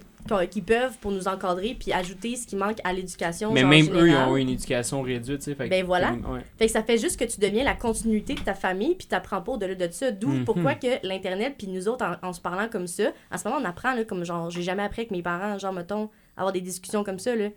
[0.50, 3.52] qu'ils peuvent pour nous encadrer, puis ajouter ce qui manque à l'éducation.
[3.52, 5.54] Mais genre, même eux, ils ont une éducation réduite, tu sais.
[5.54, 6.12] fait Ben voilà.
[6.12, 6.40] Ouais.
[6.58, 9.42] Fait que ça fait juste que tu deviens la continuité de ta famille, puis t'apprends
[9.42, 10.10] pas au-delà de ça.
[10.12, 10.44] D'où Mhm.
[10.46, 13.60] pourquoi que l'Internet, puis nous autres, en, en se parlant comme ça, en ce moment,
[13.60, 16.62] on apprend, là, comme genre, j'ai jamais appris avec mes parents, genre, mettons, avoir des
[16.62, 17.48] discussions comme ça, là.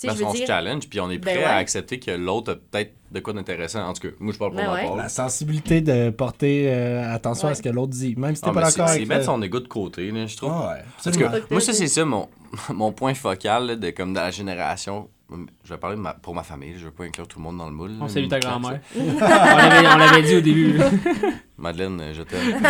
[0.00, 1.44] Tu sais, Parce je veux qu'on se challenge, puis on est Ben prêt ouais.
[1.44, 3.82] à accepter que l'autre a peut-être de quoi d'intéressant.
[3.84, 4.84] En tout cas, moi, je parle pour Ben ma ouais.
[4.84, 4.94] part.
[4.96, 7.52] La sensibilité de porter euh, attention Ouais.
[7.52, 9.20] à ce que l'autre dit, même si t'es Ah, pas c'est d'accord c'est avec mettre
[9.22, 10.52] le- son ego de côté, là, je trouve.
[10.54, 11.32] Ah tout absolument.
[11.32, 12.28] cas, moi, ça, c'est ça mon,
[12.72, 15.08] mon point focal là, de, comme de la génération.
[15.64, 17.66] Je vais parler ma- pour ma famille, je veux pas inclure tout le monde dans
[17.68, 17.90] le moule.
[18.00, 18.80] On salue ta grand-mère.
[18.96, 20.78] on l'avait dit au début.
[21.58, 22.60] Madeleine, je t'aime.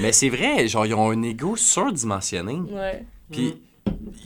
[0.00, 2.60] Mais c'est vrai, genre, ils ont un ego surdimensionné.
[2.70, 3.04] Ouais.
[3.32, 3.54] Puis,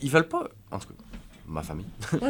[0.03, 0.47] ils veulent pas.
[0.71, 0.93] En tout cas,
[1.47, 1.85] ma famille.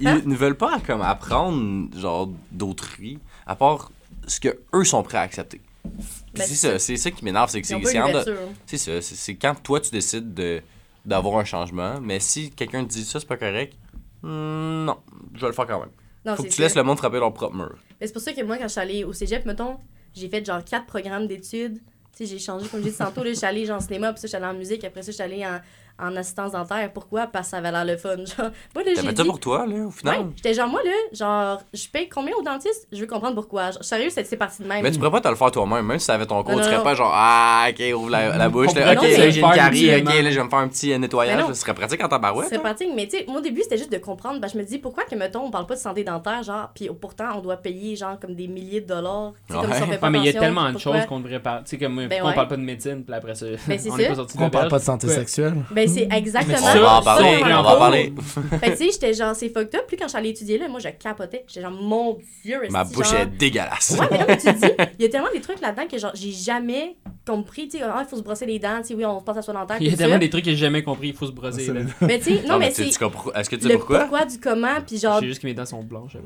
[0.00, 3.90] ils, ne veulent pas comme apprendre, genre, d'autrui, à part
[4.26, 5.60] ce que eux sont prêts à accepter.
[5.84, 8.34] Ben, c'est ça, c'est ça qui m'énerve, c'est que c'est c'est.
[8.66, 10.60] C'est ça, c'est- c'est quand toi tu décides de
[11.04, 13.74] d'avoir un changement, mais si quelqu'un te dit ça, c'est pas correct,
[14.22, 14.98] hmm, non,
[15.34, 15.88] je vais le faire quand même.
[16.24, 17.76] Non, Faut que tu laisses le monde frapper leur propre mur.
[17.98, 19.78] Mais c'est pour ça que moi, quand je suis allée au cégep, mettons,
[20.14, 21.78] j'ai fait genre quatre programmes d'études.
[22.14, 24.12] Tu sais, j'ai changé, comme j'ai dit tantôt, là, je suis allée genre en cinéma,
[24.12, 25.60] puis ça, je suis allée en musique, après ça, je suis allée en,
[26.00, 26.90] en assistance dentaire.
[26.92, 27.26] Pourquoi?
[27.26, 28.16] Parce que ça avait l'air le fun.
[28.16, 29.24] Genre, moi, là, j'ai ça dit...
[29.24, 30.20] pour toi, là, au final?
[30.20, 32.86] Ouais, j'étais genre, moi, là, genre, je paye combien au dentiste?
[32.92, 33.70] Je veux comprendre pourquoi.
[33.72, 34.82] Genre, sérieux, c'est c'est parti de même.
[34.82, 36.58] Mais tu pourrais pas te le faire toi-même, même si ça avait ton cours, Non,
[36.58, 36.82] tu non, serais non.
[36.84, 40.04] pas genre, ah, ok, ouvre la, la bouche, là, ok, là, j'ai une carie, ok,
[40.04, 42.48] là, je vais me faire un petit euh, nettoyage, ce serait pratique en tabarouette.
[42.48, 42.60] C'est hein?
[42.60, 44.40] pratique, mais tu sais, au début, c'était juste de comprendre.
[44.40, 46.88] Ben, je me dis, pourquoi que, mettons, on parle pas de santé dentaire, genre, puis
[47.00, 49.32] pourtant, on doit payer, genre, comme des milliers de dollars.
[49.48, 49.76] Tu comme Ouais.
[49.76, 51.62] si on fait pas Ouais, mais il y a tellement de choses qu'on devrait parler.
[51.64, 52.34] Tu sais, comme Ben on ouais.
[52.34, 54.50] parle pas de médecine, puis après ça, Ben, c'est on est pas sorti de On
[54.50, 55.54] parle pas de santé sexuelle.
[55.88, 56.56] C'est exactement.
[56.58, 57.78] ça, On va en parler, on va en en parle.
[57.78, 58.12] parler.
[58.60, 59.84] Fait que, tu sais, j'étais genre, c'est fucked up.
[59.88, 61.44] Puis quand allée étudier, là, moi, je capotais.
[61.48, 63.96] J'étais genre, mon Dieu, Ma bouche genre- est dégueulasse.
[63.98, 66.12] Ouais, mais mais tu te dis, il y a tellement des trucs là-dedans que genre,
[66.14, 66.96] j'ai jamais
[67.26, 67.68] compris.
[67.68, 68.78] Tu sais, ah, il faut se brosser les dents.
[68.80, 69.76] Tu sais, oui, on se passe à soin dentaire.
[69.80, 70.18] Il y a tellement ça.
[70.18, 71.64] des trucs que j'ai jamais compris, il faut se brosser.
[71.66, 71.80] C'est- là.
[72.00, 74.00] Mais tu sais, non, mais tu- c'est tu comprends- Est-ce que tu sais pourquoi?
[74.00, 74.80] pourquoi du comment.
[74.86, 76.16] Puis genre, J'ai juste que mes dents sont blanches.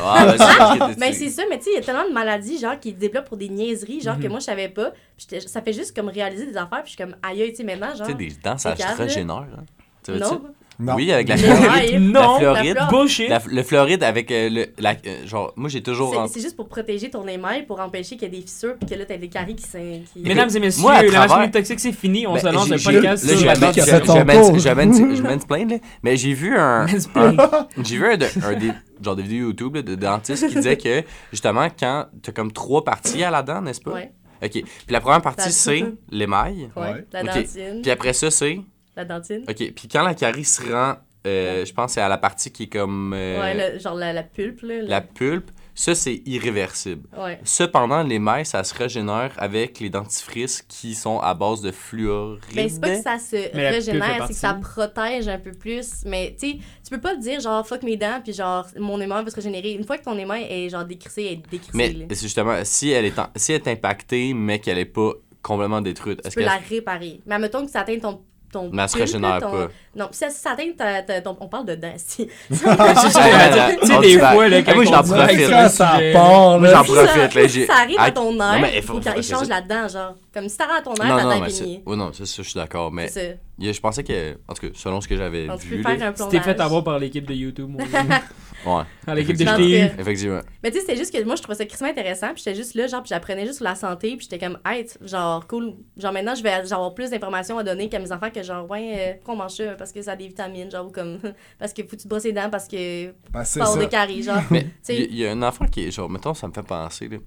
[0.00, 2.58] Ah, ben, c'est que c'est ça, mais tu sais, il y a tellement de maladies
[2.58, 4.30] genre qui se développent pour des niaiseries, genre que Mhm.
[4.30, 4.92] moi je savais pas.
[5.16, 7.64] Puis ça fait juste comme réaliser des affaires, puis je suis comme aïe, tu sais
[7.64, 8.06] maintenant genre.
[8.06, 9.04] Tu sais, des dents, ça C'est se calme, là.
[9.04, 9.36] régénère.
[9.36, 9.64] hein.
[10.04, 10.42] Tu veux non.
[10.78, 10.94] Non.
[10.94, 12.00] Oui, avec la Floride.
[12.02, 12.74] Non, la Floride.
[12.74, 12.86] la.
[13.28, 14.66] La- le Floride avec euh, le.
[14.78, 16.10] la- euh, genre, moi, j'ai toujours.
[16.12, 18.74] C'est- en- C'est juste pour protéger ton émail, pour empêcher qu'il y ait des fissures,
[18.78, 21.08] puis que là, t'as des caries qui s'in- qui- Mesdames et messieurs, Moi, à la
[21.08, 22.26] travers- masculinité toxique, c'est fini.
[22.26, 23.38] On Ben, se lance j'ai- un j'ai- podcast là, sur
[25.16, 28.72] je mansplain, là, mais j'ai vu un, j'ai vu un, de- un des
[29.02, 31.02] genre de vidéos YouTube là, de dentistes qui disait que
[31.32, 33.92] justement quand t'as comme trois parties à la dent, n'est-ce pas?
[33.92, 34.50] Ouais, Ok.
[34.50, 36.70] Puis la première partie La- c'est l'émail.
[36.76, 36.82] ouais.
[36.82, 37.04] Ouais.
[37.12, 37.26] La Ok.
[37.34, 37.82] dentine.
[37.82, 38.58] Puis après ça c'est?
[38.96, 39.44] La dentine.
[39.48, 39.72] ok.
[39.74, 40.96] Puis quand la carie se rend,
[41.26, 44.12] euh, je pense c'est à la partie qui est comme euh, Ouais, le- genre la,
[44.12, 44.82] la pulpe, là.
[44.82, 45.50] la pulpe.
[45.78, 47.06] Ça c'est irréversible.
[47.16, 47.38] Ouais.
[47.44, 52.40] Cependant, l'émail, ça se régénère avec les dentifrices qui sont à base de fluoride.
[52.54, 56.02] Ben, c'est pas que ça se Mais régénère, c'est que ça protège un peu plus.
[56.06, 58.98] Mais, tu sais, tu peux pas te dire, genre, fuck mes dents, puis genre, mon
[59.00, 59.72] émail va se régénérer.
[59.72, 62.06] Une fois que ton émail est, genre, décrissé, elle est décrissée, Mais là.
[62.08, 65.12] c'est justement, si elle est, en- si elle est impactée, mais qu'elle est pas
[65.42, 67.20] complètement détruite, Tu est-ce peux que la réparer.
[67.26, 68.22] Mais admettons que ça atteint ton.
[68.52, 69.68] Ton Mais elle se régénère ton- pas.
[69.94, 71.36] Non, si ça, si ça atteint ta, ta- ton.
[71.40, 72.28] On parle de dents, si.
[72.50, 75.48] Tu sais, des fois, là, quand moi, j'en profite.
[75.50, 76.74] Quand ça part, Moi, là.
[76.74, 79.34] j'en profite, ça, là, j'ai- ça arrive à ton mais il il faut- qu'il c'est
[79.34, 79.54] change ça.
[79.60, 80.14] là-dedans, genre.
[80.34, 81.82] Comme si t'arrêtes à ton Non, ta non, dent est c'est.
[81.86, 82.92] Oui, non, ça, ça, je suis d'accord.
[82.92, 83.08] Mais
[83.58, 84.36] Je pensais que.
[84.48, 85.76] En tout cas, selon ce que j'avais tu vu.
[85.76, 87.84] peux faire là, Tu t'es fait avoir par l'équipe de YouTube, gars.
[88.64, 90.40] Ouais, Par l'équipe de ce- effectivement.
[90.62, 92.32] Mais tu sais, c'était juste que moi, je trouvais ça crissement intéressant.
[92.34, 94.16] Puis j'étais juste là, genre, puis j'apprenais juste sur la santé.
[94.16, 95.74] Puis j'étais comme, hey, genre, cool.
[95.96, 98.68] Genre, maintenant, je vais genre, avoir plus d'informations à donner qu'à mes enfants que, genre,
[98.68, 99.74] ouais, euh, pourquoi on mange ça?
[99.74, 101.18] Parce que ça a des vitamines, genre, ou comme,
[101.60, 103.76] parce que faut que tu te brosses les dents parce que Ben, c'est ça.
[103.76, 104.42] de caries, genre.
[104.50, 105.90] Mais Tu sais- il y, y a un enfant qui est.
[105.92, 107.08] Genre, mettons, ça me fait penser.
[107.08, 107.18] là.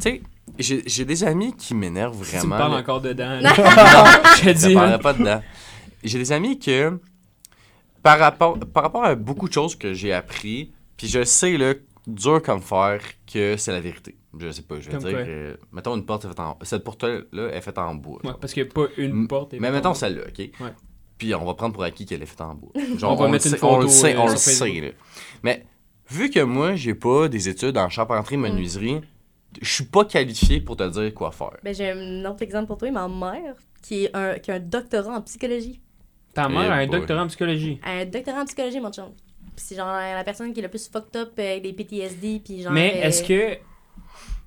[0.00, 0.22] Tu sais,
[0.58, 2.56] j'ai j'ai des amis qui m'énervent Tu me vraiment.
[2.58, 2.78] parles là.
[2.78, 3.40] encore dedans.
[3.42, 4.74] Non, Je te dis.
[4.74, 5.42] parlerait pas dedans.
[6.04, 6.98] J'ai des amis que,
[8.02, 11.74] par rapport, par rapport à beaucoup de choses que j'ai appris, puis je sais, là,
[12.06, 13.00] dur comme fer,
[13.32, 14.16] que c'est la vérité.
[14.38, 15.20] Je sais pas, je vais Comme dire, quoi?
[15.20, 16.58] euh, mettons une porte est faite en...
[16.62, 18.18] Cette porte-là est faite en bois.
[18.24, 19.54] Ouais, parce qu'il n'y a pas une porte.
[19.60, 20.38] Mais mettons- celle-là, OK?
[20.38, 20.72] Ouais.
[21.18, 22.72] Puis on va prendre pour acquis qu'elle est faite en bois.
[23.02, 24.88] On va le mettre une sait- on le photo, sait, euh, on le sait, là.
[25.44, 25.66] Mais
[26.10, 29.02] vu que moi, j'ai pas des études en charpenterie menuiserie,
[29.60, 31.56] je suis pas qualifié pour te dire quoi faire.
[31.62, 32.90] Ben, j'ai un autre exemple pour toi.
[32.90, 35.80] Ma mère, qui, est un, qui a un doctorat en psychologie.
[36.34, 36.98] Ta mère a un Eh boy.
[36.98, 37.78] doctorat en psychologie?
[37.84, 39.12] Un doctorat en psychologie, mon chum.
[39.54, 42.40] Puis c'est genre la personne qui est le plus fucked up avec des PTSD.
[42.44, 42.72] Puis genre.
[42.72, 43.56] Mais euh, est-ce que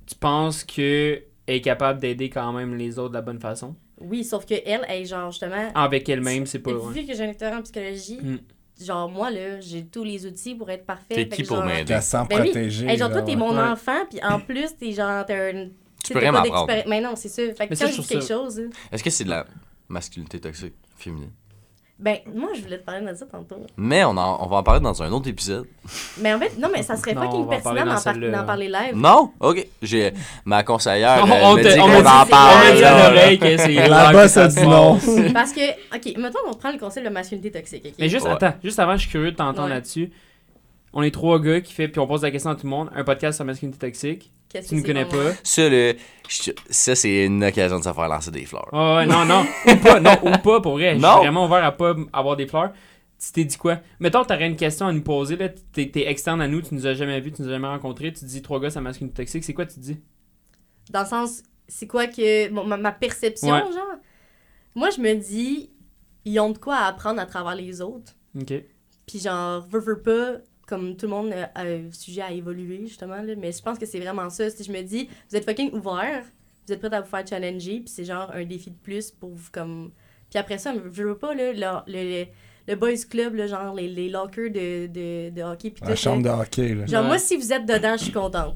[0.08, 3.76] tu penses que est capable d'aider quand même les autres de la bonne façon?
[4.00, 5.72] Oui, sauf que elle, elle, genre, justement.
[5.76, 6.72] Avec elle-même, c'est pas.
[6.72, 7.06] Vu ouais.
[7.06, 8.38] que j'ai un doctorat en psychologie, Mm.
[8.84, 11.26] Genre, moi, là, j'ai tous les outils pour être parfait.
[11.26, 11.96] T'es qui pour m'aider?
[11.96, 12.44] Se sent Ben.
[12.90, 13.64] Hey, genre, toi, t'es mon Ouais.
[13.64, 15.70] enfant, puis en plus, t'es genre, t'as un.
[16.04, 16.72] Tu peux rien m'apprendre.
[16.88, 17.30] Mais non, c'est.
[17.30, 18.62] Fait que quand je dis quelque ça- chose,
[18.92, 19.46] Est-ce que c'est de la
[19.88, 21.32] masculinité toxique féminine?
[21.98, 23.56] Ben, moi, je voulais te parler de ça tantôt.
[23.78, 25.66] Mais on, en- on va en parler dans un autre épisode.
[26.20, 28.96] Mais en fait, non, mais ça serait en parler pertinent d'en par- d'en parler live.
[28.96, 29.32] Non?
[29.40, 29.66] OK.
[29.82, 30.14] J'ai
[30.44, 32.76] ma conseillère On- on me te- dit qu'on en parle.
[32.76, 35.00] dit à l'oreille que c'est La là que bosse ça dit non.
[35.34, 37.84] Parce que, ok, mettons qu'on prend le concept de masculinité toxique.
[37.86, 37.94] ok?
[37.98, 38.32] Mais juste, Ouais.
[38.34, 39.76] attends, juste avant, je suis curieux de t'entendre Ouais.
[39.76, 40.12] là-dessus.
[40.92, 42.90] On est trois gars qui fait, puis on pose la question à tout le monde.
[42.96, 44.32] Un podcast sur la masculinité toxique.
[44.56, 45.34] Qu'est-ce Tu ne connais pas.
[45.44, 45.94] Ça, là,
[46.30, 48.70] je- ça, c'est une occasion de se faire lancer des fleurs.
[48.72, 49.46] Ah ouais, non, non.
[49.68, 50.92] ou pas, non, ou pas, pour vrai.
[50.96, 52.72] Je suis vraiment ouvert à pas avoir des fleurs.
[53.20, 53.80] Tu t'es dit quoi?
[54.00, 55.50] Mettons, t'aurais une question à nous poser, là.
[55.74, 58.14] T'es, t'es externe à nous, tu nous as jamais vus, tu nous as jamais rencontrés.
[58.14, 59.44] Tu te dis trois gars, ça masculinité toxique.
[59.44, 59.98] C'est quoi tu te dis?
[60.90, 62.50] Dans le sens, c'est quoi que.
[62.50, 63.60] bon, ma, ma perception, Ouais.
[63.74, 63.96] genre?
[64.76, 65.70] Moi, je me dis,
[66.26, 68.14] ils ont de quoi apprendre à travers les autres.
[68.40, 68.54] Ok.
[69.08, 73.22] Puis genre, veux, veux pas, comme tout le monde a un sujet à évoluer, justement,
[73.22, 73.34] là.
[73.38, 74.50] Mais je pense que c'est vraiment ça.
[74.50, 76.24] Si je me dis, vous êtes fucking ouvert,
[76.68, 79.30] vous êtes prêts à vous faire challenger, puis c'est genre un défi de plus pour
[79.32, 79.92] vous, comme...
[80.30, 82.26] Puis après ça, je veux pas, là, le, le,
[82.68, 86.02] le boys club, là, genre les, les lockers de, de, de hockey, puis La tout,
[86.02, 86.86] chambre de hockey, là.
[86.88, 87.08] Genre, Ouais.
[87.08, 88.56] moi, si vous êtes dedans, je suis contente.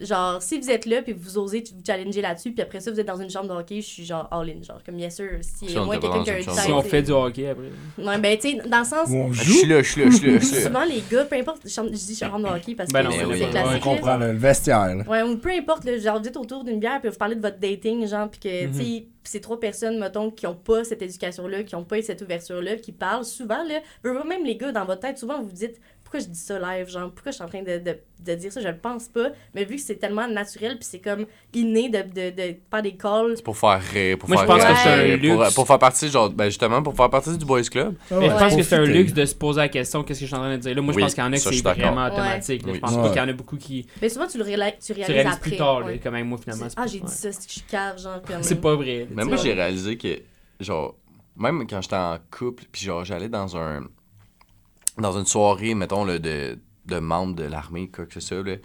[0.00, 2.98] Genre, si vous êtes là, puis vous osez vous challenger là-dessus, puis après ça, vous
[2.98, 4.60] êtes dans une chambre de hockey, je suis genre all-in.
[4.62, 7.12] Genre, comme bien sûr, si moins quelqu'un qui a un chambre Si on fait du
[7.12, 7.70] hockey après.
[7.98, 10.10] Ouais, ben, tu sais, dans le sens, Où on Je suis là, je suis là,
[10.10, 10.62] je suis là.
[10.62, 13.24] souvent les gars, peu importe, je dis chambre de hockey parce que Ben non, c'est
[13.24, 13.82] oui, classique.
[13.86, 15.04] On comprend le, vestiaire, là.
[15.08, 17.40] Ouais, ou peu importe, là, genre, vous êtes autour d'une bière, puis vous parlez de
[17.42, 18.72] votre dating, genre, puis que, Mhm.
[18.72, 22.22] tu sais, ces trois personnes, mettons, qui ont pas cette éducation-là, qui ont pas cette
[22.22, 23.80] ouverture-là, qui parlent souvent, là,
[24.24, 25.80] même les gars, dans votre tête, souvent, vous vous dites,
[26.12, 28.52] pourquoi je dis ça live, genre, pourquoi je suis en train de, de, de dire
[28.52, 31.24] ça, je le pense pas, mais vu que c'est tellement naturel, puis c'est comme
[31.54, 34.56] inné de, de, de faire des calls, C'est pour faire rire, pour Moi, je faire
[34.56, 35.54] pense que c'est un pour, luxe.
[35.54, 37.94] pour faire partie, genre, ben justement, pour faire partie du Boys Club.
[38.10, 40.26] Mais Ouais, je pense que c'est un luxe de se poser la question qu'est-ce que
[40.26, 40.74] je suis en train de dire?
[40.74, 42.10] Là, moi, je pense qu'il y en a je c'est vraiment Ouais.
[42.12, 42.62] automatique.
[42.66, 42.68] là.
[42.72, 42.74] Oui.
[42.76, 43.02] Je pense Ouais.
[43.02, 45.32] pas qu'il y en a beaucoup qui mais souvent, tu le réalises, tu tu réalises
[45.32, 45.50] après.
[45.50, 45.98] plus tard, là, ouais.
[46.02, 46.66] quand même, moi, finalement.
[46.68, 48.42] c'est Ah, j'ai dit ça, c'est que je suis cave, genre, comme...
[48.42, 48.98] C'est pas vrai.
[49.00, 50.08] là, Mais moi, j'ai réalisé que,
[50.60, 50.94] genre,
[51.36, 53.84] même quand j'étais en couple, puis genre, j'allais dans un.
[54.98, 58.56] Dans une soirée, mettons, là, de, de membres de l'armée, quoi que ce soit, là.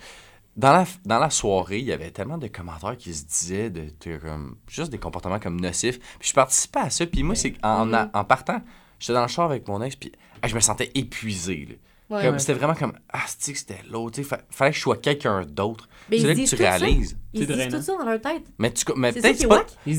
[0.56, 3.94] Dans la, dans la soirée, il y avait tellement de commentaires qui se disaient de,
[4.04, 6.00] de comme, juste des comportements comme nocifs.
[6.18, 7.06] Puis je participais à ça.
[7.06, 8.60] Puis moi, c'est en, en partant,
[9.00, 10.12] j'étais dans le char avec mon ex, puis
[10.44, 11.68] je me sentais épuisé.
[11.70, 11.76] là.
[12.10, 12.22] Ouais.
[12.24, 12.40] Comme- Ouais.
[12.40, 14.16] C'était vraiment comme, ah, c'est que c'était l'autre.
[14.16, 15.90] tu sais, fa- fallait que je sois quelqu'un d'autre.
[16.10, 17.18] Mais C'est là que tu réalises.
[17.34, 17.78] Ils se disent drainant.
[17.78, 18.44] tout ça dans leur tête.
[18.58, 19.66] Mais, tu, mais peut-être pas.
[19.86, 19.94] mais-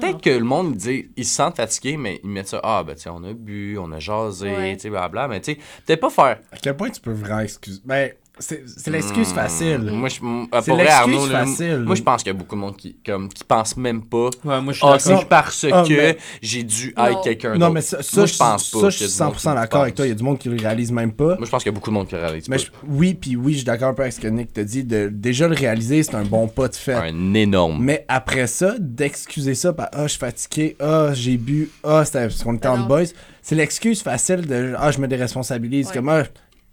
[0.00, 2.94] mais que le monde dit, ils se sentent fatigués, mais ils mettent ça, ah, ben,
[2.94, 4.76] tu sais, on a bu, on a jasé, Ouais.
[4.76, 5.26] tu sais, blabla.
[5.26, 6.38] Mais, tu sais, peut-être pas faire.
[6.52, 7.80] À quel point tu peux vraiment excuser?
[7.84, 8.12] Ben,
[8.42, 9.78] c'est l'excuse Hmm, facile.
[9.92, 11.78] Moi, je, euh, C'est pour vrai, l'excuse Arnaud, là, facile.
[11.86, 14.30] moi, je pense qu'il y a beaucoup de monde qui, comme, qui pense même pas.
[14.44, 17.60] Ouais, moi, je suis Ah, c'est parce Ah, que mais- j'ai dû être quelqu'un d'autre.
[17.60, 19.50] Non, mais ça, ça, Moi, je pense pas Ça, je suis a du monde 100%
[19.50, 20.06] qui d'accord avec toi.
[20.06, 21.36] Il y a du monde qui le réalise même pas.
[21.36, 22.62] Moi, je pense qu'il y a beaucoup de monde qui le réalise Mais pas.
[22.64, 24.84] je- oui, puis oui, je suis d'accord un peu avec ce que Nick t'a dit.
[24.84, 26.94] De, déjà le réaliser, c'est un bon pas de fait.
[26.94, 27.78] Un énorme.
[27.82, 32.22] Mais après ça, d'excuser ça par Ah, je suis fatigué, Ah, j'ai bu, Ah, c'était
[32.28, 33.04] parce qu'on était en boys,
[33.42, 35.86] c'est l'excuse facile de Ah, je me déresponsabilise.
[35.88, 35.92] Ouais.
[35.94, 36.08] Comme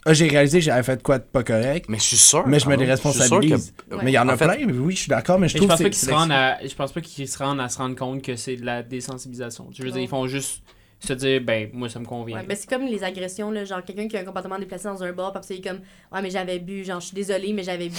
[0.05, 2.47] Ah, j'ai réalisé que j'avais fait de quoi de pas correct, Mais je suis sûr.
[2.47, 3.65] mais je me déresponsabilise.
[3.65, 4.01] sûr que- Ouais.
[4.05, 5.55] Mais il y en a En fait- plein, mais oui, je suis d'accord, mais je
[5.55, 7.01] Mais je trouve pense que pas c'est- qu'ils se c'est rendent à, je pense pas
[7.01, 9.67] qu'ils se rendent à se rendre compte que c'est de la désensibilisation.
[9.73, 10.63] Je veux dire, ils font juste
[11.01, 12.37] se dire, ben, moi, ça me convient.
[12.37, 15.01] Ouais, ben c'est comme les agressions, là, genre quelqu'un qui a un comportement déplacé dans
[15.03, 15.79] un bar, puis après, c'est comme
[16.13, 17.95] Ouais, mais j'avais bu, genre je suis désolée, mais j'avais bu.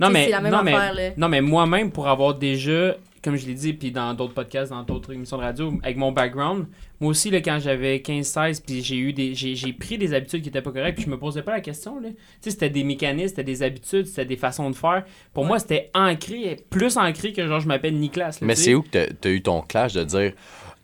[0.00, 1.14] non, mais, c'est la même non, affaire, mais, là.
[1.16, 4.82] non, mais moi-même, pour avoir déjà, comme je l'ai dit, puis dans d'autres podcasts, dans
[4.82, 6.66] d'autres émissions de radio, avec mon background,
[7.00, 10.42] moi aussi, là, quand j'avais 15-16, puis j'ai eu des, j'ai, j'ai pris des habitudes
[10.42, 12.08] qui étaient pas correctes, puis je me posais pas la question, là.
[12.10, 15.04] Tu sais, c'était des mécanismes, c'était des habitudes, c'était des façons de faire.
[15.32, 15.48] Pour Ouais.
[15.50, 18.30] moi, c'était ancré, plus ancré que genre, je m'appelle Nicolas.
[18.30, 20.32] là, Mais tu c'est où que t'as- t'as eu ton clash de dire,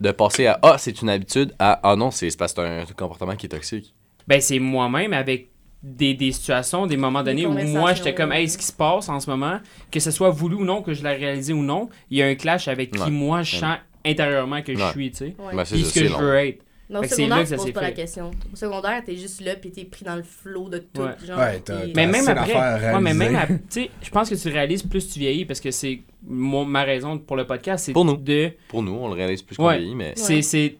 [0.00, 2.92] de passer à Ah, c'est une habitude à Ah non, c'est c'est parce que c'est
[2.92, 3.92] un comportement qui est toxique?
[4.28, 5.48] Ben, c'est moi-même avec
[5.96, 8.72] des, des situations, des moments Des donnés où moi, j'étais comme, hey, ce qui se
[8.72, 9.58] passe en ce moment,
[9.90, 12.26] que ce soit voulu ou non, que je l'ai réalisé ou non, il y a
[12.26, 13.10] un clash avec qui Ouais.
[13.10, 15.24] moi, je sens intérieurement que je suis, tu sais.
[15.38, 15.54] Ouais.
[15.54, 16.62] Ben, c'est Puis ce que je veux être.
[16.90, 18.30] Mais au secondaire, que tu ça poses pas la question.
[18.50, 21.02] Au secondaire, t'es juste là, puis t'es pris dans le flot de tout.
[21.02, 21.10] Ouais.
[21.26, 23.36] Genre, Ouais, t'as- puis- Mais même après, ouais, mais même réaliser.
[23.36, 26.64] ap- tu sais, je pense que tu réalises plus tu vieillis parce que c'est mon-
[26.64, 28.16] ma raison pour le podcast, c'est Pour nous.
[28.16, 30.14] de Pour nous, on le réalise plus qu'on vieillit, mais.
[30.16, 30.76] c'est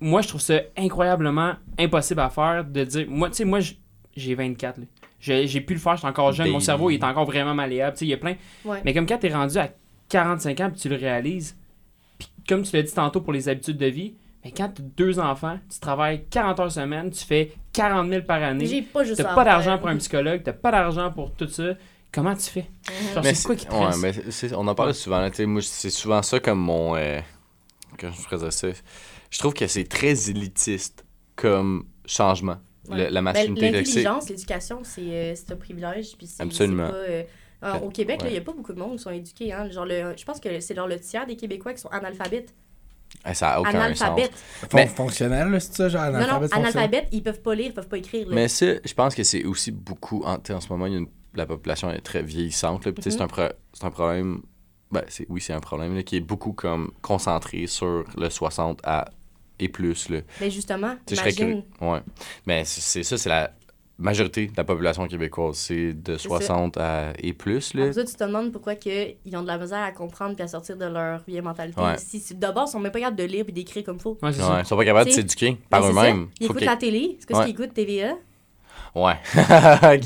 [0.00, 3.78] moi je trouve ça incroyablement impossible à faire de dire moi tu sais moi j-
[4.16, 4.84] j'ai 24 là.
[5.20, 7.54] J'ai j'ai pu le faire, je suis encore jeune, mon cerveau il est encore vraiment
[7.54, 8.34] malléable, tu sais, il y a plein
[8.64, 8.80] Ouais.
[8.84, 9.70] Mais comme quand t'es rendu à
[10.08, 11.56] 45 ans puis tu le réalises,
[12.18, 14.14] puis comme tu l'as dit tantôt pour les habitudes de vie,
[14.44, 18.38] mais quand t'as deux enfants, tu travailles 40 heures semaine, tu fais 40 000 par
[18.38, 21.48] J'ai année, pas juste t'as pas d'argent pour un psychologue, t'as pas d'argent pour tout
[21.48, 21.72] ça,
[22.12, 22.66] comment tu fais?
[23.22, 25.20] Mais c'est quoi qui te ouais, mais c'est- on en parle souvent.
[25.20, 26.94] là, tu moi, c'est souvent ça comme mon.
[26.96, 27.20] Euh,
[27.96, 28.68] que je ferais ça?
[29.30, 31.04] Je trouve que c'est très élitiste
[31.36, 32.56] comme changement.
[32.90, 33.94] Le- la Ben, masculinité toxique.
[33.96, 36.16] L'intelligence, l'éducation, c'est euh, c'est un privilège.
[36.16, 36.88] Puis c'est- Absolument.
[36.88, 37.22] pas, euh,
[37.62, 38.32] alors, au Québec, il Ouais.
[38.32, 39.52] n'y a pas beaucoup de monde qui sont éduqués.
[39.52, 39.70] Hein.
[39.70, 42.54] Genre le, je pense que c'est genre le tiers des Québécois qui sont analphabètes.
[43.26, 43.80] Eh, ça n'a aucun sens.
[44.02, 44.32] Analphabètes.
[44.34, 47.88] Fon- Mais- Fonctionnel, c'est ça, genre Non, non, analphabète ils peuvent pas lire, ils peuvent
[47.88, 48.28] pas écrire.
[48.28, 48.34] là.
[48.34, 50.22] Mais ça, je pense que c'est aussi beaucoup.
[50.24, 52.84] En, en ce moment, il y a une- la population est très vieillissante.
[52.84, 53.18] là, puis tu sais, Mhm.
[53.18, 54.42] c'est un, pro- c'est un problème.
[54.90, 58.80] Ben, c'est, oui, c'est un problème là, qui est beaucoup comme concentré sur le 60
[58.84, 59.06] à
[59.58, 60.08] et plus.
[60.08, 60.20] Là.
[60.40, 61.62] Mais justement, imagine.
[61.80, 62.00] Ouais.
[62.46, 63.52] Mais c'est, ça, c'est la
[63.98, 65.56] majorité de la population québécoise.
[65.56, 66.28] C'est de ça.
[66.28, 67.74] 60 à et plus.
[67.74, 67.82] Là.
[67.82, 70.42] Après ça, tu te demandes pourquoi que ils ont de la misère à comprendre puis
[70.42, 71.80] à sortir de leur vieille mentalité.
[71.80, 71.96] Ouais.
[71.98, 74.18] Si, D'abord, ils sont même pas capables de lire puis d'écrire comme faut.
[74.22, 76.28] Ouais, Ouais, ils sont pas capables de s'éduquer par ça, eux-mêmes.
[76.40, 77.16] Ils écoutent la télé.
[77.20, 77.46] C'est quoi Ouais.
[77.46, 78.14] ce qu'ils écoutent TVA?
[78.94, 79.14] Ouais.
[79.34, 79.40] ok,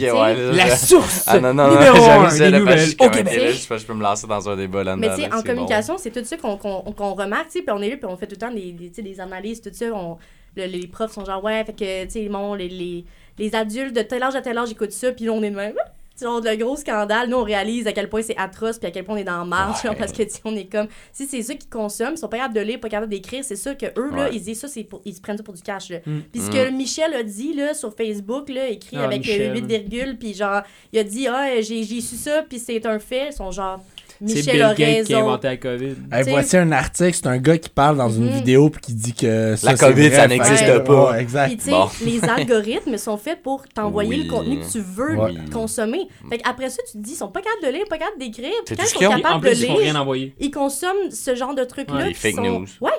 [0.01, 0.35] ouais.
[0.35, 3.35] là, La source Ah non, non, non, numéro un des nouvelles au Québec.
[3.53, 5.09] je sais pas, je peux me lancer dans un débat là-dedans.
[5.09, 7.63] Mais tu sais, là, en communication, c'est tout ça qu'on qu'on qu'on remarque, tu sais,
[7.63, 9.71] puis on est là, puis on fait tout le temps des, des, des analyses, tout
[9.73, 9.87] ça.
[9.93, 10.17] On,
[10.57, 13.05] le- les profs sont genre, ouais, fait que, tu sais, bon, les, les,
[13.39, 15.57] les adultes de tel âge à tel âge écoutent ça, puis là, on est de
[15.57, 15.75] même.
[16.21, 17.29] Genre le gros scandale.
[17.29, 19.39] Nous, on réalise à quel point c'est atroce, puis à quel point on est dans
[19.39, 19.91] la marche, Ouais.
[19.91, 20.89] genre, parce que, tu sais, on est comme.
[21.13, 23.57] Si c'est ceux qui consomment, ils sont pas capables de lire, pas capables d'écrire, c'est
[23.57, 25.63] ça que eux, là, ils disent ça, c'est pour, ils se prennent ça pour du
[25.63, 25.99] cash, là.
[26.05, 26.19] Mm.
[26.33, 26.53] Puis ce Mm.
[26.53, 29.55] que Michel a dit, là, sur Facebook, là, écrit Ah, avec euh, Michel.
[29.55, 30.63] 8 virgules, puis genre,
[30.93, 33.29] il a dit, ah, j'ai j'ai su ça, puis c'est un fait.
[33.29, 33.83] Ils sont genre.
[34.27, 35.95] C'est Bill a Gates qui a inventé la COVID.
[36.13, 38.33] Hey, voici un article, c'est un gars qui parle dans une Mhm.
[38.33, 41.11] vidéo puis qui dit que ça, La c'est COVID, vrai, ça n'existe pas.
[41.13, 41.57] Ouais, exact.
[41.61, 41.89] Puis, Bon.
[42.05, 44.25] les algorithmes sont faits pour t'envoyer Oui.
[44.25, 45.39] le contenu que tu veux Oui.
[45.53, 46.09] consommer.
[46.29, 48.51] Fait après ça, tu te dis, ils sont pas capables de lire, pas capables d'écrire.
[48.69, 50.35] Quand ils sont capables plus, de ils font rien lire, envoyer.
[50.41, 51.97] ils consomment ce genre de trucs-là.
[51.99, 52.67] Ouais, les fake sont- news.
[52.81, 52.91] Ouais.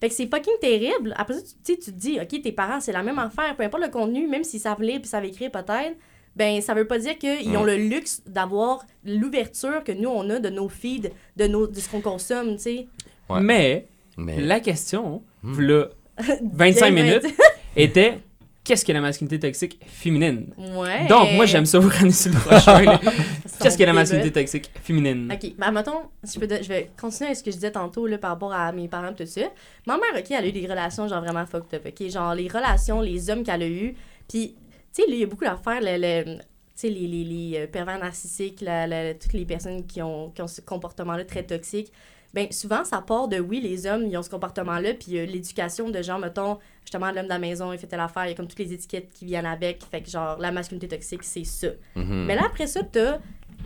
[0.00, 1.12] Fait que c'est fucking terrible.
[1.16, 3.56] Après ça, tu te dis, OK, tes parents, c'est la même affaire.
[3.56, 5.96] Peu importe le contenu, même s'ils savent lire puis savent écrire peut-être,
[6.38, 7.56] ben ça veut pas dire qu'ils Mm.
[7.56, 11.78] ont le luxe d'avoir l'ouverture que nous, on a de nos feeds, de, nos, de
[11.80, 12.86] ce qu'on consomme, tu sais.
[13.28, 13.40] Ouais.
[13.40, 13.86] Mais
[14.16, 15.52] Mais la question, Hmm.
[15.54, 15.88] v'là
[16.52, 17.26] 25 Dès minutes,
[17.76, 18.18] était
[18.64, 20.52] qu'est-ce que la masculinité toxique féminine?
[20.58, 21.06] Ouais.
[21.06, 22.98] Donc, moi, j'aime ça vous ramener sur le prochain.
[23.60, 25.32] Qu'est-ce que la masculinité toxique féminine?
[25.32, 27.70] OK, ben mettons, si je, peux de- je vais continuer avec ce que je disais
[27.72, 29.40] tantôt là, par rapport à mes parents tout ça.
[29.86, 32.08] Ma mère, OK, elle a eu des relations genre vraiment fucked up, OK?
[32.10, 33.94] Genre les relations, les hommes qu'elle a eus.
[34.28, 34.54] Puis,
[34.94, 36.42] tu sais, il y a beaucoup d'affaires, le, le- tu
[36.74, 40.42] sais, les, les, les euh, pervers narcissiques, la- la- toutes les personnes qui ont, qui
[40.42, 41.92] ont ce comportement-là très toxique.
[42.34, 45.90] ben souvent, ça part de oui, les hommes, ils ont ce comportement-là, puis euh, l'éducation
[45.90, 48.34] de genre, mettons, justement, l'homme de la maison, il fait telle affaire, il y a
[48.34, 49.82] comme toutes les étiquettes qui viennent avec.
[49.90, 51.68] Fait que genre, la masculinité toxique, c'est ça.
[51.96, 52.24] Mhm.
[52.26, 53.18] Mais là, après ça, t'as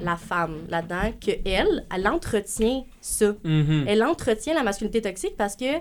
[0.03, 3.35] la femme là-dedans, que elle, elle entretient ça.
[3.45, 3.85] Mhm.
[3.87, 5.81] Elle entretient la masculinité toxique parce que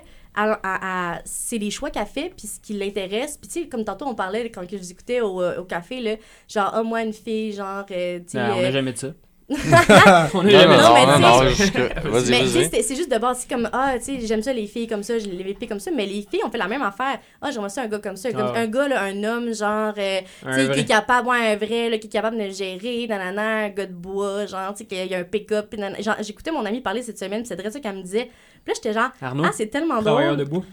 [1.24, 3.36] c'est les choix qu'elle fait, puis ce qui l'intéresse.
[3.36, 6.00] Puis, tu sais, comme tantôt, on parlait quand je vous écoutais au, euh, au café,
[6.00, 6.16] là,
[6.48, 8.38] genre, ah, moi, une fille, genre, euh, tu sais.
[8.38, 9.14] Non, on euh, n'a jamais de ça.
[10.34, 14.52] on Non, jamais mais c'est juste de base, c'est comme, ah, tu sais, j'aime ça
[14.52, 16.68] les filles comme ça, je les filles comme ça, mais les filles, on fait la
[16.68, 17.18] même affaire.
[17.40, 18.30] Ah, j'aimerais ça un gars comme ça.
[18.32, 18.58] Comme Ah.
[18.60, 20.80] un gars, là, un homme, genre, euh, tu Un sais, qui vrai.
[20.80, 23.86] est capable, ouais, un vrai, là, qui est capable de le gérer, nanana, un gars
[23.86, 25.74] de bois, genre, tu sais, qu'il y a un pick-up.
[26.20, 28.30] j'écoutais mon amie parler cette semaine, puis c'est vrai ça qu'elle me disait.
[28.64, 30.64] Puis là, j'étais genre, Arnaud, ah, c'est tellement drôle, debout.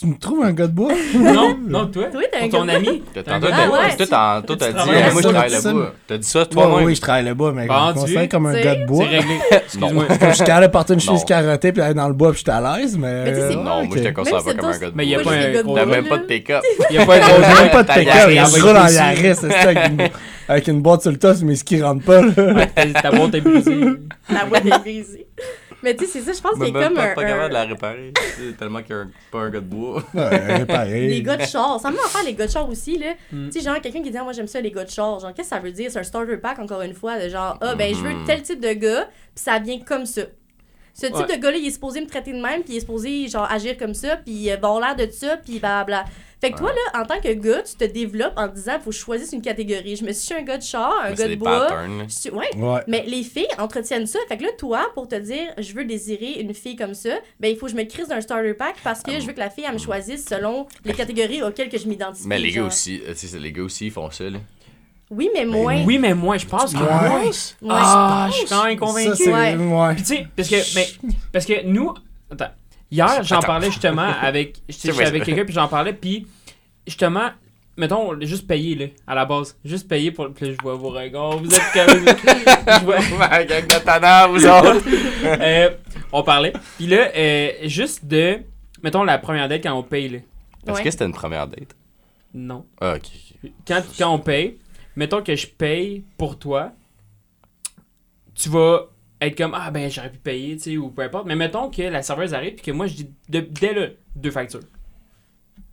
[0.00, 0.92] Tu me trouves un gars de bois?
[1.14, 2.06] non, non, toi.
[2.10, 3.02] Toi, t'es un Pour ton gars de- ami.
[3.14, 3.78] T'as un gars Ah de bois.
[3.96, 4.74] toi, t'as toi, dit,
[5.12, 5.72] moi, je travaille ça.
[5.72, 5.92] là-bas.
[6.06, 6.84] T'as dit ça toi-même?
[6.86, 9.04] oui, je travaille là-bas, mais Bon, je considère comme un gars de bois.
[9.08, 9.38] C'est réglé.
[9.50, 10.04] Excuse-moi.
[10.20, 12.42] Je suis capable de porter une chemise carottée puis aller dans le bois puis je
[12.42, 13.24] suis à l'aise, mais.
[13.24, 15.14] Mais Non, moi, je te considère pas comme un c'est gars de Mais il y
[15.14, 15.62] a bois.
[15.64, 16.62] bois, même pas de pick-up.
[16.90, 18.88] Il y a pas un J'ai gros même pas de pick-up, je roule en.
[18.88, 19.68] Yaris, c'est ça,
[20.48, 22.66] avec une, boîte sur le mais ce qui rentre pas, là.
[23.00, 23.80] Ta boîte est brisée.
[24.28, 25.26] La boîte est brisée.
[25.82, 27.14] Mais tu sais, c'est ça, je pense qu'il y Mais a comme pas un.
[27.14, 28.12] pas capable de la réparer.
[28.36, 30.02] C'est tellement qu'il y a un- pas un gars de bois.
[30.14, 31.08] Ouais, pareil.
[31.08, 31.80] Les gars de char.
[31.80, 33.14] Ça me faire les gars de char aussi, là.
[33.32, 33.48] Mm.
[33.50, 35.18] Tu sais, genre, quelqu'un qui dit, Ah, moi, j'aime ça, les gars de char.
[35.18, 35.90] Genre, qu'est-ce que ça veut dire?
[35.90, 38.24] C'est un starter pack, encore une fois, de genre, ah, ben, je veux Mhm.
[38.26, 40.22] tel type de gars, puis ça vient comme ça.
[40.94, 41.36] Ce type Ouais.
[41.36, 43.76] de gars-là, il est supposé me traiter de même, puis il est supposé, genre, agir
[43.78, 46.04] comme ça, puis euh, avoir l'air de ça, puis blablabla.
[46.42, 48.90] Fait que toi, là, en tant que gars, tu te développes en te disant, faut
[48.90, 49.94] que je choisisse une catégorie.
[49.94, 51.68] Je me suis un gars de char, un Mais gars de bois.
[52.08, 52.80] suis- Ouais, Ouais.
[52.88, 54.18] mais les filles entretiennent ça.
[54.28, 57.48] Fait que là, toi, pour te dire, je veux désirer une fille comme ça, ben
[57.48, 59.50] il faut que je me crise d'un starter pack parce que je veux que la
[59.50, 62.26] fille, elle me choisisse selon les catégories auxquelles que je m'identifie.
[62.26, 64.38] Mais les gars aussi, euh, tu sais, les gars aussi, ils font ça, là.
[65.10, 65.84] Oui, mais moins.
[65.84, 67.30] Oui, mais moi, je pense que Ouais.
[67.70, 69.30] Ah, je suis quand même Ça, convaincu.
[69.30, 69.94] Ouais.
[69.94, 70.88] Puis tu sais, parce que, mais,
[71.30, 71.92] parce que nous,
[72.32, 72.46] attends,
[72.92, 74.58] hier, j'en parlais justement avec,
[75.04, 76.26] avec quelqu'un, puis j'en parlais, puis
[76.86, 77.30] justement,
[77.76, 79.56] mettons, juste payer, là, à la base.
[79.64, 83.84] Juste payer pour, puis là, je vois vos regards, vous êtes comme, je vois, notre
[83.84, 84.84] tannant, vous autres.
[85.24, 85.70] euh,
[86.12, 88.38] on parlait, puis là, euh, juste de,
[88.82, 90.18] mettons, la première date quand on paye, là.
[90.64, 90.84] Est-ce Ouais.
[90.84, 91.74] que c'était une première date?
[92.34, 92.64] Non.
[92.80, 93.02] Ah, ok.
[93.44, 93.50] ok.
[93.66, 94.58] Quand, quand on paye,
[94.94, 96.70] mettons que je paye pour toi,
[98.34, 98.86] tu vas
[99.26, 101.26] être comme ah ben j'aurais pu payer, tu sais, ou peu importe.
[101.26, 104.30] Mais mettons que la serveuse arrive puis que moi je dis de- dès le deux
[104.30, 104.60] factures.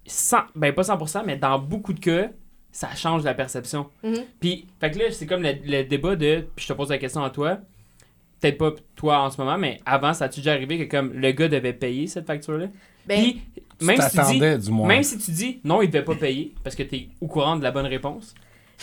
[0.06, 2.30] 100, ben pas 100%, mais dans beaucoup de cas,
[2.72, 3.88] ça change la perception.
[4.04, 4.16] Mhm.
[4.40, 6.98] Puis, fait que là, c'est comme le, le débat de, puis je te pose la
[6.98, 7.60] question à toi,
[8.40, 11.32] peut-être pas toi en ce moment, mais avant, ça a-tu déjà arrivé que comme le
[11.32, 12.68] gars devait payer cette facture-là?
[13.06, 13.42] Ben, Puis,
[13.80, 14.88] Tu même si tu dis, t'attendais, du moins.
[14.88, 17.56] même si tu dis non, il devait pas payer parce que tu es au courant
[17.56, 18.34] de la bonne réponse.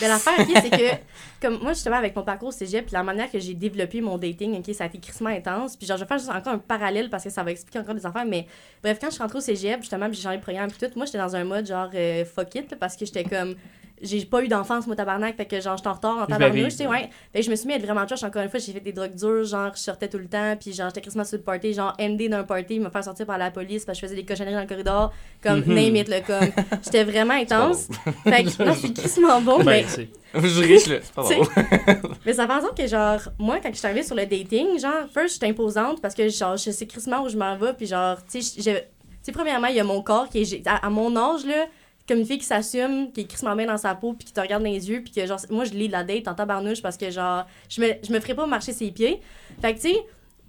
[0.00, 0.96] Ben, l'affaire, ok, c'est que,
[1.40, 4.18] comme moi, justement, avec mon parcours au cégep, puis la manière que j'ai développé mon
[4.18, 5.76] dating, ok, ça a été crissement intense.
[5.76, 7.94] Puis, genre, je vais faire juste encore un parallèle parce que ça va expliquer encore
[7.94, 8.26] des affaires.
[8.26, 8.46] Mais,
[8.82, 10.92] bref, quand je suis rentrée au cégep, justement, puis j'ai changé de programme, puis tout,
[10.96, 13.54] moi, j'étais dans un mode genre euh, fuck it, parce que j'étais comme.
[14.02, 16.72] J'ai pas eu d'enfance, moi, tabarnak, fait que genre, j'étais en retard en l'avais, tabarnouche,
[16.72, 17.08] tu sais, ouais.
[17.32, 18.80] Fait que je me suis mis à être vraiment trash encore une fois, j'ai fait
[18.80, 21.42] des drogues dures, genre, je sortais tout le temps, puis genre, j'étais crissement sur le
[21.42, 24.20] party, genre, MD d'un party, me faire sortir par la police parce que je faisais
[24.20, 25.74] des cochonneries dans le corridor, comme, Mhm.
[25.74, 26.40] name it, là, comme.
[26.84, 27.88] J'étais vraiment intense.
[28.24, 29.82] Fait que, non, je suis crissement bon, mais.
[29.82, 30.96] Ben, c'est- Je riche, là.
[31.02, 31.46] C'est pas drôle.
[32.26, 34.78] mais ça fait en sorte que, genre, moi, quand je suis arrivée sur le dating,
[34.78, 37.86] genre, first, j'étais imposante parce que, genre, je sais crissement où je m'en vais, puis,
[37.86, 38.84] genre, tu sais,
[39.32, 40.66] premièrement, il y a mon corps qui est.
[40.66, 41.64] À, à mon âge, là,
[42.08, 44.40] comme une fille qui s'assume, qui est crissement bien dans sa peau, puis qui te
[44.40, 46.82] regarde dans les yeux, puis que, genre, moi, je lis de la date en tabarnouche
[46.82, 49.20] parce que, genre, je me, je me ferais pas marcher ses pieds.
[49.60, 49.96] Fait que, tu sais,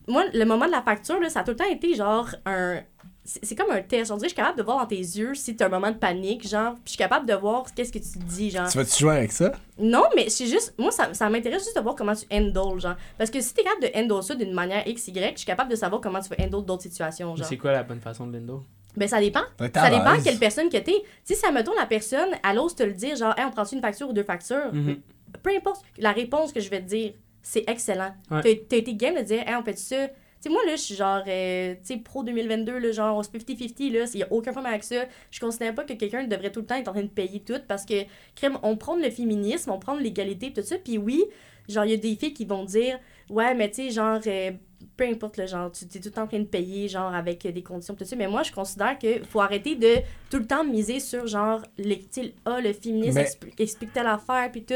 [0.07, 2.81] moi, le moment de la facture, là, ça a tout le temps été, genre, un.
[3.29, 4.09] C'est comme un test.
[4.09, 5.91] On dirait que je suis capable de voir dans tes yeux si t'as un moment
[5.91, 8.69] de panique, genre, puis je suis capable de voir qu'est-ce que tu dis, genre.
[8.69, 9.51] Tu vas-tu jouer avec ça?
[9.77, 10.73] Non, mais c'est juste.
[10.77, 12.95] Moi, ça, ça m'intéresse juste de voir comment tu handles, genre.
[13.17, 15.69] Parce que si t'es capable de handle ça d'une manière X, Y, je suis capable
[15.69, 17.45] de savoir comment tu vas handle d'autres situations, genre.
[17.45, 18.63] C'est quoi la bonne façon de Lindo?
[18.97, 19.41] Ben, ça dépend.
[19.59, 20.23] À Ça dépend l'aise.
[20.23, 21.01] quelle personne que t'es.
[21.23, 23.81] Si ça mettons la personne, elle ose te le dire, genre, hey, on prend-tu une
[23.81, 24.73] facture ou deux factures?
[24.73, 24.99] Mhm.
[25.43, 28.13] Peu importe la réponse que je vais te dire, c'est excellent.
[28.31, 28.41] Ouais.
[28.41, 30.07] T'as t'as été game de dire, hey, on fait ça?
[30.07, 33.23] Tu sais, moi, là, je suis genre, euh, tu sais, pro 2022, là, genre, on
[33.23, 35.05] se 50-50, là, il y a aucun problème avec ça.
[35.31, 37.59] Je considère pas que quelqu'un devrait tout le temps être en train de payer tout
[37.67, 38.03] parce que,
[38.35, 41.23] crème, on prend le féminisme, on prend l'égalité, tout ça, puis oui,
[41.67, 42.99] genre, il y a des filles qui vont dire,
[43.31, 44.51] ouais, mais tu sais, genre, euh,
[44.95, 47.45] peu importe le genre, tu es tout le temps en train de payer, genre, avec
[47.47, 48.15] des conditions, tout ça.
[48.15, 49.95] Mais moi, je considère qu'il faut arrêter de
[50.29, 53.93] tout le temps miser sur, genre, les, tu sais, ah, le féminisme Mais- expli- explique
[53.93, 54.73] telle affaire, puis tout.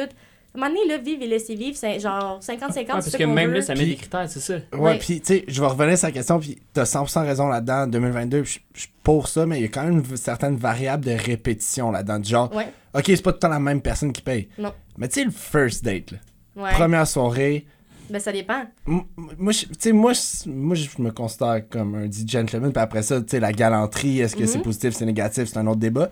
[0.53, 3.10] À un moment donné, là, vivre et laisser vivre, c'est genre 50-50, Ouais, c'est parce
[3.10, 3.56] ça que qu'on même veut.
[3.56, 4.56] là, ça met Puis- des critères, c'est ça.
[4.73, 4.98] Ouais, Ouais.
[4.99, 7.88] puis tu sais, je vais revenir sur la question, puis t'as 100% raison là-dedans.
[7.88, 11.06] 2022, je je suis pour ça, mais il y a quand même une certaine variable
[11.06, 12.19] de répétition là-dedans.
[12.19, 14.49] Du genre, Ouais, ok, c'est pas tout le temps la même personne qui paye.
[14.57, 14.73] Non.
[14.98, 16.18] Mais tu sais, le first date, là,
[16.57, 16.72] ouais.
[16.73, 17.65] première soirée,
[18.12, 18.64] Ben, ça dépend.
[18.88, 19.02] M-
[19.38, 20.12] Moi, je- tu sais, moi,
[20.48, 22.72] moi, je me considère comme un dit gentleman.
[22.74, 24.64] Puis après ça, tu sais, la galanterie, est-ce que c'est Mhm.
[24.64, 26.10] positif, c'est négatif, c'est un autre débat.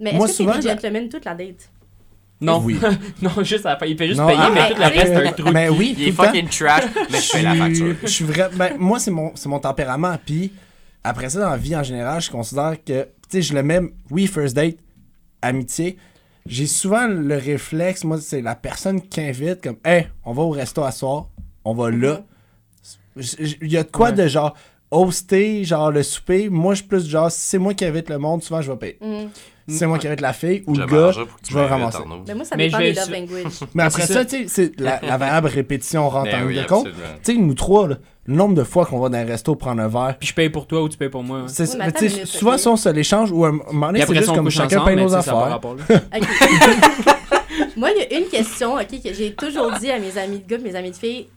[0.00, 1.70] Mais Moi, est-ce que souvent, t'es la- gentleman toute la date?
[2.40, 2.60] Non.
[2.64, 2.78] Oui.
[3.22, 3.86] non, juste à la fin.
[3.86, 5.50] Il fait juste Non, payer, ah, mais tout le reste, c'est un trou.
[5.52, 7.94] Mais oui, Il est fucking trash, mais je fais la facture.
[8.02, 8.48] Je suis vrai.
[8.56, 10.16] Ben, moi, c'est mon, c'est mon tempérament.
[10.24, 10.50] Puis
[11.04, 13.80] après ça, dans la vie en général, je considère que, tu sais, je le mets,
[14.10, 14.76] oui, first date,
[15.42, 15.96] amitié.
[16.46, 20.50] J'ai souvent le réflexe, moi, c'est la personne qui invite, comme, hey, on va au
[20.50, 21.28] resto à soir,
[21.64, 22.22] on va là.
[23.16, 24.14] J- Il y a de quoi Ouais.
[24.16, 24.54] de genre,
[24.90, 26.48] hoster, genre le souper.
[26.48, 28.78] Moi, je suis plus genre, si c'est moi qui invite le monde, souvent, je vais
[28.78, 28.98] payer.
[29.00, 29.30] Mhm.
[29.70, 31.12] Si c'est moi qui invite la fille ou le gars,
[31.48, 31.98] je vais ramasser.
[32.26, 33.52] Mais moi, ça Mais dépend des love language.
[33.74, 34.24] Mais après ça, ça.
[34.24, 36.88] tu sais, c'est la, variable répétition rentre Ben en ligne de compte.
[37.22, 39.82] Tu sais, nous trois, là, le nombre de fois qu'on va dans un resto prendre
[39.82, 41.44] un verre, Puis je paye pour toi ou tu payes pour moi.
[41.48, 41.78] c'est ça.
[42.24, 44.84] souvent, si on se l'échange ou à un moment donné, c'est juste ça, comme chacun
[44.84, 45.60] paye nos ça affaires.
[47.76, 50.46] Moi, il y a une question ok, que j'ai toujours dit à mes amis de
[50.46, 51.28] gars, mes amis de filles.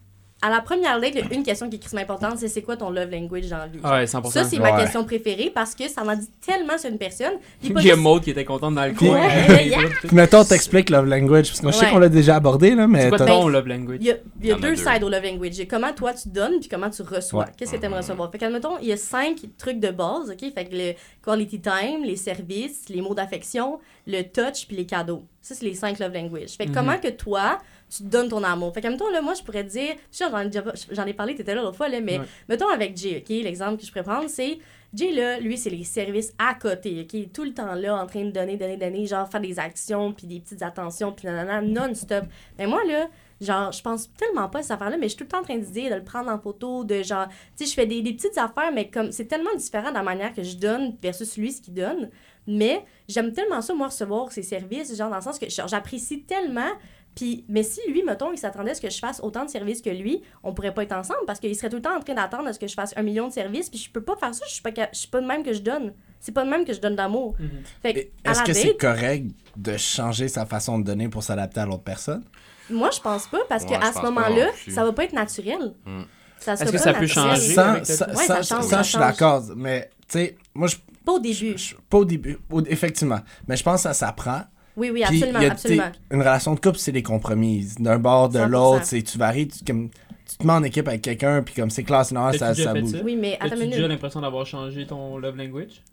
[0.46, 2.62] À la première date, il y a une question qui est crissement importante, c'est c'est
[2.62, 3.80] quoi ton love language dans la vie?
[3.80, 4.30] Ouais, 100%.
[4.30, 4.82] Ça, c'est ma Ouais.
[4.82, 7.34] question préférée parce que ça m'en dit tellement sur une personne.
[7.64, 9.22] Il y a juste- Maud qui était contente dans le coin.
[9.22, 9.78] Ouais, yeah.
[10.02, 13.04] Puis mettons, t'expliques love language, parce que je sais qu'on l'a déjà abordé, là, mais
[13.04, 14.00] C'est quoi ton love language?
[14.02, 14.76] Il y a, il y a Il y en a deux deux.
[14.76, 15.68] sides au love language.
[15.70, 17.46] Comment toi tu donnes puis comment tu reçois.
[17.46, 17.52] Ouais.
[17.58, 18.30] Qu'est-ce que tu aimes recevoir?
[18.30, 20.54] Fait qu'admettons, il y a cinq trucs de base, OK?
[20.54, 20.94] Fait que le
[21.24, 25.24] quality time, les services, les mots d'affection, le touch puis les cadeaux.
[25.42, 26.50] Ça, c'est les cinq love language.
[26.58, 26.76] Fait que Mhm.
[26.76, 27.58] comment que toi,
[27.98, 28.74] tu donnes ton amour?
[28.74, 29.96] Fait que, mettons, là, moi, je pourrais te dire...
[30.12, 32.26] Sûr, j'en ai, déjà- j'en ai parlé, t'étais là l'autre fois, là, mais Ouais.
[32.50, 33.30] mettons avec Jay, OK?
[33.44, 34.60] L'exemple que je pourrais prendre, c'est...
[34.94, 37.32] Jay, là, lui, c'est les services à côté, OK?
[37.34, 40.28] Tout le temps là, en train de donner, donner, donner, genre faire des actions, puis
[40.28, 42.26] des petites attentions, puis nanana, non-stop.
[42.60, 43.08] Mais moi, là,
[43.42, 45.44] genre, je pense tellement pas à cette affaire-là, mais je suis tout le temps en
[45.44, 48.04] train de dire, de le prendre en photo, de genre, tu sais, je fais des,
[48.04, 51.38] des petites affaires, mais comme, c'est tellement différent de la manière que je donne versus
[51.38, 52.12] lui, ce qu'il donne.
[52.46, 56.70] Mais j'aime tellement ça, moi, recevoir ses services, genre, dans le sens que j'apprécie tellement.
[57.16, 59.82] Puis, mais si lui, mettons, il s'attendait à ce que je fasse autant de services
[59.82, 62.14] que lui, on pourrait pas être ensemble parce qu'il serait tout le temps en train
[62.16, 64.34] d'attendre à ce que je fasse un million de services, puis je peux pas faire
[64.34, 65.94] ça, je suis pas, je suis pas de même que je donne.
[66.20, 67.36] C'est pas de même que je donne d'amour.
[67.40, 67.50] Mhm.
[68.26, 69.26] Est-ce que c'est correct
[69.58, 72.24] de changer sa façon de donner pour s'adapter à l'autre personne?
[72.70, 75.74] moi, je pense pas parce Ouais, qu'à ce moment-là, ça va pas être naturel.
[76.40, 77.54] Ça sera Est-ce que pas ça peut changer?
[77.54, 80.36] Sans, ça, Ouais, ça- ça ça- change, ça, ça je suis d'accord, mais tu sais,
[80.54, 80.76] moi, je,
[81.06, 81.58] Pas au début.
[81.58, 84.42] je- pas au début, au- effectivement, mais je pense que ça s'apprend.
[84.76, 85.92] Oui, oui, Puis, absolument, il y a, absolument.
[86.12, 87.68] Une relation de couple, c'est des compromis.
[87.80, 88.48] D'un bord, de 100%.
[88.48, 91.70] l'autre, c'est tu varies, tu, comme, tu te mets en équipe avec quelqu'un, puis comme
[91.70, 93.02] c'est classe, non, ça, ça bouge.
[93.04, 95.84] Oui, mais attends As-tu une déjà l'impression d'avoir changé ton love language?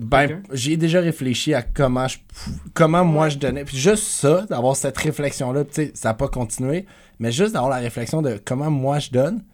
[0.00, 2.16] Ben, j'ai déjà réfléchi à comment je,
[2.72, 3.64] comment moi je donnais.
[3.64, 6.86] Puis juste ça, d'avoir cette réflexion-là, tu sais, ça n'a pas continué,
[7.18, 9.44] mais juste d'avoir la réflexion de comment moi je donne,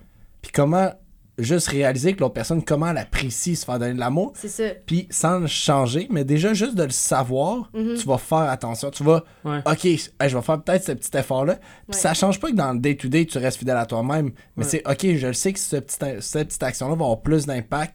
[0.43, 0.93] puis comment
[1.39, 4.65] juste réaliser que l'autre personne, comment elle apprécie se faire donner de l'amour, C'est ça.
[4.87, 7.95] puis sans le changer, mais déjà juste de le savoir, Mhm.
[7.99, 8.91] tu vas faire attention.
[8.91, 9.59] Tu vas, Ouais.
[9.67, 9.99] OK, hey,
[10.29, 11.55] je vais faire peut-être ce petit effort-là.
[11.57, 11.95] Puis Ouais.
[11.97, 14.71] ça change pas que dans le day-to-day, tu restes fidèle à toi-même, mais Ouais.
[14.71, 17.95] c'est OK, je le sais que ce petit, cette petite action-là va avoir plus d'impact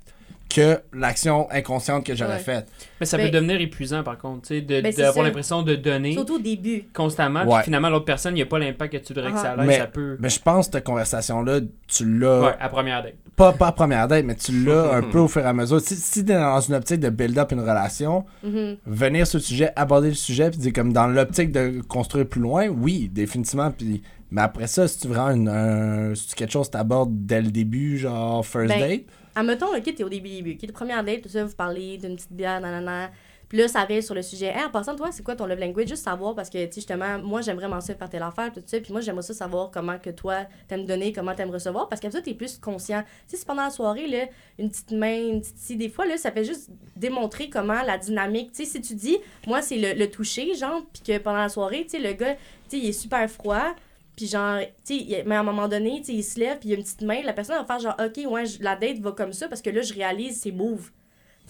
[0.53, 2.39] que l'action inconsciente que j'aurais Ouais.
[2.39, 2.67] faite.
[2.99, 5.23] Mais ça Ben- peut devenir épuisant par contre, tu sais, de- Ben, d'avoir ça.
[5.23, 6.83] l'impression de donner Surtout au début.
[6.93, 7.55] constamment, Ouais.
[7.59, 9.63] puis finalement l'autre personne, il n'y a pas l'impact que tu voudrais que ça Ah.
[9.63, 10.17] ait, Mais- ça peut.
[10.19, 13.13] Mais je pense que cette conversation-là, tu l'as, Ouais, à première date.
[13.41, 15.81] Pas, pas à première date, mais tu l'as un peu au fur et à mesure.
[15.81, 18.77] Si, si t'es dans une optique de build-up une relation, Mhm.
[18.85, 22.41] venir sur le sujet, aborder le sujet, puis dire comme dans l'optique de construire plus
[22.41, 23.71] loin, oui, définitivement.
[23.71, 27.49] Puis, mais après ça, si tu vraiment une, un- si quelque chose t'abordes dès le
[27.49, 29.01] début, genre first Ben, date,
[29.33, 30.57] Admettons, OK, t'es au début, début.
[30.61, 33.09] OK, de première date, tout ça, vous parlez d'une petite bière, nanana.
[33.51, 34.45] Puis là, ça arrive sur le sujet.
[34.45, 35.89] Hey, en passant, toi, c'est quoi ton love language?
[35.89, 38.79] Juste savoir, parce que, tu justement, moi, j'aime vraiment ça faire telle affaire, tout ça.
[38.79, 41.89] Puis moi, j'aimerais ça savoir comment que toi, t'aimes donner, comment t'aimes recevoir.
[41.89, 43.01] Parce qu'après ça, t'es plus conscient.
[43.01, 46.45] Tu sais, si pendant la soirée, une petite main, ci, des fois, là, ça fait
[46.45, 48.53] juste démontrer comment la dynamique.
[48.53, 51.49] Tu sais, si tu dis, moi, c'est le, le toucher, genre, puis que pendant la
[51.49, 53.75] soirée, tu sais, le gars, tu sais, il est super froid.
[54.15, 56.69] Puis genre, tu sais, mais à un moment donné, tu sais, il se lève, puis
[56.69, 58.99] il y a une petite main, la personne va faire genre, OK, ouais, la date
[58.99, 60.89] va comme ça parce que là, je réalise ses moves.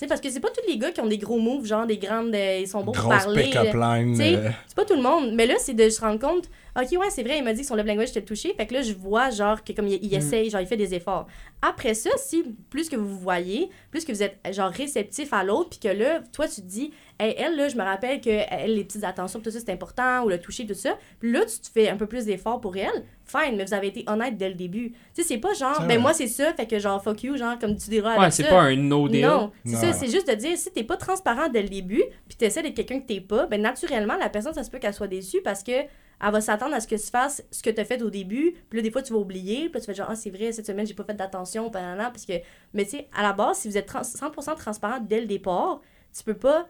[0.01, 1.99] Sais, parce que c'est pas tous les gars qui ont des gros moves, genre des
[1.99, 2.33] grandes.
[2.33, 3.43] euh, ils sont bons pour parler.
[4.35, 5.35] euh, C'est pas tout le monde.
[5.35, 7.67] Mais là, c'est de se rendre compte, OK, ouais, c'est vrai, il m'a dit que
[7.67, 8.51] son love language était le toucher.
[8.57, 10.15] Fait que là, je vois, genre, que comme il, il Mm.
[10.17, 11.27] essaye, genre, il fait des efforts.
[11.61, 15.43] Après ça, si plus que vous vous voyez, plus que vous êtes, genre, réceptif à
[15.43, 16.91] l'autre, puis que là, toi, tu te dis,
[17.21, 20.23] hey, elle, là, je me rappelle que elle, les petites attentions, tout ça, c'est important,
[20.23, 20.97] ou le toucher, tout ça.
[21.19, 23.03] Puis là, tu te fais un peu plus d'efforts pour elle.
[23.25, 24.91] Fine, mais vous avez été honnête dès le début.
[25.13, 25.97] Tu sais, c'est pas genre, ben vrai.
[25.99, 28.49] moi, c'est ça, fait que genre, fuck you, genre, comme tu diras Ouais, c'est ça.
[28.49, 29.25] pas un no deal.
[29.25, 32.37] Non, c'est ça, c'est juste de dire si t'es pas transparent dès le début, puis
[32.37, 35.07] t'essaies d'être quelqu'un que t'es pas, ben naturellement la personne ça se peut qu'elle soit
[35.07, 35.71] déçue parce que
[36.23, 38.77] elle va s'attendre à ce que tu fasses ce que t'as fait au début, puis
[38.79, 40.65] là des fois tu vas oublier, puis là tu fais genre ah c'est vrai cette
[40.67, 42.33] semaine j'ai pas fait d'attention, parce que
[42.73, 45.79] mais tu sais à la base si vous êtes trans- 100% transparent dès le départ,
[46.15, 46.67] tu peux pas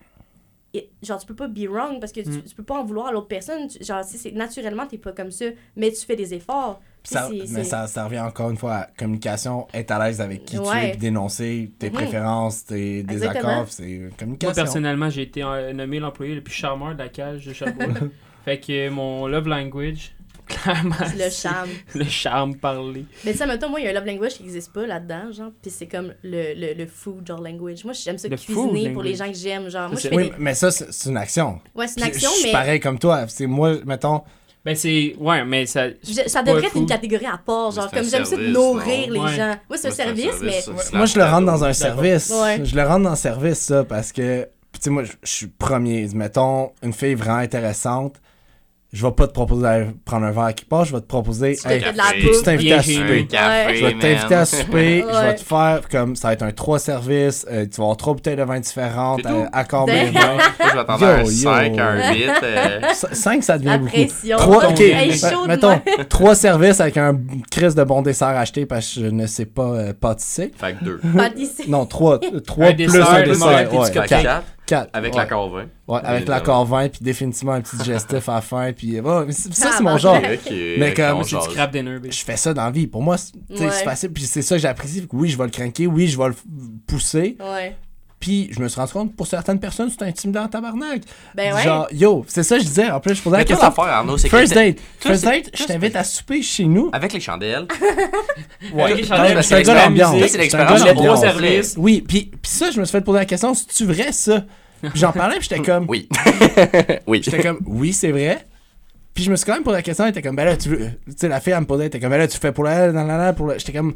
[1.03, 2.43] genre, tu peux pas be wrong parce que tu, Mm.
[2.43, 3.67] tu peux pas en vouloir à l'autre personne.
[3.67, 5.45] Tu- genre, si c'est naturellement, t'es pas comme ça,
[5.75, 6.81] mais tu fais des efforts.
[7.03, 10.57] Ça- mais ça, ça revient encore une fois à communication, être à l'aise avec qui
[10.57, 13.33] tu es, puis dénoncer tes préférences, tes Exactement.
[13.33, 14.53] désaccords, c'est Moi, communication.
[14.63, 17.97] personnellement, j'ai été euh, nommé l'employé le plus charmeur de la cage de Sherbrooke.
[18.45, 20.13] fait que mon love language,
[20.51, 21.69] clairement, c'est le charme.
[21.95, 23.05] le charme parlé.
[23.25, 25.51] Mais ça, mettons, moi, il y a un love language qui n'existe pas là-dedans, genre,
[25.61, 27.83] puis c'est comme le, le, le food, genre, language.
[27.83, 29.89] Moi, j'aime ça Le cuisiner pour les gens que j'aime, genre.
[29.89, 30.33] Moi, je c'est- fais Oui, des...
[30.39, 31.59] mais ça, c'est une action.
[31.75, 33.25] Ouais, c'est une action, Je suis mais pareil comme toi.
[33.27, 34.21] C'est moi, mettons,
[34.63, 35.15] Ben, c'est.
[35.19, 35.89] Ouais, mais ça.
[35.89, 38.41] je- ça devrait être une catégorie à part, genre, C'est un comme j'aime ça de
[38.41, 39.13] service, nourrir non?
[39.13, 39.35] les Ouais.
[39.35, 39.55] gens.
[39.69, 40.59] Moi, c'est un service, mais...
[40.93, 42.31] moi, je le rentre dans un service.
[42.63, 45.29] Je le rentre dans le service, ça, parce que, puis tu sais, moi, je je
[45.31, 46.07] suis premier.
[46.13, 48.17] Mettons, une fille vraiment intéressante,
[48.93, 51.05] je vais pas te proposer d'aller prendre un verre à quelque part, je vais te
[51.07, 51.91] proposer, Tu hey, à
[52.57, 53.19] Bien souper?
[53.21, 55.35] Un café, Je vais t'inviter à souper, je vais Ouais.
[55.35, 58.35] te faire comme ça va être un trois services, euh, tu vas avoir trois bouteilles
[58.35, 59.93] de vin différentes, euh, accord vins.
[60.11, 60.21] Moi,
[60.59, 61.29] je un Yo, yo.
[61.29, 62.29] 5, un 8.
[62.43, 62.79] euh,
[63.13, 63.91] 5, ça devient La beaucoup.
[63.91, 64.37] pression.
[64.37, 67.17] Trois, ok, Hey, ben, mettons, trois services avec un
[67.49, 70.51] crise de bon dessert acheté parce que je ne sais pas euh, pâtisser.
[70.57, 71.01] Fait que 2.
[71.15, 71.69] Pâtisserie.
[71.69, 73.47] Non, trois, euh, trois Un plus dessert, un dessert.
[73.47, 73.91] Ouais,
[74.71, 75.19] quatre, 4 quatre, avec ouais.
[75.19, 75.65] l'accord 20.
[75.87, 79.33] Ouais, avec l'accord 20, puis définitivement un petit digestif à la fin, puis ouais, mais
[79.33, 80.19] c'est- ça, c'est mon genre.
[80.21, 81.97] Mais comme c'est dinner.
[82.09, 82.87] Je fais ça dans la vie.
[82.87, 83.69] Pour moi, c'est Ouais.
[83.69, 85.07] facile, puis c'est ça que j'apprécie.
[85.11, 86.35] Oui, je vais le craquer, oui, je vais le
[86.87, 87.75] pousser, Ouais.
[88.19, 91.01] puis je me suis rendu compte, pour certaines personnes, c'est intimidant en tabarnak.
[91.35, 91.63] Ben ouais.
[91.63, 92.89] Genre, yo, c'est ça que je disais.
[92.89, 93.65] En plus, je posais la question.
[93.67, 94.37] l'affaire, Arnaud, c'est que.
[94.37, 94.77] First date.
[94.99, 96.89] First date, je t'invite à souper chez nous.
[96.93, 97.67] Avec les chandelles.
[98.73, 98.83] Ouais.
[98.83, 100.11] Avec les chandelles, Ouais, c'est un gars l'expérience.
[100.11, 100.29] d'ambiance.
[100.31, 101.73] C'est l'expérience.
[101.77, 104.43] Oui, puis, puis ça, je me suis fait poser la question, c'est-tu vrai ça?
[104.95, 106.07] J'en parlais, puis j'étais comme, Oui.
[107.07, 107.21] oui.
[107.23, 108.45] j'étais comme, oui, c'est vrai.
[109.13, 110.69] Puis je me suis quand même posé la question, elle était comme, ben là, tu
[110.69, 112.51] veux, tu sais, la fille, elle me posait, elle était comme, ben là, tu fais
[112.51, 113.57] pour elle, nan, nan, nan, pour le...
[113.59, 113.93] J'étais comme,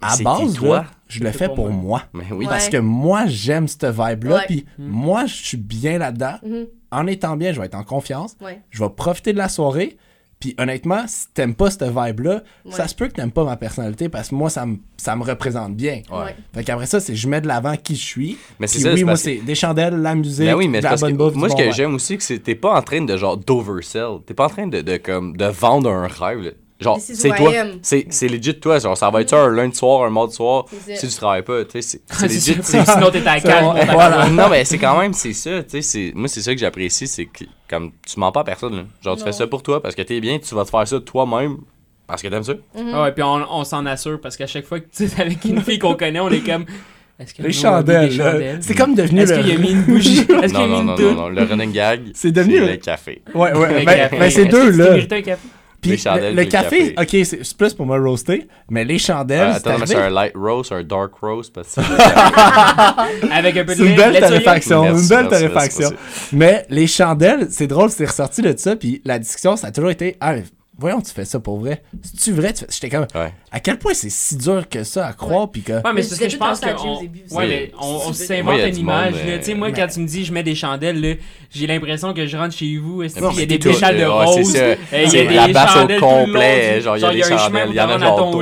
[0.00, 0.76] à base, qui, toi?
[0.78, 1.74] là, je le fais pour pour moi.
[1.82, 2.02] moi.
[2.14, 2.44] Mais oui.
[2.46, 2.50] Ouais.
[2.50, 6.36] Parce que moi, j'aime cette vibe-là, puis moi, je suis bien là-dedans.
[6.44, 6.66] Mhm.
[6.90, 8.36] En étant bien, je vais être en confiance.
[8.40, 8.60] Ouais.
[8.70, 9.96] Je vais profiter de la soirée.
[10.38, 12.72] Puis honnêtement, si t'aimes pas cette vibe-là, Ouais.
[12.72, 15.22] ça se peut que t'aimes pas ma personnalité parce que moi, ça me, ça me
[15.24, 16.02] représente bien.
[16.12, 16.36] Ouais.
[16.54, 18.38] Fait qu'après ça, c'est je mets de l'avant qui je suis.
[18.60, 20.96] Mais c'est oui, c'est moi, c'est des chandelles, la musique, Ben oui, mais de la
[20.96, 21.34] bonne bouffe.
[21.34, 24.18] moi, ce bon que j'aime aussi, c'est que t'es pas en train de genre d'oversell.
[24.26, 26.54] T'es pas en train de, de, comme, de vendre un rêve.
[26.78, 27.52] Genre, c'est toi.
[27.80, 28.78] C'est c'est legit toi.
[28.78, 30.66] Genre, ça va être ça un lundi soir, un mardi soir.
[30.94, 32.58] Si tu travailles pas, tu sais, c'est- legit.
[32.62, 32.84] ça.
[32.84, 34.30] Sinon, t'es à cage.
[34.32, 37.06] non, mais c'est quand même, c'est ça, tu sais, c'est- moi, c'est ça que j'apprécie,
[37.06, 38.82] c'est que, comme, tu mens pas à personne, là.
[39.02, 41.00] Genre, tu fais ça pour toi, parce que t'es bien, tu vas te faire ça
[41.00, 41.56] toi-même,
[42.06, 42.52] parce que t'aimes ça.
[42.92, 45.44] Ah ouais, puis on, on s'en assure parce qu'à chaque fois que tu es avec
[45.46, 46.66] une fille qu'on connaît, on est comme.
[47.18, 48.58] Est-ce que Les chandelles?
[48.60, 49.42] C'est comme devenu Est-ce le.
[49.42, 50.18] qu'il a mis une bougie?
[50.42, 52.76] Est-ce qu'il a Non, mis non, une non, non, le running gag, C'est devenu le-
[52.76, 53.22] café.
[53.34, 53.80] Ouais, ouais.
[53.80, 54.98] Le Ben, ben, c'est deux, là.
[55.80, 57.18] Puis Les le, chandelles le puis le café, café.
[57.20, 59.94] ok, c'est c'est plus pour me roaster, mais les chandelles, Euh, c'est attends, mais c'est
[59.96, 61.80] un light roast, un dark roast, parce que
[63.32, 65.90] Avec un peu de C'est une belle torréfaction, une belle torréfaction.
[66.32, 69.90] Mais les chandelles, c'est drôle, c'est ressorti de ça, puis la discussion, ça a toujours
[69.90, 70.34] été Ah,
[70.78, 71.82] voyons, tu fais ça pour vrai.
[72.02, 72.52] C'est-tu vrai?
[72.52, 72.70] Tu fais...
[72.70, 73.32] J'étais comme Ouais.
[73.50, 75.72] À quel point c'est si dur que ça à croire, puis que.
[75.72, 76.66] Ouais, mais Mais c'est je ce que je pense que.
[76.84, 77.00] On-.
[77.36, 79.14] Ouais, mais on, s'invente il y a une image.
[79.16, 81.14] euh, Tu sais, moi, mais- quand tu me dis je mets des chandelles, là,
[81.50, 83.02] j'ai l'impression que je rentre chez vous.
[83.02, 84.56] qu'il y a c'est des pétales de rose?
[84.92, 87.38] Il y a des la basse au complet, genre, il y a des un chemin
[87.38, 88.36] chandelles, il y en a genre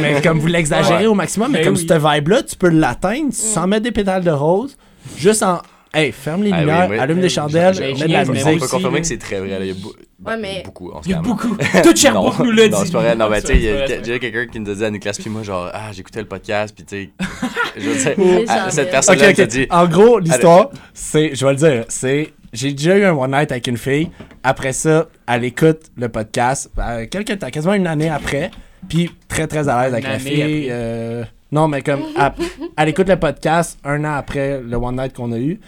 [0.00, 3.66] mais comme vous l'exagérez au maximum, mais Ben comme cette vibe-là, tu peux l'atteindre sans
[3.66, 4.76] mettre des pétales de rose,
[5.16, 5.60] juste en.
[5.92, 6.98] Hey, ferme les Ah oui, lumières, oui.
[6.98, 8.60] allume des chandelles, mets de la j'ai- On musique.
[8.60, 9.48] peut confirmer que c'est très vrai.
[9.48, 9.58] là.
[9.60, 10.92] Il y a, bou- ben, mais- beaucoup.
[11.04, 11.56] Il y a beaucoup.
[11.82, 12.70] Tout Sherbrooke nous l'a dit.
[12.70, 13.16] Non, c'est pas vrai.
[13.16, 15.28] Non, mais tu sais, il y a- quelqu'un qui nous a dit à Nicolas puis
[15.30, 17.10] moi, genre, ah, j'écoutais le podcast, puis tu sais,
[17.76, 18.16] je sais,
[18.48, 22.96] ah, cette personne-là dit, En gros, l'histoire, c'est, je vais le dire, c'est, j'ai déjà
[22.96, 24.10] eu un one night avec une fille.
[24.44, 28.52] Après ça, elle écoute le podcast, euh, quelques temps, quasiment une année après,
[28.88, 30.68] puis très très à l'aise avec Une la fille.
[30.70, 32.32] euh, non, mais comme, elle,
[32.76, 35.60] elle écoute le podcast un an après le one night qu'on a eu.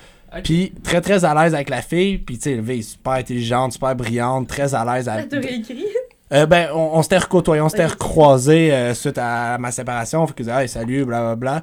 [0.44, 3.12] Puis très très à l'aise avec la fille, puis tu sais, la fille est super
[3.12, 5.04] intelligente, super brillante, très à l'aise.
[5.04, 5.84] Ça avec- t'a réécrit?
[6.32, 7.90] euh, ben, on, on s'était recôtoyés, on s'était Ok.
[7.92, 10.26] recroisés euh, suite à ma séparation.
[10.26, 11.62] Fait que, hey, salut, blablabla.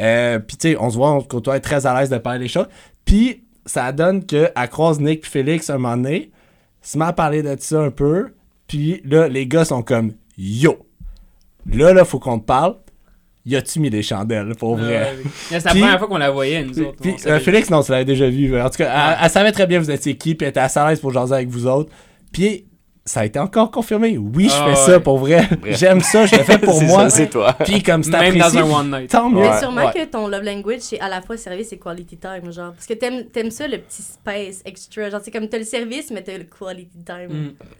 [0.00, 2.38] Euh, puis, tu sais, on se voit, on se côtoie très à l'aise de parler
[2.40, 2.68] des choses.
[3.04, 6.30] Puis, ça donne qu'elle croise Nick puis Félix un moment donné,
[6.82, 8.28] se met à parler de ça un peu.
[8.68, 10.86] Puis là, les gars sont comme Yo,
[11.66, 12.76] là, là, faut qu'on te parle.
[13.46, 14.88] Y a-tu mis des chandelles, pour vrai?
[14.88, 15.30] Ouais, ouais.
[15.48, 16.96] C'est la Puis- première fois qu'on la voyait, nous autres.
[17.00, 18.58] puis, euh, Félix, non, tu l'avais déjà vu.
[18.58, 20.78] En tout cas, elle, elle savait très bien vous étiez qui, puis elle était assez
[20.80, 21.90] à l'aise pour jaser avec vous autres.
[22.32, 22.64] Puis,
[23.06, 24.16] ça a été encore confirmé.
[24.16, 24.94] Oui, je Ah fais ouais.
[24.94, 25.46] ça pour vrai.
[25.70, 27.10] J'aime ça, je le fais pour moi.
[27.10, 27.52] ça, c'est toi.
[27.52, 29.10] Puis, comme c'est Même apprécié, dans un one night.
[29.10, 29.42] tant mieux.
[29.42, 29.92] Mais sûrement Ouais.
[29.92, 32.72] que ton love language, c'est à la fois service et quality time, genre.
[32.72, 35.10] Parce que t'aimes t'aimes ça, le petit space extra.
[35.10, 37.28] Genre, c'est comme t'as le service, mais t'as le quality time.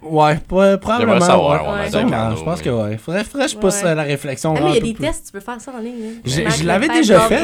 [0.03, 0.07] Mm.
[0.15, 1.21] Ouais, pas- probablement.
[1.21, 1.91] Savoir, ouais.
[1.91, 2.99] je pense que ouais.
[2.99, 3.89] Faudrait, faudrait que je pousse Ouais.
[3.91, 4.55] euh, la réflexion.
[4.57, 5.07] Ah, mais il y a des plus.
[5.07, 6.17] tests, tu peux faire ça en ligne.
[6.45, 7.43] Mark je l'avais déjà fait.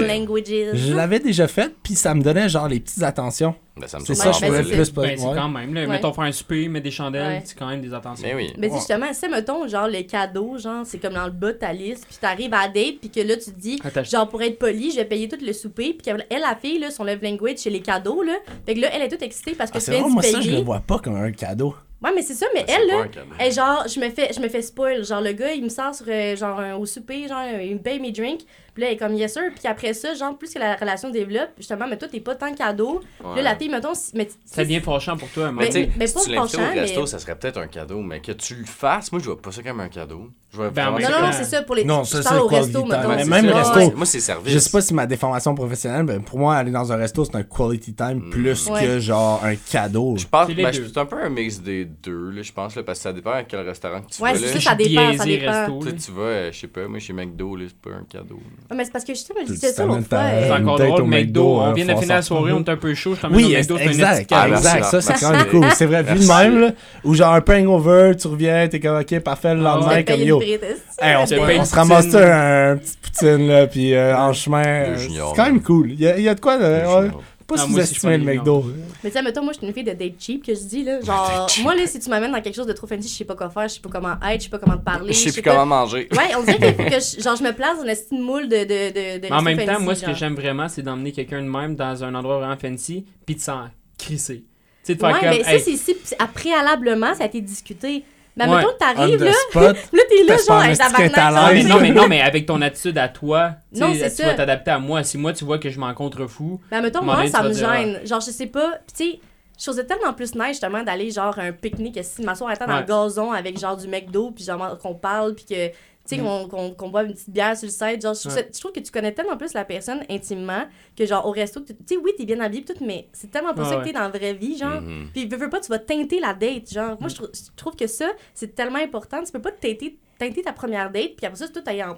[0.74, 3.54] Je l'avais déjà fait, puis ça me donnait genre les petites attentions.
[3.80, 5.02] Ben, ça me C'est ça, je ben, pourrais plus pas.
[5.02, 5.74] Ben, c'est quand même.
[5.74, 5.86] Là, Ouais.
[5.86, 7.42] Mettons, faire un souper, mettre des chandelles, Ouais.
[7.44, 8.26] c'est quand même des attentions.
[8.28, 8.52] Mais oui.
[8.58, 11.72] Mais justement, c'est mettons, genre, les cadeaux, genre, c'est comme dans le bas de ta
[11.72, 13.80] liste, puis t'arrives à la date, puis que là, tu te dis,
[14.10, 16.78] genre, pour être poli, je vais payer tout le souper, puis qu'elle, elle, la fille,
[16.78, 18.34] là, son love language, c'est les cadeaux, là.
[18.66, 20.40] Fait que là, elle est toute excitée parce que Ah, tu c'est vrai, moi, ça,
[20.40, 21.74] je le vois pas comme un cadeau.
[22.02, 23.04] Ouais, mais c'est ça, mais C'est elle, là,
[23.38, 25.04] elle, genre, je me fais, je me fais spoil.
[25.04, 27.78] Genre, le gars, il me sort sur, euh, genre, un- au souper, genre, il me
[27.78, 28.40] paye mes drinks.
[28.74, 29.42] Puis là, elle est comme, yes sir.
[29.54, 32.52] Puis après ça, genre, plus que la relation développe, justement, mais toi, t'es pas tant
[32.54, 33.00] cadeau.
[33.24, 33.36] Ouais.
[33.36, 35.90] Là, la fille, mettons, si- mais, Ça devient fâchant pour toi, Mais Mais- tu sais,
[35.98, 38.32] mais si tu l'invites au penchant, resto, mais- ça serait peut-être un cadeau, mais que
[38.32, 40.28] tu le fasses, moi, je vois pas ça comme un cadeau.
[40.52, 41.84] Je Ben, Non, non, non, c'est ça pour les.
[41.84, 42.88] Non, ça, c'est au resto, time.
[42.90, 43.08] mettons.
[43.10, 43.54] Mais c'est même ça.
[43.54, 43.92] resto, Ouais.
[43.94, 44.52] Moi, c'est service.
[44.52, 47.36] Je sais pas si ma déformation professionnelle, mais pour moi, aller dans un resto, c'est
[47.36, 48.84] un quality time plus Ouais.
[48.84, 50.16] que genre un cadeau.
[50.16, 50.88] Je pense C'est ben, deux.
[50.92, 53.30] c'est un peu un mix des deux, là, je pense, là, parce que ça dépend
[53.30, 54.38] à quel restaurant que tu Ouais, vas.
[54.40, 54.52] c'est là.
[54.54, 55.52] ça, ça dépend, ça dépend.
[55.52, 57.96] resto, Tu sais, tu vas, euh, je sais pas, moi, chez McDo, là, c'est pas
[57.96, 58.40] un cadeau.
[58.74, 60.18] Mais c'est parce que je Tu disais ça l'autre fois.
[60.18, 61.56] euh, C'est encore drôle, McDo.
[61.56, 63.14] On hein, vient de finir la soirée, on est un peu chaud.
[63.20, 64.84] Je Oui, McDo, exact, exact.
[64.84, 65.66] Ça, c'est quand même cool.
[65.74, 66.70] C'est vrai, vu de même, là,
[67.04, 70.04] ou genre un hangover, tu reviens, t'es comme, ok, parfait, le Ah lendemain, ouais.
[70.04, 70.40] comme yo.
[70.40, 72.20] on se, ramasse poutine.
[72.20, 74.96] un, petit poutine, là, puis euh, en chemin.
[74.96, 75.62] c'est quand même là.
[75.64, 75.90] cool.
[75.92, 77.10] Il y, a- de quoi de.
[77.54, 78.64] Pas sous-estimer le McDo.
[79.04, 81.00] Mais tu mettons, moi, je suis une fille de date cheap, que je dis, là.
[81.00, 83.34] Genre, moi, là, si tu m'amènes dans quelque chose de trop fancy, je sais pas
[83.34, 85.12] quoi faire, je sais pas comment être, je sais pas comment te parler.
[85.12, 86.08] Je sais plus pas- comment manger.
[86.12, 88.56] Ouais, on dirait qu'il faut que je, genre, je me place dans une moule de,
[88.64, 91.48] de, de, en même temps, fancy, moi, ce que j'aime vraiment, c'est d'emmener quelqu'un de
[91.48, 93.64] même dans un endroit vraiment fancy, puis de s'en
[93.98, 94.44] crisser.
[94.82, 95.28] Tu sais, de faire Ouais, comme.
[95.30, 95.94] mais ça, c'est si
[96.34, 98.04] préalablement, ça a été discuté.
[98.36, 98.56] Mais Ouais.
[98.56, 99.76] mettons t'arrives, là, spot.
[99.92, 103.52] là, t'es là, genre, stické tabarnak, non, mais non, mais avec ton attitude à toi,
[103.74, 105.02] tu Non, vas t'adapter à moi.
[105.02, 107.50] Si moi, tu vois que je m'en contrefous, Mais mettons, un moment moi, ça me
[107.50, 108.00] dire, gêne.
[108.06, 109.20] Genre, je sais pas, tu sais,
[109.58, 112.66] je trouvais tellement plus nice, justement, d'aller, genre, à un pique-nique, si m'asseoir à temps
[112.66, 115.68] dans le gazon avec, genre, du McDo, puis genre, qu'on parle, puis que,
[116.10, 116.24] tu sais, Mm.
[116.24, 118.02] qu'on qu'on qu'on boive une petite bière sur le site.
[118.02, 118.42] Genre, je trouve, Ouais.
[118.42, 120.64] ça- je trouve que tu connais tellement plus la personne intimement
[120.96, 123.62] que, genre, au resto, tu sais, oui, t'es bien habillé, tout, mais c'est tellement pas
[123.62, 123.82] Ouais, ça ouais.
[123.82, 124.80] que t'es dans la vraie vie, genre.
[124.80, 125.08] Mhm.
[125.12, 126.70] Puis, veux, veux pas, tu vas teinter la date.
[126.72, 126.96] Genre, Mm.
[127.00, 129.22] moi, je trouve, je trouve que ça, c'est tellement important.
[129.22, 131.96] Tu peux pas teinter, teinter ta première date, puis après ça, tout aille en.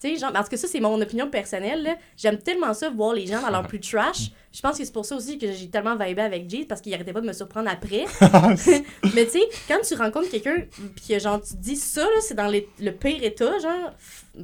[0.00, 1.82] Tu sais, genre, parce que ça, c'est mon opinion personnelle.
[1.82, 1.96] là.
[2.16, 4.30] J'aime tellement ça, voir les gens dans leur plus trash.
[4.52, 6.94] Je pense que c'est pour ça aussi que j'ai tellement vibé avec Jay, parce qu'il
[6.94, 8.04] arrêtait pas de me surprendre après.
[9.14, 10.56] Mais tu sais, quand tu rencontres quelqu'un,
[10.94, 13.92] puis que genre, tu te dis ça, là, c'est dans les- le pire état, genre,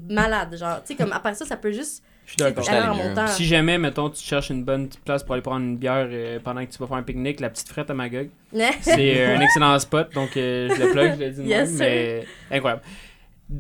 [0.08, 0.56] malade.
[0.58, 2.02] Genre, tu sais, comme après ça, ça peut juste.
[2.26, 2.64] je suis d'accord.
[3.28, 6.38] Si jamais, mettons, tu cherches une bonne petite place pour aller prendre une bière euh,
[6.42, 8.28] pendant que tu vas faire un pique-nique, la petite frette à Magog,
[8.80, 11.78] c'est euh, un excellent spot, donc euh, je le plug, je le dis Yes, même,
[11.78, 12.82] mais incroyable.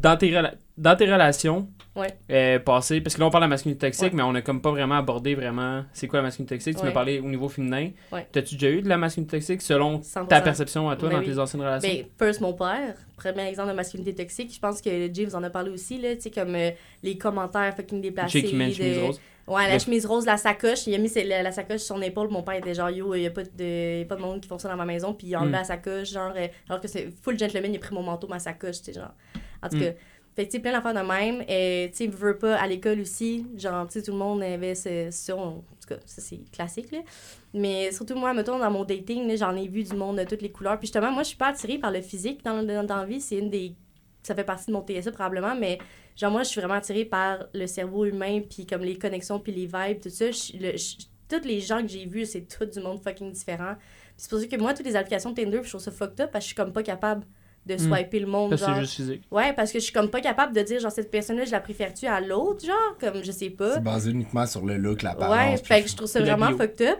[0.00, 2.08] Dans tes, rela- dans tes relations Ouais.
[2.30, 4.10] euh, passées, parce que là on parle de la masculinité toxique, Ouais.
[4.16, 6.74] mais on a comme pas vraiment abordé vraiment c'est quoi la masculinité toxique.
[6.74, 6.88] Tu Ouais.
[6.88, 7.90] m'as parlé au niveau féminin.
[8.32, 10.26] T'as-tu déjà eu de la masculinité toxique selon 100%.
[10.26, 11.26] ta perception à toi Ben dans oui.
[11.32, 11.88] tes anciennes relations?
[11.88, 14.52] Ben, first, mon père, premier exemple de masculinité toxique.
[14.52, 16.70] Je pense que James en a parlé aussi, là, tu sais, comme euh,
[17.04, 18.40] les commentaires fucking déplacés.
[18.40, 19.20] Jake qui met une de- chemise rose.
[19.46, 20.86] Ouais, la chemise rose, la sacoche.
[20.86, 22.28] Il a mis la, la sacoche sur son épaule.
[22.30, 24.40] Mon père était genre, yo, il n'y a, pas de- y a pas de monde
[24.40, 25.12] qui font ça dans ma maison.
[25.12, 25.56] Puis il a enlevé Mm.
[25.58, 28.38] la sacoche, genre, euh, alors que c'est full gentleman, il a pris mon manteau, ma
[28.38, 29.12] sacoche, tu sais, genre.
[29.64, 29.80] En tout Mm.
[29.80, 29.92] cas.
[30.36, 31.44] Fait que, tu sais, plein d'affaires de même.
[31.48, 34.74] Et, tu sais, veux pas, à l'école aussi, genre, tu sais, tout le monde avait
[34.74, 35.36] ce, ça.
[35.36, 36.98] En tout cas, ça, c'est classique, là.
[37.52, 40.50] Mais surtout, moi, mettons, dans mon dating, j'en ai vu du monde de toutes les
[40.50, 40.76] couleurs.
[40.78, 43.20] Puis justement, moi, je suis pas attirée par le physique dans, dans, dans la vie.
[43.20, 43.74] C'est une des.
[44.24, 45.78] Ça fait partie de mon TSA probablement, mais
[46.16, 49.52] genre, moi, je suis vraiment attirée par le cerveau humain, puis comme les connexions, puis
[49.52, 50.30] les vibes, tout ça.
[50.32, 50.96] Je- le- je-
[51.28, 53.74] tous les gens que j'ai vus, c'est tout du monde fucking différent.
[53.76, 56.20] Puis c'est pour ça que moi, toutes les applications de Tinder, je trouve ça fucked
[56.20, 57.24] up parce que je suis comme pas capable
[57.66, 57.78] de Mm.
[57.78, 58.56] swiper le monde.
[58.56, 58.80] C'est genre.
[58.80, 59.22] juste physique.
[59.30, 61.60] Ouais, parce que je suis comme pas capable de dire, genre, cette personne-là, je la
[61.60, 63.74] préfère-tu à l'autre, genre, comme, je sais pas.
[63.74, 65.36] C'est basé uniquement sur le look, l'apparence.
[65.36, 66.58] Ouais, fait que je trouve ça la vraiment bio.
[66.58, 66.98] fucked up.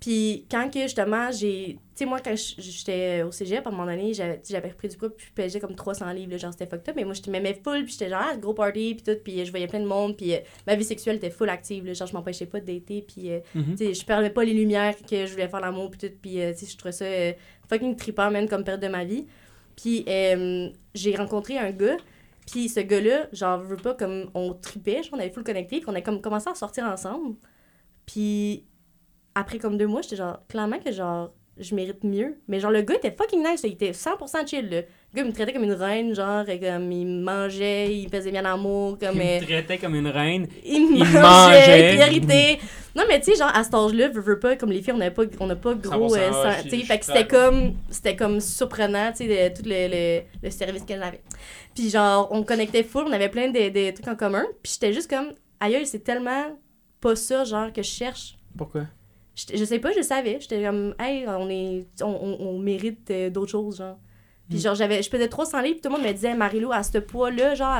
[0.00, 1.76] Puis quand que justement, j'ai.
[1.96, 4.96] Tu sais, moi, quand je- j'étais au cégep, à un moment donné, j'avais repris du
[4.96, 6.94] poids, puis je pesais comme 300 livres, là, genre c'était fucked up.
[6.94, 9.44] Mais moi, je m'aimais full, puis j'étais genre, ah, gros party, puis tout, puis euh,
[9.44, 12.06] je voyais plein de monde, puis euh, ma vie sexuelle était full active, là, genre
[12.06, 13.74] je m'empêchais pas de dater, puis euh, Mhm.
[13.74, 16.40] tu sais, je perdais pas les lumières que je voulais faire l'amour, puis tout, puis
[16.40, 17.32] euh, tu sais, je trouvais ça euh,
[17.68, 19.26] fucking trippant, même, comme période de ma vie.
[19.80, 21.96] Puis euh, j'ai rencontré un gars,
[22.50, 25.88] puis ce gars-là, genre, veux pas, comme on tripait, genre, on avait full connecté, puis
[25.88, 27.36] on a comme commencé à sortir ensemble.
[28.04, 28.66] Puis
[29.36, 32.40] après comme deux mois, j'étais genre, clairement que genre, je mérite mieux.
[32.48, 34.82] Mais genre, le gars était fucking nice, il était 100% chill, là.
[35.12, 38.04] Le gars il me traitait comme une reine, genre, et comme il me mangeait, il
[38.04, 39.16] me faisait bien l'amour, comme.
[39.16, 40.46] Il euh, me traitait comme une reine.
[40.64, 41.96] il me il mangeait, mangeait.
[41.96, 42.58] priorité.
[42.94, 44.98] Non, mais tu sais, genre, à cet âge-là, veux, veux pas, comme les filles, on
[44.98, 46.14] n'a pas, on n'a pas gros.
[46.14, 49.50] 100%, euh, je- tu sais, je fait que c'était comme, c'était comme surprenant, tu sais,
[49.50, 51.22] de- tout le, le, le service qu'elle avait.
[51.74, 54.44] Puis genre, on connectait full, on avait plein de, de trucs en commun.
[54.62, 55.28] Puis j'étais juste comme,
[55.60, 56.58] aïe, c'est tellement
[57.00, 58.36] pas ça, genre, que je cherche.
[58.56, 58.82] Pourquoi?
[59.34, 60.38] J'étais- Je sais pas, je savais.
[60.40, 63.96] J'étais comme, hey, on, est, on, on, on mérite euh, d'autres choses, genre.
[64.48, 66.82] Puis genre, j'avais, je pesais 300 livres, puis tout le monde me disait, Marilou, à
[66.82, 67.76] ce poids-là, genre,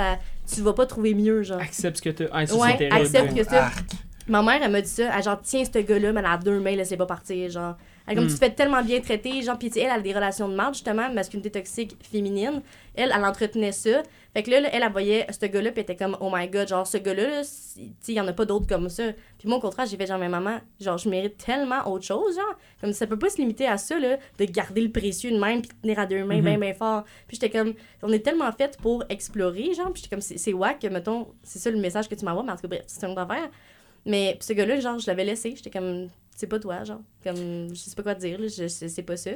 [0.52, 1.60] tu vas pas trouver mieux, genre.
[1.60, 2.28] Accepte ce que tu as.
[2.32, 3.70] Ah, ça, Ouais, accepte que ça.
[4.28, 5.10] Ma mère, elle m'a dit ça.
[5.16, 7.48] Elle, genre, tiens, ce gars-là, mais elle a deux mains, laissez pas partir.
[7.48, 7.74] Genre,
[8.06, 8.28] elle, comme Mm.
[8.28, 9.40] tu te fais tellement bien traiter.
[9.40, 12.60] Genre, puis tu sais, elle, elle a des relations de marde, justement, masculinité toxique féminine.
[12.98, 14.02] Elle, elle entretenait ça.
[14.34, 16.68] Fait que là, là, elle, elle voyait ce gars-là, puis était comme, oh my god,
[16.68, 17.42] genre, ce gars-là,
[17.76, 19.04] il y en a pas d'autres comme ça.
[19.38, 22.34] Puis moi, au contraire, j'ai fait genre, mais maman, genre, je mérite tellement autre chose,
[22.36, 22.58] genre.
[22.80, 25.62] Comme ça peut pas se limiter à ça, là, de garder le précieux de même,
[25.62, 27.04] puis tenir à deux mains, bien, bien fort.
[27.26, 30.82] Puis j'étais comme, on est tellement fait pour explorer, genre, puis j'étais comme, c'est wack,
[30.84, 33.12] mettons, c'est ça le message que tu m'envoies, mais en tout cas, bref, c'est une
[33.12, 33.48] autre affaire.
[34.04, 37.74] Mais ce gars-là, genre, je l'avais laissé, j'étais comme, c'est pas toi, genre, comme, je
[37.74, 39.30] sais pas quoi te dire, là, je- c'est pas ça.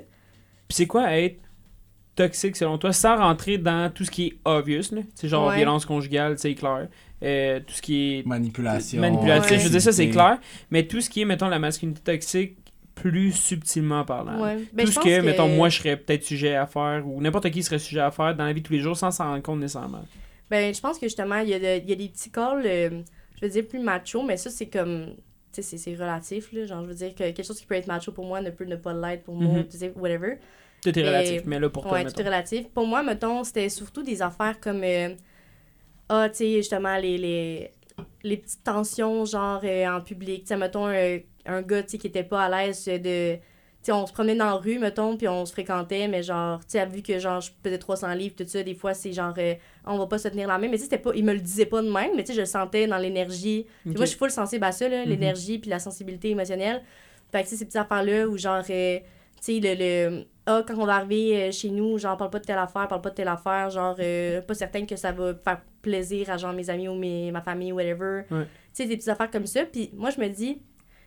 [0.69, 1.39] Puis c'est quoi être
[2.15, 5.03] toxique selon toi, sans rentrer dans tout ce qui est obvious, là?
[5.15, 5.57] C'est genre Ouais.
[5.57, 6.89] violence conjugale, c'est clair.
[7.23, 9.01] Euh, tout ce qui est Manipulation.
[9.01, 9.59] manipulatif, Ouais.
[9.59, 10.39] je veux dire ça c'est clair.
[10.71, 12.57] Mais tout ce qui est, mettons, la masculinité toxique,
[12.95, 14.41] plus subtilement parlant.
[14.43, 14.59] Ouais.
[14.73, 17.21] Ben, tout je ce pense que, mettons, moi je serais peut-être sujet à faire, ou
[17.23, 19.25] n'importe qui serait sujet à faire dans la vie de tous les jours sans s'en
[19.31, 20.05] rendre compte nécessairement.
[20.51, 22.63] Ben, je pense que justement, il y, a de- il y a des petits calls,
[22.67, 22.91] euh,
[23.41, 25.15] je veux dire, plus macho, mais ça, c'est comme.
[25.55, 26.67] Tu sais, c'est- c'est relatif, là.
[26.67, 28.65] Genre, je veux dire que quelque chose qui peut être macho pour moi ne peut
[28.65, 30.39] ne pas l'être pour moi, tu sais, whatever.
[30.83, 32.17] Tout est relatif, mais là pour toi, ouais, mettons.
[32.17, 32.69] tout est relatif.
[32.71, 34.83] Pour moi, mettons, c'était surtout des affaires comme.
[34.83, 35.15] euh,
[36.09, 37.71] ah, tu sais, justement, les, les,
[38.25, 40.43] les petites tensions, genre, euh, en public.
[40.43, 43.37] Tu sais, mettons, un, un gars, tu sais, qui était pas à l'aise de.
[43.37, 46.61] Tu sais, on se promenait dans la rue, mettons, puis on se fréquentait, mais genre,
[46.61, 49.35] tu sais, vu que, genre, je pesais 300 livres, tout ça, des fois, c'est genre,
[49.39, 49.55] euh,
[49.85, 50.69] on va pas se tenir la main.
[50.69, 51.11] Mais tu sais, c'était pas.
[51.15, 53.67] Il me le disait pas de même, mais tu sais, je le sentais dans l'énergie.
[53.85, 55.09] Moi, je suis full sensible à ça, là, Mhm.
[55.11, 56.83] l'énergie puis la sensibilité émotionnelle.
[57.33, 59.05] Fait que, tu sais, ces petites affaires-là où, genre, euh, tu
[59.41, 60.25] sais, le, le.
[60.47, 63.01] Ah, quand on va arriver euh, chez nous, genre, parle pas de telle affaire, parle
[63.01, 66.53] pas de telle affaire, genre, euh, pas certaine que ça va faire plaisir à, genre,
[66.53, 68.23] mes amis ou mes, ma famille, whatever.
[68.31, 68.45] Ouais.
[68.45, 69.65] Tu sais, des petites affaires comme ça.
[69.65, 70.63] Puis moi, je me dis, tu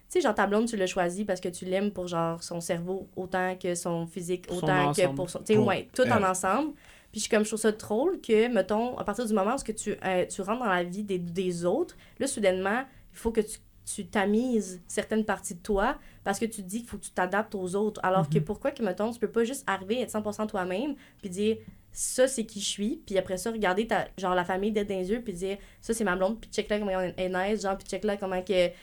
[0.07, 3.09] sais, genre, ta blonde, tu l'as choisi parce que tu l'aimes pour, genre, son cerveau
[3.17, 5.39] autant que son physique, Son autant que pour son.
[5.39, 6.73] Tu sais, ouais, tout en ensemble.
[7.11, 9.63] Puis je suis comme, je trouve ça drôle que, mettons, à partir du moment où
[9.63, 13.31] que tu, euh, tu rentres dans la vie des, des autres, là, soudainement, il faut
[13.31, 16.97] que tu, tu tamises certaines parties de toi parce que tu te dis qu'il faut
[16.97, 18.01] que tu t'adaptes aux autres.
[18.03, 21.57] Alors que pourquoi que, mettons, tu peux pas juste arriver, être 100% toi-même, puis dire
[21.91, 24.97] ça, c'est qui je suis, puis après ça, regarder ta, genre la famille d'être dans
[24.97, 27.61] les yeux, puis dire ça, c'est ma blonde, puis check là comment elle est nice,
[27.61, 28.73] genre, puis check là comment que, elle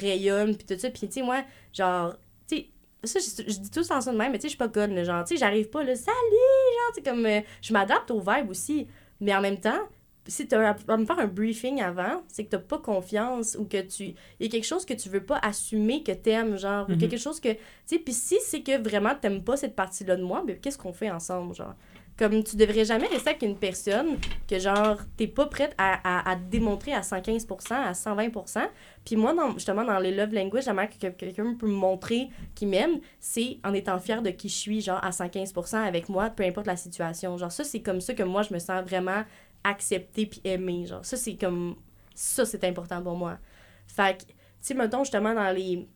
[0.00, 0.90] rayonne, puis tout ça.
[0.90, 2.16] Puis, tu sais, moi, genre,
[2.48, 2.66] tu sais,
[3.04, 4.68] ça, je, je dis tout temps ça de même, mais tu sais, je suis pas
[4.68, 8.10] conne, genre, tu sais, j'arrive pas, là, salut, genre, tu sais, comme, euh, je m'adapte
[8.10, 8.88] au vibe aussi,
[9.20, 9.78] mais en même temps,
[10.26, 13.64] si tu as à me faire un briefing avant, c'est que t'as pas confiance ou
[13.64, 14.04] que tu.
[14.04, 16.98] Il y a quelque chose que tu veux pas assumer que t'aimes, genre, ou Mhm.
[16.98, 17.52] quelque chose que.
[17.52, 20.78] Tu sais, puis si c'est que vraiment t'aimes pas cette partie-là de moi, ben qu'est-ce
[20.78, 21.74] qu'on fait ensemble, genre?
[22.18, 24.16] Comme tu devrais jamais rester avec une personne
[24.48, 28.60] que, genre, t'es pas prête à, à, à démontrer à 115%, à 120%.
[29.04, 32.28] Puis moi, dans, justement, dans les love language, j'aimerais que, que quelqu'un peut me montrer
[32.54, 36.30] qu'il m'aime, c'est en étant fier de qui je suis, genre, à 115% avec moi,
[36.30, 37.36] peu importe la situation.
[37.36, 39.22] Genre, ça, c'est comme ça que moi, je me sens vraiment
[39.68, 41.04] acceptée puis aimée, genre.
[41.04, 41.76] Ça, c'est comme...
[42.14, 43.38] Ça, c'est important pour moi.
[43.86, 45.86] Fait que, tu sais, mettons, justement, dans les...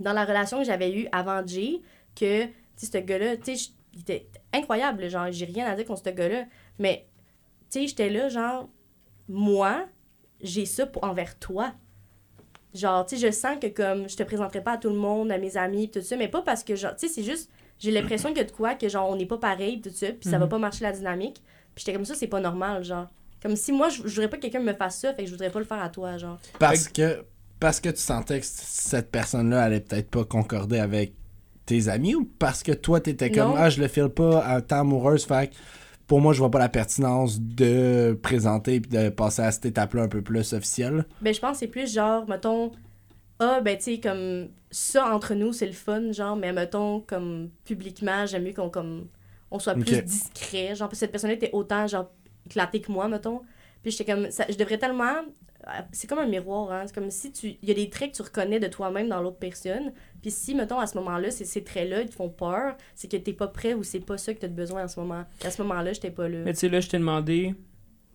[0.00, 1.80] Dans la relation que j'avais eue avant Jay,
[2.14, 5.84] que, tu sais, ce gars-là, tu sais, il était incroyable, genre, j'ai rien à dire
[5.84, 6.44] contre ce gars-là,
[6.78, 7.08] mais,
[7.70, 8.68] tu sais, j'étais là, genre,
[9.28, 9.86] moi,
[10.40, 11.72] j'ai ça pour, envers toi.
[12.74, 15.32] Genre, tu sais, je sens que comme je te présenterai pas à tout le monde,
[15.32, 17.90] à mes amis, tout ça, mais pas parce que, genre, tu sais, c'est juste, j'ai
[17.90, 20.44] l'impression que de quoi, que genre, on n'est pas pareil, tout ça, puis ça va
[20.44, 20.50] Mhm.
[20.50, 21.42] pas marcher la dynamique.
[21.78, 23.06] Puis j'étais comme ça, c'est pas normal, genre.
[23.40, 25.50] Comme si moi, je voudrais pas que quelqu'un me fasse ça, fait que je voudrais
[25.50, 26.40] pas le faire à toi, genre.
[26.58, 27.24] Parce que,
[27.60, 31.14] parce que tu sentais que cette personne-là allait peut-être pas concorder avec
[31.66, 33.54] tes amis ou parce que toi, t'étais comme Non.
[33.56, 35.54] Ah, je le file pas à temps amoureuse, fait que
[36.08, 40.02] pour moi, je vois pas la pertinence de présenter puis de passer à cette étape-là
[40.02, 41.06] un peu plus officielle.
[41.20, 42.72] Ben, je pense que c'est plus genre, mettons,
[43.38, 47.50] ah, ben, tu sais, comme ça entre nous, c'est le fun, genre, mais mettons, comme
[47.64, 49.06] publiquement, j'aime mieux qu'on comme,
[49.50, 50.74] on soit plus discret.
[50.74, 52.10] Genre, parce que cette personne était autant, genre,
[52.46, 53.40] éclatée que moi, mettons.
[53.82, 55.12] Puis j'étais comme, ça, je devrais tellement.
[55.66, 56.82] euh, C'est comme un miroir, hein.
[56.86, 57.56] C'est comme si tu.
[57.62, 59.92] Il y a des traits que tu reconnais de toi-même dans l'autre personne.
[60.20, 63.16] Puis si, mettons, à ce moment-là, c'est ces traits-là, ils te font peur, c'est que
[63.16, 65.24] t'es pas prêt ou c'est pas ça que t'as besoin en ce moment.
[65.44, 66.38] À ce moment-là, j'étais pas là.
[66.44, 67.54] Mais tu sais, là, je t'ai demandé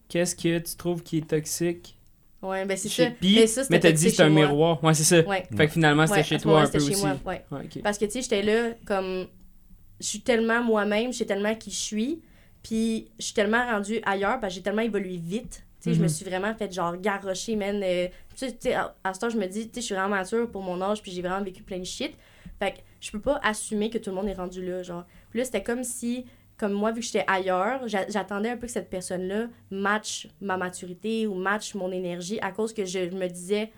[0.09, 1.97] qu'est-ce que tu trouves qui est toxique?
[2.41, 3.11] Ouais, ben c'est chez ça.
[3.11, 4.45] Pi, mais ça, c'était mais t'as dit c'est un chez moi.
[4.47, 4.83] miroir.
[4.83, 5.21] Ouais, c'est ça.
[5.21, 5.47] Ouais.
[5.55, 6.93] Fait que finalement, c'était Ouais, chez à toi un peu c'était aussi.
[6.95, 7.45] chez moi, ouais.
[7.81, 9.27] Parce que, tu sais, j'étais là, comme.
[10.03, 12.21] Je suis tellement moi-même, je sais tellement qui je suis.
[12.61, 15.63] Puis, je suis tellement rendue ailleurs, parce que j'ai tellement évolué vite.
[15.81, 16.09] Tu sais, je me Mhm.
[16.09, 17.81] suis vraiment fait, genre, garrocher, man.
[17.83, 18.07] euh,
[18.37, 20.49] tu sais, à, à ce temps, je me dis, tu sais, je suis vraiment mature
[20.51, 22.13] pour mon âge, puis j'ai vraiment vécu plein de shit.
[22.59, 25.05] Fait que, je peux pas assumer que tout le monde est rendu là, genre.
[25.29, 26.25] Puis là, c'était comme si,
[26.57, 30.55] comme moi, vu que j'étais ailleurs, j'a- j'attendais un peu que cette personne-là match ma
[30.57, 33.71] maturité ou match mon énergie à cause que je me disais,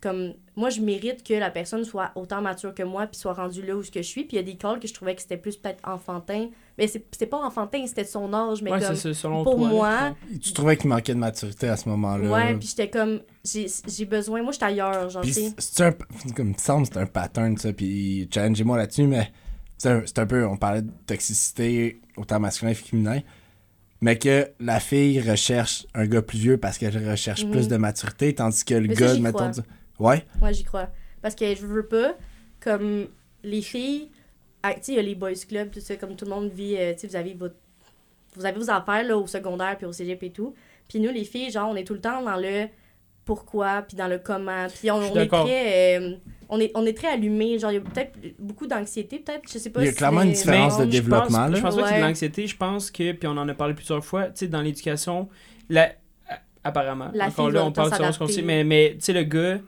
[0.00, 3.62] comme moi je mérite que la personne soit autant mature que moi puis soit rendue
[3.62, 5.14] là où ce que je suis puis il y a des calls que je trouvais
[5.14, 8.80] que c'était plus peut-être enfantin mais c'est pas enfantin c'était de son âge mais Ouais,
[8.80, 11.88] comme c'est ça, selon pour toi, moi, Tu trouvais qu'il manquait de maturité à ce
[11.88, 12.30] moment-là.
[12.30, 15.24] ouais puis j'étais comme j'ai j'ai besoin moi j'étais ailleurs genre
[15.58, 15.94] c'est un.
[16.36, 17.72] Comme semble, c'est un pattern, ça.
[17.72, 19.32] Puis challengez-moi là-dessus, mais
[19.78, 20.44] c'est un, c'est un peu.
[20.46, 23.20] On parlait de toxicité, autant masculin que féminin.
[24.00, 27.50] Mais que la fille recherche un gars plus vieux parce qu'elle recherche Mhm.
[27.50, 29.50] plus de maturité, tandis que le Mais gars, mettons.
[29.98, 30.24] Ouais.
[30.40, 30.88] Moi, j'y crois.
[31.22, 32.14] Parce que je veux pas,
[32.60, 33.06] comme
[33.42, 34.08] les filles,
[34.62, 36.50] ah, tu sais, il y a les boys clubs, tout ça, comme tout le monde
[36.50, 37.54] vit, euh, tu sais, vous avez votre.
[38.34, 40.54] Vous avez vos affaires là, au secondaire puis au cégep et tout.
[40.88, 42.66] Puis nous, les filles, genre, on est tout le temps dans le
[43.24, 44.66] pourquoi, puis dans le comment.
[44.68, 45.98] Puis on, on est très.
[45.98, 46.16] euh,
[46.48, 47.58] on, est, on est très allumé.
[47.58, 49.42] Genre, il y a peut-être beaucoup d'anxiété, peut-être.
[49.50, 51.56] Je sais pas Il y a si clairement une différence de développement, pense, là.
[51.56, 52.06] Je pense pas que c'est de Ouais.
[52.08, 52.46] l'anxiété.
[52.46, 55.28] Je pense que, puis on en a parlé plusieurs fois, tu sais, dans l'éducation,
[55.70, 55.92] la,
[56.62, 59.00] apparemment, La encore fille là, va on parle sur ce qu'on sait, mais, mais tu
[59.06, 59.58] sais, le gars,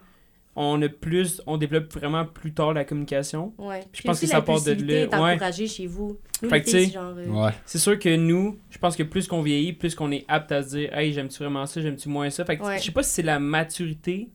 [0.60, 3.52] on a plus, on développe vraiment plus tard la communication.
[3.58, 3.80] Ouais.
[3.92, 5.14] Je pense que ça part de là, est
[5.60, 5.66] ouais.
[5.68, 6.18] chez vous.
[6.42, 7.14] Nous, Fait filles, tu genre.
[7.16, 7.52] euh, Ouais.
[7.64, 10.62] C'est sûr que nous, je pense que plus qu'on vieillit, plus qu'on est apte à
[10.64, 12.44] se dire, hey, j'aime-tu vraiment ça, j'aime-tu moins ça?
[12.44, 12.78] Fait que Ouais.
[12.78, 14.30] je sais pas si c'est la maturité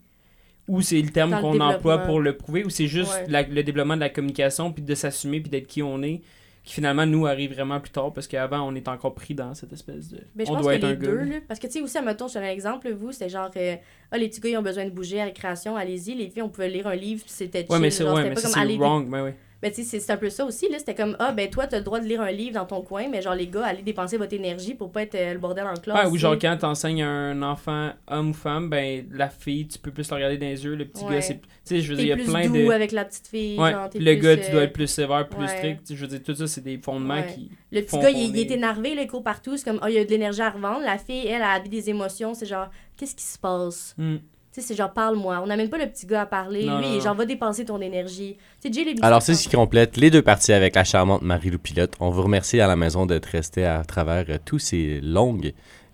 [0.70, 3.26] ou c'est le terme qu'on emploie pour le prouver ou c'est juste Ouais.
[3.28, 6.22] la- le développement de la communication puis de s'assumer puis d'être qui on est
[6.64, 9.74] qui finalement nous arrive vraiment plus tard parce qu'avant on est encore pris dans cette
[9.74, 11.26] espèce de Mais je on pense doit que être un les deux, gars.
[11.26, 13.52] là, parce que tu sais aussi, admettons, je te donne un exemple, vous, c'était genre,
[13.58, 13.76] euh,
[14.12, 16.50] ah, les petits gars, ils ont besoin de bouger à récréation, allez-y, les filles, on
[16.50, 18.54] pouvait lire un livre, c'était chill, Ouais, mais c'est ouais, c'était mais pas ça, comme
[18.54, 18.78] c'est aller...
[18.78, 19.36] wrong, ben ouais.
[19.64, 21.78] Mais tu sais, c'est- un peu ça aussi, là, c'était comme, ah, ben toi, t'as
[21.78, 24.18] le droit de lire un livre dans ton coin, mais genre, les gars, allez dépenser
[24.18, 26.06] votre énergie pour pas être euh, le bordel en classe.
[26.06, 29.80] Ouais, ou genre quand t'enseignes à un enfant homme ou femme, ben la fille, tu
[29.80, 31.14] peux plus le regarder dans les yeux, le petit Ouais.
[31.16, 33.28] gars, c'est tu sais, je veux dire, il y a plein de avec la petite
[33.28, 35.82] fille, Ouais, genre, t'es le plus, gars, tu dois euh, être plus sévère, plus strict.
[35.90, 37.50] Je veux dire, tout ça, c'est des fondements qui.
[37.72, 39.90] Le petit font gars, il, il est- énervé, là, il court partout, c'est comme, ah,
[39.90, 40.82] il y a de l'énergie à revendre.
[40.82, 42.68] La fille, elle, a des émotions, c'est genre,
[42.98, 43.96] qu'est-ce qui se passe?
[43.98, 44.18] Hmm.
[44.54, 45.42] Tu sais, c'est genre, parle-moi.
[45.44, 46.66] On n'amène pas le petit gars à parler.
[46.66, 47.04] Non, Lui, non, il est non.
[47.06, 48.38] genre, va dépenser ton énergie.
[48.62, 51.24] Tu sais, Jay, les Alors, c'est ce qui complète les deux parties avec la charmante
[51.24, 51.96] Marie-Lou Pilote.
[52.00, 55.54] On vous remercie à la maison d'être resté à travers euh, tous ces longues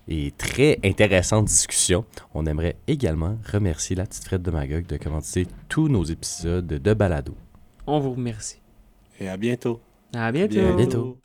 [0.10, 2.04] et très intéressantes discussions.
[2.34, 6.94] On aimerait également remercier la petite Fred de Magog de commenter tous nos épisodes de
[6.94, 7.36] Balado.
[7.88, 8.60] On vous remercie.
[9.22, 9.80] Et à bientôt.
[10.14, 10.76] À bientôt.
[10.76, 11.20] bientôt.